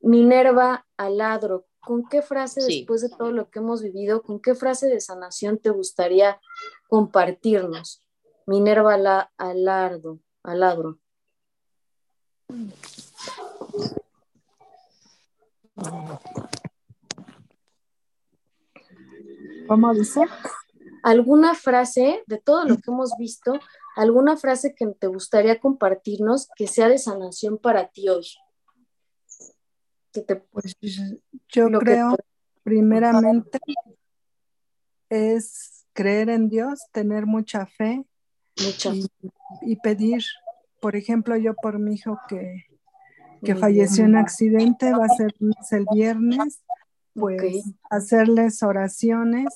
Minerva 0.00 0.86
Aladro, 0.96 1.66
¿con 1.80 2.08
qué 2.08 2.22
frase 2.22 2.60
Sí. 2.62 2.78
después 2.78 3.02
de 3.02 3.10
todo 3.10 3.32
lo 3.32 3.50
que 3.50 3.58
hemos 3.58 3.82
vivido, 3.82 4.22
con 4.22 4.40
qué 4.40 4.54
frase 4.54 4.88
de 4.88 5.00
sanación 5.00 5.58
te 5.58 5.70
gustaría 5.70 6.40
compartirnos? 6.88 8.02
Minerva 8.46 8.94
Ala- 8.94 9.32
Alardo, 9.36 10.20
Aladro. 10.44 10.98
¿Cómo 19.66 19.92
dice? 19.94 20.22
¿Alguna 21.02 21.54
frase 21.54 22.22
de 22.26 22.38
todo 22.38 22.64
lo 22.64 22.76
que 22.76 22.90
hemos 22.90 23.16
visto, 23.18 23.58
alguna 23.96 24.36
frase 24.36 24.74
que 24.74 24.86
te 24.86 25.06
gustaría 25.06 25.60
compartirnos 25.60 26.48
que 26.56 26.66
sea 26.66 26.88
de 26.88 26.98
sanación 26.98 27.58
para 27.58 27.88
ti 27.88 28.08
hoy? 28.08 28.26
Que 30.12 30.22
te, 30.22 30.36
Pues 30.36 30.74
yo 31.48 31.68
lo 31.68 31.78
que 31.78 31.84
creo, 31.84 32.16
te- 32.16 32.24
primeramente, 32.62 33.58
es 35.08 35.86
creer 35.92 36.30
en 36.30 36.48
Dios, 36.48 36.80
tener 36.92 37.26
mucha 37.26 37.66
fe 37.66 38.04
mucha 38.64 38.90
y, 38.92 39.06
y 39.62 39.76
pedir, 39.76 40.22
por 40.80 40.96
ejemplo, 40.96 41.36
yo 41.36 41.54
por 41.54 41.78
mi 41.78 41.94
hijo 41.94 42.18
que, 42.28 42.64
que 43.44 43.54
falleció 43.54 44.04
en 44.04 44.16
accidente, 44.16 44.92
va 44.92 45.04
a 45.06 45.08
ser 45.08 45.34
el 45.70 45.86
viernes, 45.92 46.60
pues 47.18 47.64
hacerles 47.90 48.62
oraciones 48.62 49.46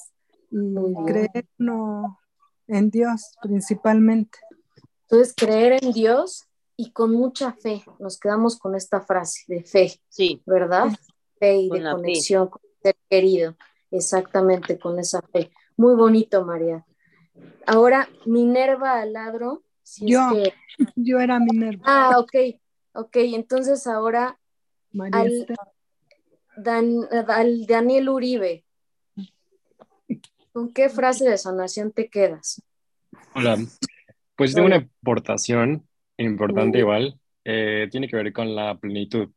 y 0.51 0.95
creer 1.07 1.47
no, 1.59 2.19
en 2.67 2.91
Dios 2.91 3.37
principalmente. 3.43 4.39
Entonces, 5.03 5.35
creer 5.37 5.83
en 5.83 5.93
Dios 5.93 6.47
y 6.77 6.93
con 6.93 7.13
mucha 7.13 7.53
fe. 7.53 7.83
Nos 7.99 8.19
quedamos 8.19 8.59
con 8.59 8.75
esta 8.75 9.01
frase 9.01 9.43
de 9.49 9.63
fe. 9.65 10.01
sí, 10.09 10.43
¿verdad? 10.47 10.89
Fe 11.39 11.57
y 11.63 11.69
Con 11.69 11.79
de 11.79 11.85
fe. 11.85 11.91
conexión 11.93 12.49
con 12.49 12.61
el 12.65 12.71
ser 12.83 12.97
querido, 13.09 13.57
exactamente 13.91 14.79
con 14.79 14.99
esa 14.99 15.21
fe. 15.23 15.51
Muy 15.77 15.95
bonito, 15.95 16.45
María. 16.45 16.85
Ahora, 17.67 18.09
Minerva 18.27 19.01
Aladro, 19.01 19.63
si 19.83 20.05
es 20.07 20.11
Yo. 20.13 20.21
que... 20.33 20.53
Yo 20.97 21.19
era 21.21 21.39
Minerva, 21.41 21.83
Ah, 21.87 22.19
ok, 22.19 22.59
ok, 22.95 23.17
entonces 23.17 23.87
ahora 23.87 24.39
María 24.93 25.21
al, 25.21 25.33
Esther. 25.33 25.57
Dan- 26.63 27.09
al 27.29 27.67
Daniel 27.67 28.09
Uribe, 28.09 28.65
¿con 30.53 30.73
qué 30.73 30.89
frase 30.89 31.29
de 31.29 31.39
sanación 31.39 31.93
te 31.93 32.09
quedas? 32.09 32.63
Hola, 33.35 33.57
pues 34.37 34.55
tengo 34.55 34.67
una 34.67 34.77
aportación 35.01 35.87
importante 36.17 36.79
igual, 36.79 37.19
eh, 37.45 37.89
tiene 37.91 38.09
que 38.09 38.17
ver 38.17 38.33
con 38.33 38.55
la 38.55 38.77
plenitud. 38.79 39.31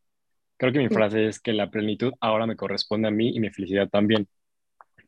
Creo 0.58 0.72
que 0.72 0.80
mi 0.80 0.90
frase 0.90 1.28
es 1.28 1.40
que 1.40 1.54
la 1.54 1.70
plenitud 1.70 2.14
ahora 2.20 2.46
me 2.46 2.56
corresponde 2.56 3.08
a 3.08 3.12
mí 3.12 3.36
y 3.36 3.40
mi 3.40 3.50
felicidad 3.50 3.90
también. 3.90 4.28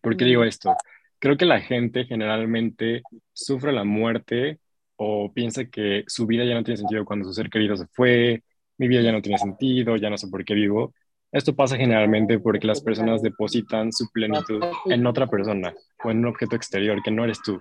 ¿Por 0.01 0.17
qué 0.17 0.25
digo 0.25 0.43
esto? 0.43 0.75
Creo 1.19 1.37
que 1.37 1.45
la 1.45 1.59
gente 1.61 2.05
generalmente 2.05 3.01
sufre 3.33 3.71
la 3.71 3.83
muerte 3.83 4.59
o 4.97 5.31
piensa 5.33 5.65
que 5.65 6.03
su 6.07 6.25
vida 6.25 6.45
ya 6.45 6.53
no 6.55 6.63
tiene 6.63 6.77
sentido 6.77 7.05
cuando 7.05 7.25
su 7.25 7.33
ser 7.33 7.49
querido 7.49 7.75
se 7.75 7.87
fue, 7.87 8.43
mi 8.77 8.87
vida 8.87 9.01
ya 9.01 9.11
no 9.11 9.21
tiene 9.21 9.37
sentido, 9.37 9.95
ya 9.97 10.09
no 10.09 10.17
sé 10.17 10.27
por 10.27 10.43
qué 10.45 10.53
vivo. 10.53 10.93
Esto 11.35 11.53
pasa 11.53 11.75
generalmente 11.75 12.39
porque 12.39 12.65
las 12.65 12.79
personas 12.79 13.21
depositan 13.21 13.91
su 13.91 14.09
plenitud 14.09 14.63
en 14.85 15.05
otra 15.05 15.27
persona 15.27 15.73
o 16.01 16.09
en 16.09 16.19
un 16.19 16.27
objeto 16.27 16.55
exterior 16.55 17.03
que 17.03 17.11
no 17.11 17.25
eres 17.25 17.41
tú. 17.41 17.59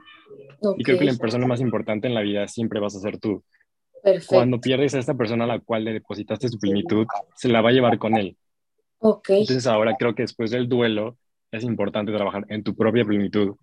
Y 0.78 0.84
creo 0.84 0.96
que 0.96 1.04
la 1.04 1.14
persona 1.14 1.44
más 1.48 1.60
importante 1.60 2.06
en 2.06 2.14
la 2.14 2.20
vida 2.20 2.46
siempre 2.46 2.78
vas 2.78 2.94
a 2.94 3.00
ser 3.00 3.18
tú. 3.18 3.42
perfecto. 4.00 4.28
Cuando 4.28 4.60
pierdes 4.60 4.94
a 4.94 5.00
esta 5.00 5.14
persona 5.14 5.42
a 5.42 5.48
la 5.48 5.58
cual 5.58 5.82
le 5.82 5.92
depositaste 5.92 6.48
su 6.50 6.60
plenitud, 6.60 7.04
se 7.34 7.48
la 7.48 7.62
va 7.62 7.70
a 7.70 7.72
llevar 7.72 7.98
con 7.98 8.16
él. 8.16 8.36
Ok, 9.00 9.30
Entonces 9.30 9.66
ahora 9.66 9.96
creo 9.98 10.14
que 10.14 10.22
después 10.22 10.52
del 10.52 10.68
duelo 10.68 11.18
es 11.50 11.64
importante 11.64 12.12
trabajar 12.12 12.44
en 12.50 12.62
tu 12.62 12.76
propia 12.76 13.04
plenitud. 13.04 13.56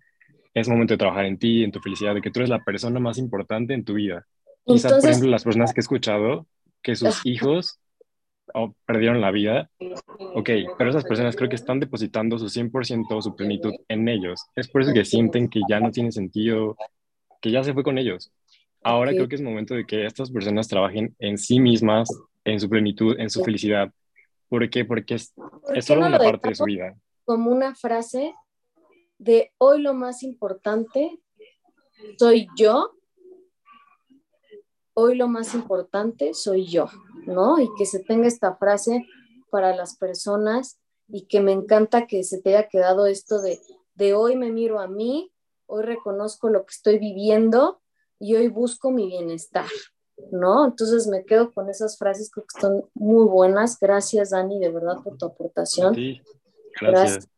Es 0.52 0.68
momento 0.68 0.92
de 0.92 0.98
trabajar 0.98 1.24
en 1.24 1.38
ti, 1.38 1.64
en 1.64 1.72
tu 1.72 1.80
felicidad, 1.80 2.14
de 2.14 2.20
que 2.20 2.30
tú 2.30 2.40
eres 2.40 2.50
la 2.50 2.62
persona 2.62 3.00
más 3.00 3.16
importante 3.16 3.72
en 3.72 3.82
tu 3.82 3.94
vida. 3.94 4.26
Quizás, 4.66 4.92
por 4.92 5.08
ejemplo, 5.08 5.30
las 5.30 5.44
personas 5.44 5.72
que 5.72 5.80
he 5.80 5.84
escuchado 5.84 6.46
que 6.82 6.96
sus 6.96 7.24
hijos 7.24 7.78
oh, 8.54 8.74
perdieron 8.86 9.20
la 9.20 9.30
vida, 9.30 9.70
ok, 10.34 10.50
pero 10.78 10.90
esas 10.90 11.04
personas 11.04 11.36
creo 11.36 11.48
que 11.48 11.56
están 11.56 11.80
depositando 11.80 12.38
su 12.38 12.46
100% 12.46 13.20
su 13.22 13.36
plenitud 13.36 13.72
en 13.88 14.08
ellos. 14.08 14.40
Es 14.56 14.68
por 14.68 14.82
eso 14.82 14.92
que 14.92 15.04
sienten 15.04 15.48
que 15.48 15.60
ya 15.68 15.80
no 15.80 15.90
tiene 15.90 16.12
sentido, 16.12 16.76
que 17.40 17.50
ya 17.50 17.64
se 17.64 17.74
fue 17.74 17.82
con 17.82 17.98
ellos. 17.98 18.32
Ahora 18.82 19.12
creo 19.12 19.28
que 19.28 19.36
es 19.36 19.42
momento 19.42 19.74
de 19.74 19.86
que 19.86 20.06
estas 20.06 20.30
personas 20.30 20.68
trabajen 20.68 21.14
en 21.18 21.38
sí 21.38 21.60
mismas, 21.60 22.08
en 22.44 22.58
su 22.58 22.68
plenitud, 22.68 23.18
en 23.18 23.30
su 23.30 23.44
felicidad. 23.44 23.92
¿Por 24.48 24.68
qué? 24.68 24.84
Porque 24.84 25.14
es, 25.14 25.32
¿por 25.34 25.78
es 25.78 25.84
solo 25.84 26.02
no 26.02 26.08
una 26.08 26.18
parte 26.18 26.50
de 26.50 26.54
su 26.54 26.64
vida. 26.64 26.96
como 27.24 27.50
una 27.50 27.74
frase 27.74 28.34
de 29.18 29.52
hoy 29.58 29.80
lo 29.80 29.94
más 29.94 30.24
importante 30.24 31.20
soy 32.18 32.48
yo, 32.56 32.92
hoy 34.94 35.16
lo 35.16 35.28
más 35.28 35.54
importante 35.54 36.34
soy 36.34 36.66
yo, 36.66 36.86
¿no? 37.26 37.58
Y 37.58 37.68
que 37.76 37.86
se 37.86 38.00
tenga 38.00 38.26
esta 38.26 38.56
frase 38.56 39.06
para 39.50 39.74
las 39.74 39.96
personas 39.96 40.78
y 41.08 41.26
que 41.26 41.40
me 41.40 41.52
encanta 41.52 42.06
que 42.06 42.24
se 42.24 42.40
te 42.40 42.56
haya 42.56 42.68
quedado 42.68 43.06
esto 43.06 43.40
de, 43.40 43.60
de 43.94 44.14
hoy 44.14 44.36
me 44.36 44.50
miro 44.50 44.80
a 44.80 44.88
mí, 44.88 45.32
hoy 45.66 45.82
reconozco 45.82 46.48
lo 46.48 46.64
que 46.64 46.72
estoy 46.72 46.98
viviendo 46.98 47.80
y 48.18 48.34
hoy 48.36 48.48
busco 48.48 48.90
mi 48.90 49.06
bienestar, 49.06 49.66
¿no? 50.30 50.64
Entonces 50.64 51.06
me 51.06 51.24
quedo 51.24 51.52
con 51.52 51.68
esas 51.68 51.98
frases, 51.98 52.30
creo 52.30 52.46
que 52.46 52.60
son 52.60 52.88
muy 52.94 53.24
buenas. 53.24 53.78
Gracias, 53.80 54.30
Dani, 54.30 54.58
de 54.58 54.70
verdad, 54.70 54.98
por 55.02 55.18
tu 55.18 55.26
A 55.26 55.28
aportación. 55.28 55.96
Gracias. 56.80 57.28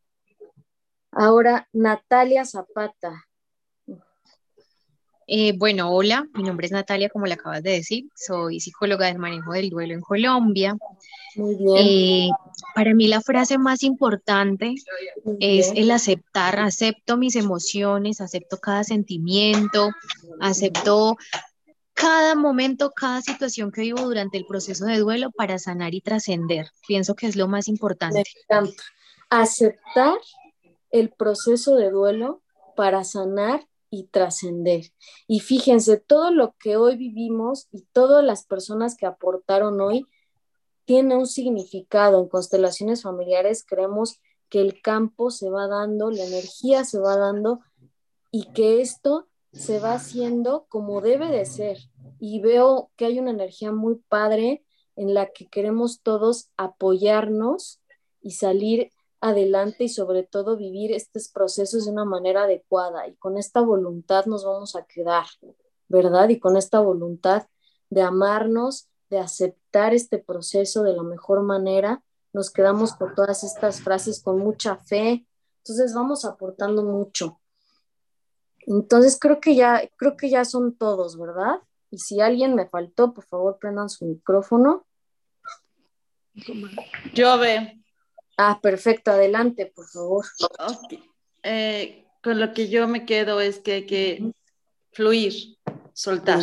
Ahora, 1.11 1.69
Natalia 1.73 2.45
Zapata. 2.45 3.25
Eh, 5.27 5.55
bueno, 5.57 5.91
hola, 5.91 6.27
mi 6.35 6.43
nombre 6.43 6.67
es 6.67 6.73
Natalia, 6.73 7.09
como 7.09 7.27
le 7.27 7.35
acabas 7.35 7.63
de 7.63 7.71
decir, 7.71 8.09
soy 8.15 8.61
psicóloga 8.61 9.07
del 9.07 9.19
manejo 9.19 9.53
del 9.53 9.71
duelo 9.71 9.95
en 9.95 10.01
Colombia. 10.01 10.77
Muy 11.37 11.57
bien. 11.57 11.77
Eh, 11.77 12.29
para 12.75 12.95
mí 12.95 13.09
la 13.09 13.21
frase 13.21 13.59
más 13.59 13.83
importante 13.83 14.75
es 15.41 15.73
el 15.75 15.91
aceptar, 15.91 16.59
acepto 16.59 17.17
mis 17.17 17.37
emociones, 17.37 18.21
acepto 18.21 18.59
cada 18.59 18.85
sentimiento, 18.85 19.91
acepto 20.41 21.17
cada 21.95 22.35
momento, 22.35 22.91
cada 22.91 23.23
situación 23.23 23.73
que 23.73 23.83
vivo 23.83 24.03
durante 24.03 24.37
el 24.37 24.47
proceso 24.47 24.85
de 24.85 24.99
duelo 24.99 25.31
para 25.31 25.59
sanar 25.59 25.95
y 25.95 26.01
trascender. 26.01 26.67
Pienso 26.87 27.15
que 27.15 27.27
es 27.29 27.37
lo 27.37 27.49
más 27.49 27.69
Me 27.69 27.73
importante. 27.73 28.25
encanta. 28.49 28.83
Aceptar 29.31 30.19
el 30.91 31.11
proceso 31.11 31.77
de 31.77 31.91
duelo 31.91 32.43
para 32.77 33.05
sanar 33.05 33.65
y 33.95 34.05
trascender. 34.05 34.87
Y 35.27 35.41
fíjense, 35.41 35.99
todo 35.99 36.31
lo 36.31 36.55
que 36.59 36.77
hoy 36.77 36.97
vivimos 36.97 37.69
y 37.71 37.83
todas 37.93 38.25
las 38.25 38.45
personas 38.45 38.97
que 38.97 39.07
aportaron 39.07 39.81
hoy 39.81 40.07
tiene 40.85 41.17
un 41.17 41.27
significado. 41.27 42.21
En 42.21 42.29
constelaciones 42.29 43.03
familiares 43.03 43.65
creemos 43.65 44.21
que 44.49 44.61
el 44.61 44.83
campo 44.83 45.31
se 45.31 45.49
va 45.49 45.69
dando, 45.69 46.11
la 46.11 46.25
energía 46.25 46.85
se 46.85 46.99
va 46.99 47.17
dando 47.17 47.61
y 48.31 48.53
que 48.53 48.81
esto 48.81 49.29
se 49.53 49.79
va 49.79 49.95
haciendo 49.95 50.67
como 50.69 51.01
debe 51.01 51.29
de 51.29 51.45
ser. 51.45 51.79
Y 52.19 52.41
veo 52.41 52.91
que 52.97 53.07
hay 53.07 53.21
una 53.21 53.31
energía 53.31 53.73
muy 53.73 53.97
padre 54.09 54.65
en 54.97 55.15
la 55.15 55.31
que 55.31 55.47
queremos 55.47 56.03
todos 56.03 56.51
apoyarnos 56.57 57.81
y 58.21 58.33
salir 58.33 58.91
adelante 59.25 59.85
y 59.85 59.89
sobre 59.89 60.23
todo 60.23 60.59
vivir 60.59 60.93
estos 60.93 61.29
procesos 61.29 61.87
de 61.87 61.93
una 61.93 62.05
manera 62.05 62.43
adecuada. 62.43 63.09
Y 63.09 63.15
con 63.17 63.39
esta 63.39 63.61
voluntad 63.63 64.27
nos 64.27 64.45
vamos 64.45 64.77
a 64.77 64.85
quedar, 64.85 65.25
¿verdad? 65.89 66.29
Y 66.29 66.39
con 66.39 66.59
esta 66.59 66.81
voluntad 66.81 67.47
de 67.89 68.03
amarnos, 68.03 68.89
de 69.09 69.19
aceptar 69.19 69.95
este 69.95 70.19
proceso 70.19 70.83
de 70.83 70.93
la 70.93 71.03
mejor 71.03 71.43
manera, 71.43 72.03
nos 72.35 72.51
quedamos 72.51 72.93
con 72.93 73.15
todas 73.15 73.45
estas 73.45 73.81
frases 73.81 74.23
con 74.23 74.39
mucha 74.41 74.77
fe. 74.77 75.27
Entonces 75.59 75.95
vamos 75.95 76.27
aportando 76.27 76.85
mucho. 76.85 77.41
Entonces 78.67 79.19
creo 79.19 79.41
que 79.41 79.55
ya, 79.55 79.89
creo 79.97 80.19
que 80.19 80.29
ya 80.29 80.45
son 80.45 80.77
todos, 80.77 81.19
¿verdad? 81.19 81.61
Y 81.91 81.99
si 81.99 82.21
alguien 82.21 82.55
me 82.55 82.69
faltó, 82.69 83.15
por 83.15 83.25
favor 83.25 83.59
prendan 83.59 83.89
su 83.89 84.05
micrófono. 84.05 84.85
Yo. 87.15 87.39
Ah, 88.37 88.59
perfecto, 88.61 89.11
adelante, 89.11 89.67
por 89.75 89.87
favor. 89.87 90.25
Eh, 91.43 92.07
con 92.23 92.41
lo 92.41 92.53
que 92.53 92.69
yo 92.69 92.89
me 92.89 93.05
quedo 93.07 93.41
es 93.41 93.61
que 93.61 93.73
hay 93.73 93.87
que 93.87 94.33
fluir, 94.93 95.59
soltar. 95.93 96.41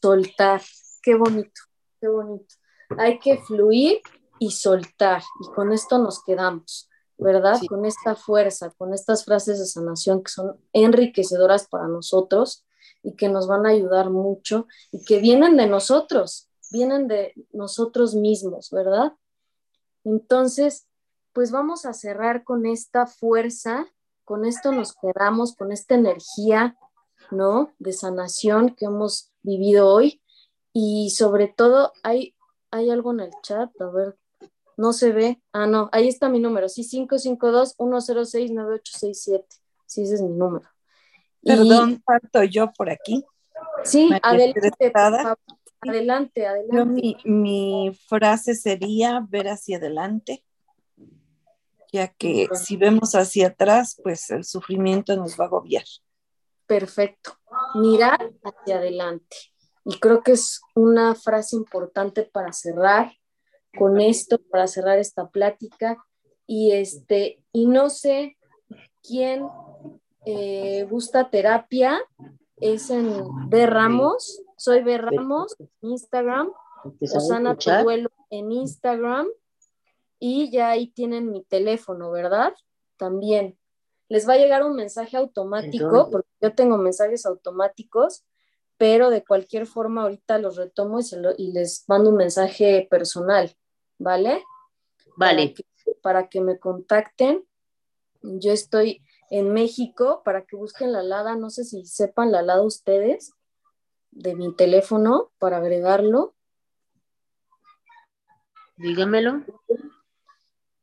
Soltar, 0.00 0.62
qué 1.02 1.14
bonito, 1.14 1.60
qué 2.00 2.08
bonito. 2.08 2.54
Hay 2.98 3.18
que 3.18 3.38
fluir 3.38 4.00
y 4.38 4.50
soltar, 4.52 5.22
y 5.40 5.54
con 5.54 5.72
esto 5.72 5.98
nos 5.98 6.22
quedamos. 6.22 6.88
¿verdad? 7.18 7.60
Con 7.68 7.84
esta 7.84 8.14
fuerza, 8.14 8.70
con 8.78 8.94
estas 8.94 9.24
frases 9.24 9.58
de 9.58 9.66
sanación 9.66 10.22
que 10.22 10.30
son 10.30 10.56
enriquecedoras 10.72 11.66
para 11.66 11.88
nosotros 11.88 12.64
y 13.02 13.16
que 13.16 13.28
nos 13.28 13.48
van 13.48 13.66
a 13.66 13.70
ayudar 13.70 14.10
mucho 14.10 14.66
y 14.92 15.04
que 15.04 15.18
vienen 15.18 15.56
de 15.56 15.66
nosotros, 15.66 16.48
vienen 16.70 17.08
de 17.08 17.34
nosotros 17.52 18.14
mismos, 18.14 18.70
¿verdad? 18.70 19.14
Entonces, 20.04 20.86
pues 21.38 21.52
vamos 21.52 21.86
a 21.86 21.92
cerrar 21.92 22.42
con 22.42 22.66
esta 22.66 23.06
fuerza, 23.06 23.86
con 24.24 24.44
esto 24.44 24.72
nos 24.72 24.96
quedamos, 24.96 25.54
con 25.54 25.70
esta 25.70 25.94
energía, 25.94 26.76
¿no? 27.30 27.72
De 27.78 27.92
sanación 27.92 28.74
que 28.74 28.86
hemos 28.86 29.30
vivido 29.42 29.86
hoy. 29.86 30.20
Y 30.72 31.10
sobre 31.10 31.46
todo, 31.46 31.92
hay, 32.02 32.34
hay 32.72 32.90
algo 32.90 33.12
en 33.12 33.20
el 33.20 33.30
chat, 33.44 33.70
a 33.80 33.86
ver, 33.86 34.18
no 34.76 34.92
se 34.92 35.12
ve. 35.12 35.40
Ah, 35.52 35.68
no, 35.68 35.88
ahí 35.92 36.08
está 36.08 36.28
mi 36.28 36.40
número. 36.40 36.68
Sí, 36.68 36.82
552-106-9867. 37.06 39.44
Sí, 39.86 40.02
ese 40.02 40.14
es 40.14 40.22
mi 40.22 40.34
número. 40.34 40.68
Perdón, 41.44 42.02
falto 42.04 42.42
yo 42.42 42.72
por 42.72 42.90
aquí. 42.90 43.24
Sí, 43.84 44.10
adelante, 44.24 44.90
adelante, 45.82 46.48
adelante. 46.48 46.76
Yo, 46.76 46.84
mi, 46.84 47.16
mi 47.24 47.96
frase 48.08 48.56
sería 48.56 49.24
ver 49.30 49.46
hacia 49.46 49.76
adelante, 49.76 50.42
ya 51.92 52.08
que 52.08 52.48
si 52.54 52.76
vemos 52.76 53.14
hacia 53.14 53.48
atrás, 53.48 53.98
pues 54.02 54.30
el 54.30 54.44
sufrimiento 54.44 55.16
nos 55.16 55.38
va 55.38 55.44
a 55.44 55.46
agobiar. 55.48 55.84
Perfecto. 56.66 57.32
Mirar 57.74 58.30
hacia 58.42 58.76
adelante. 58.76 59.36
Y 59.84 59.98
creo 59.98 60.22
que 60.22 60.32
es 60.32 60.60
una 60.74 61.14
frase 61.14 61.56
importante 61.56 62.22
para 62.22 62.52
cerrar 62.52 63.12
con 63.76 64.00
esto 64.00 64.38
para 64.50 64.66
cerrar 64.66 64.98
esta 64.98 65.28
plática. 65.28 66.04
Y, 66.46 66.72
este, 66.72 67.42
y 67.52 67.66
no 67.66 67.90
sé 67.90 68.36
quién 69.02 69.46
eh, 70.24 70.86
gusta 70.90 71.30
terapia, 71.30 72.00
es 72.56 72.90
en 72.90 73.48
B 73.48 73.66
Ramos, 73.66 74.42
soy 74.56 74.82
B 74.82 74.98
Ramos, 74.98 75.56
Instagram, 75.82 76.50
Osana 77.00 77.56
Duelo 77.82 78.10
en 78.30 78.50
Instagram, 78.50 79.26
y 80.18 80.50
ya 80.50 80.70
ahí 80.70 80.88
tienen 80.88 81.30
mi 81.30 81.44
teléfono, 81.44 82.10
¿verdad? 82.10 82.54
También. 82.96 83.58
Les 84.08 84.28
va 84.28 84.34
a 84.34 84.38
llegar 84.38 84.64
un 84.64 84.74
mensaje 84.74 85.16
automático, 85.16 86.08
porque 86.10 86.28
yo 86.40 86.54
tengo 86.54 86.78
mensajes 86.78 87.26
automáticos, 87.26 88.24
pero 88.76 89.10
de 89.10 89.24
cualquier 89.24 89.66
forma 89.66 90.02
ahorita 90.02 90.38
los 90.38 90.56
retomo 90.56 91.00
y, 91.00 91.04
y 91.36 91.52
les 91.52 91.84
mando 91.88 92.10
un 92.10 92.16
mensaje 92.16 92.86
personal. 92.90 93.54
¿vale? 93.98 94.44
Vale. 95.16 95.54
Para 96.02 96.28
que, 96.28 96.40
me 96.40 96.58
contacten. 96.58 97.44
Yo 98.22 98.52
estoy 98.52 99.02
en 99.30 99.52
México 99.52 100.22
para 100.24 100.44
que 100.44 100.56
busquen 100.56 100.92
la 100.92 101.00
alada, 101.00 101.36
no 101.36 101.50
sé 101.50 101.64
si 101.64 101.84
sepan 101.84 102.32
la 102.32 102.40
alada 102.40 102.62
ustedes, 102.62 103.32
de 104.10 104.34
mi 104.34 104.54
teléfono 104.54 105.30
para 105.38 105.58
agregarlo. 105.58 106.34
Dígamelo. 108.76 109.44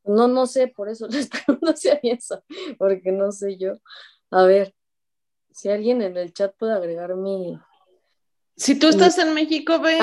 No, 0.06 0.28
no 0.28 0.48
sé, 0.48 0.68
por 0.68 0.90
eso 0.90 1.08
les 1.10 1.30
pregunto 1.30 1.74
si 1.76 1.90
hay 1.90 2.00
eso, 2.04 2.44
porque 2.78 3.12
no 3.12 3.32
sé 3.32 3.58
yo. 3.58 3.74
A 4.32 4.44
ver, 4.44 4.76
si 5.52 5.70
alguien 5.70 6.02
en 6.02 6.18
el 6.18 6.34
chat 6.34 6.56
puede 6.58 6.74
agregar 6.74 7.16
mi... 7.16 7.58
Si 8.58 8.80
tú 8.80 8.88
estás 8.88 9.18
en 9.18 9.34
México, 9.34 9.80
ve, 9.80 10.00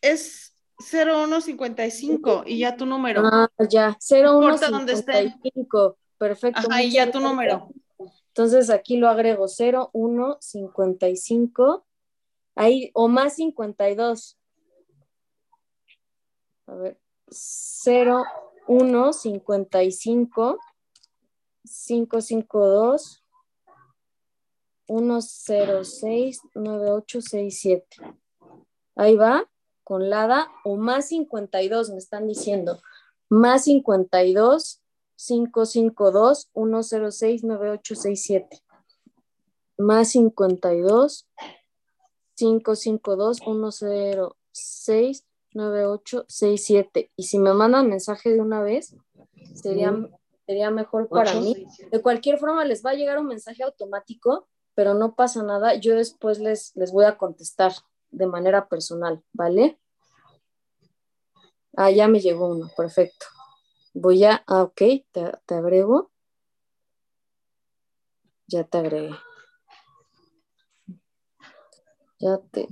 es 0.00 0.54
0155 0.78 2.44
y 2.46 2.58
ya 2.58 2.76
tu 2.76 2.86
número. 2.86 3.22
Ah, 3.24 3.48
ya, 3.68 3.96
0155. 4.00 5.98
Perfecto. 6.18 6.60
Ajá, 6.60 6.82
y 6.82 6.92
ya 6.92 7.10
tu 7.10 7.18
número. 7.20 7.68
Entonces 8.28 8.70
aquí 8.70 8.96
lo 8.96 9.08
agrego 9.08 9.48
0155. 9.48 11.84
Ahí, 12.56 12.92
o 12.94 13.08
más 13.08 13.34
52. 13.36 14.38
A 16.66 16.74
ver, 16.74 16.98
0155 18.66 20.58
552 21.64 23.24
106 24.86 26.40
9867. 26.54 27.86
Ahí 28.96 29.16
va 29.16 29.48
con 29.82 30.08
LADA 30.08 30.50
o 30.64 30.76
más 30.76 31.08
52, 31.08 31.90
me 31.90 31.98
están 31.98 32.26
diciendo. 32.26 32.80
Más 33.28 33.64
52 33.64 34.82
552 35.16 36.50
106 36.54 37.44
9867. 37.44 38.60
Más 39.76 40.10
52 40.10 41.28
552 42.36 43.38
106 43.38 45.24
9867. 45.54 47.10
Y 47.16 47.22
si 47.24 47.38
me 47.38 47.54
mandan 47.54 47.88
mensaje 47.88 48.30
de 48.30 48.40
una 48.40 48.62
vez, 48.62 48.94
sería, 49.54 49.96
sería 50.46 50.70
mejor 50.70 51.08
para 51.08 51.34
mí. 51.34 51.66
De 51.90 52.02
cualquier 52.02 52.38
forma, 52.38 52.64
les 52.64 52.84
va 52.84 52.90
a 52.90 52.94
llegar 52.94 53.18
un 53.18 53.26
mensaje 53.26 53.62
automático, 53.62 54.46
pero 54.74 54.94
no 54.94 55.14
pasa 55.14 55.42
nada. 55.42 55.74
Yo 55.74 55.94
después 55.94 56.38
les, 56.38 56.76
les 56.76 56.92
voy 56.92 57.06
a 57.06 57.16
contestar 57.16 57.72
de 58.10 58.26
manera 58.26 58.68
personal, 58.68 59.22
¿vale? 59.32 59.78
Ah, 61.76 61.90
ya 61.90 62.06
me 62.06 62.20
llegó 62.20 62.48
uno, 62.48 62.70
perfecto. 62.76 63.26
Voy 63.94 64.24
a, 64.24 64.44
ah, 64.46 64.62
ok, 64.62 64.82
te, 65.10 65.54
agrego. 65.54 66.10
Ya 68.46 68.64
te 68.64 68.78
agregué. 68.78 69.14
Ya 72.20 72.38
te. 72.50 72.68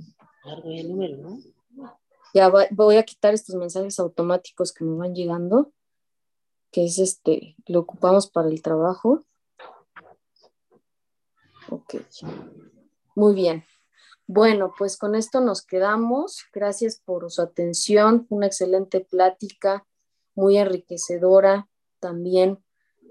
Ya 2.33 2.51
voy 2.71 2.97
a 2.97 3.03
quitar 3.03 3.33
estos 3.33 3.55
mensajes 3.55 3.99
automáticos 3.99 4.73
que 4.73 4.83
me 4.83 4.97
van 4.97 5.13
llegando, 5.13 5.71
que 6.71 6.85
es 6.85 6.97
este, 6.97 7.55
lo 7.67 7.81
ocupamos 7.81 8.27
para 8.27 8.49
el 8.49 8.61
trabajo. 8.63 9.23
Ok. 11.69 11.95
Muy 13.15 13.35
bien. 13.35 13.63
Bueno, 14.25 14.73
pues 14.77 14.97
con 14.97 15.13
esto 15.13 15.41
nos 15.41 15.61
quedamos. 15.63 16.43
Gracias 16.51 16.99
por 17.03 17.29
su 17.31 17.41
atención. 17.41 18.25
Una 18.29 18.47
excelente 18.47 19.01
plática, 19.01 19.85
muy 20.33 20.57
enriquecedora 20.57 21.69
también. 21.99 22.63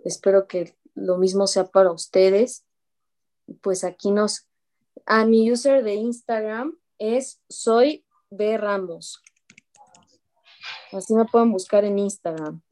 Espero 0.04 0.48
que 0.48 0.76
lo 0.94 1.18
mismo 1.18 1.46
sea 1.46 1.66
para 1.66 1.92
ustedes. 1.92 2.64
Pues 3.60 3.84
aquí 3.84 4.10
nos... 4.10 4.48
A 5.06 5.24
mi 5.24 5.50
user 5.50 5.82
de 5.84 5.94
Instagram 5.94 6.78
es 6.98 7.40
soy 7.48 8.04
B. 8.32 8.56
Ramos. 8.56 9.22
Así 10.92 11.14
me 11.14 11.24
pueden 11.24 11.52
buscar 11.52 11.84
en 11.84 11.98
Instagram. 11.98 12.62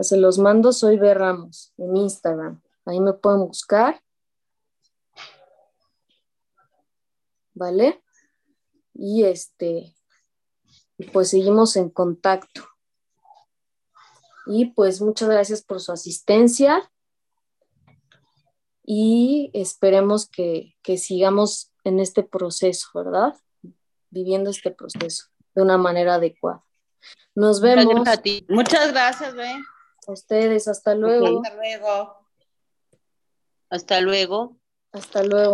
Se 0.00 0.16
los 0.16 0.38
mando, 0.38 0.72
soy 0.72 0.98
B. 0.98 1.12
Ramos, 1.14 1.72
en 1.76 1.96
Instagram. 1.96 2.62
Ahí 2.86 3.00
me 3.00 3.12
pueden 3.12 3.40
buscar. 3.40 4.02
¿Vale? 7.54 8.02
Y 8.94 9.24
este, 9.24 9.94
pues 11.12 11.30
seguimos 11.30 11.76
en 11.76 11.90
contacto. 11.90 12.66
Y 14.46 14.66
pues 14.72 15.00
muchas 15.00 15.28
gracias 15.28 15.62
por 15.62 15.80
su 15.80 15.92
asistencia 15.92 16.90
y 18.84 19.50
esperemos 19.54 20.28
que, 20.28 20.74
que 20.82 20.98
sigamos 20.98 21.72
en 21.84 22.00
este 22.00 22.24
proceso, 22.24 22.88
¿verdad? 22.94 23.34
Viviendo 24.10 24.50
este 24.50 24.70
proceso 24.70 25.26
de 25.54 25.62
una 25.62 25.78
manera 25.78 26.14
adecuada. 26.14 26.64
Nos 27.34 27.60
Muchas 27.60 27.76
vemos 27.76 27.94
gracias 27.94 28.18
a 28.18 28.22
ti. 28.22 28.46
Muchas 28.48 28.92
gracias, 28.92 29.34
Be. 29.34 29.50
a 30.06 30.12
ustedes. 30.12 30.68
Hasta 30.68 30.94
luego. 30.94 31.42
Hasta 31.42 31.56
luego. 31.56 32.16
Hasta 33.70 34.00
luego. 34.00 34.56
Hasta 34.92 35.22
luego. 35.22 35.48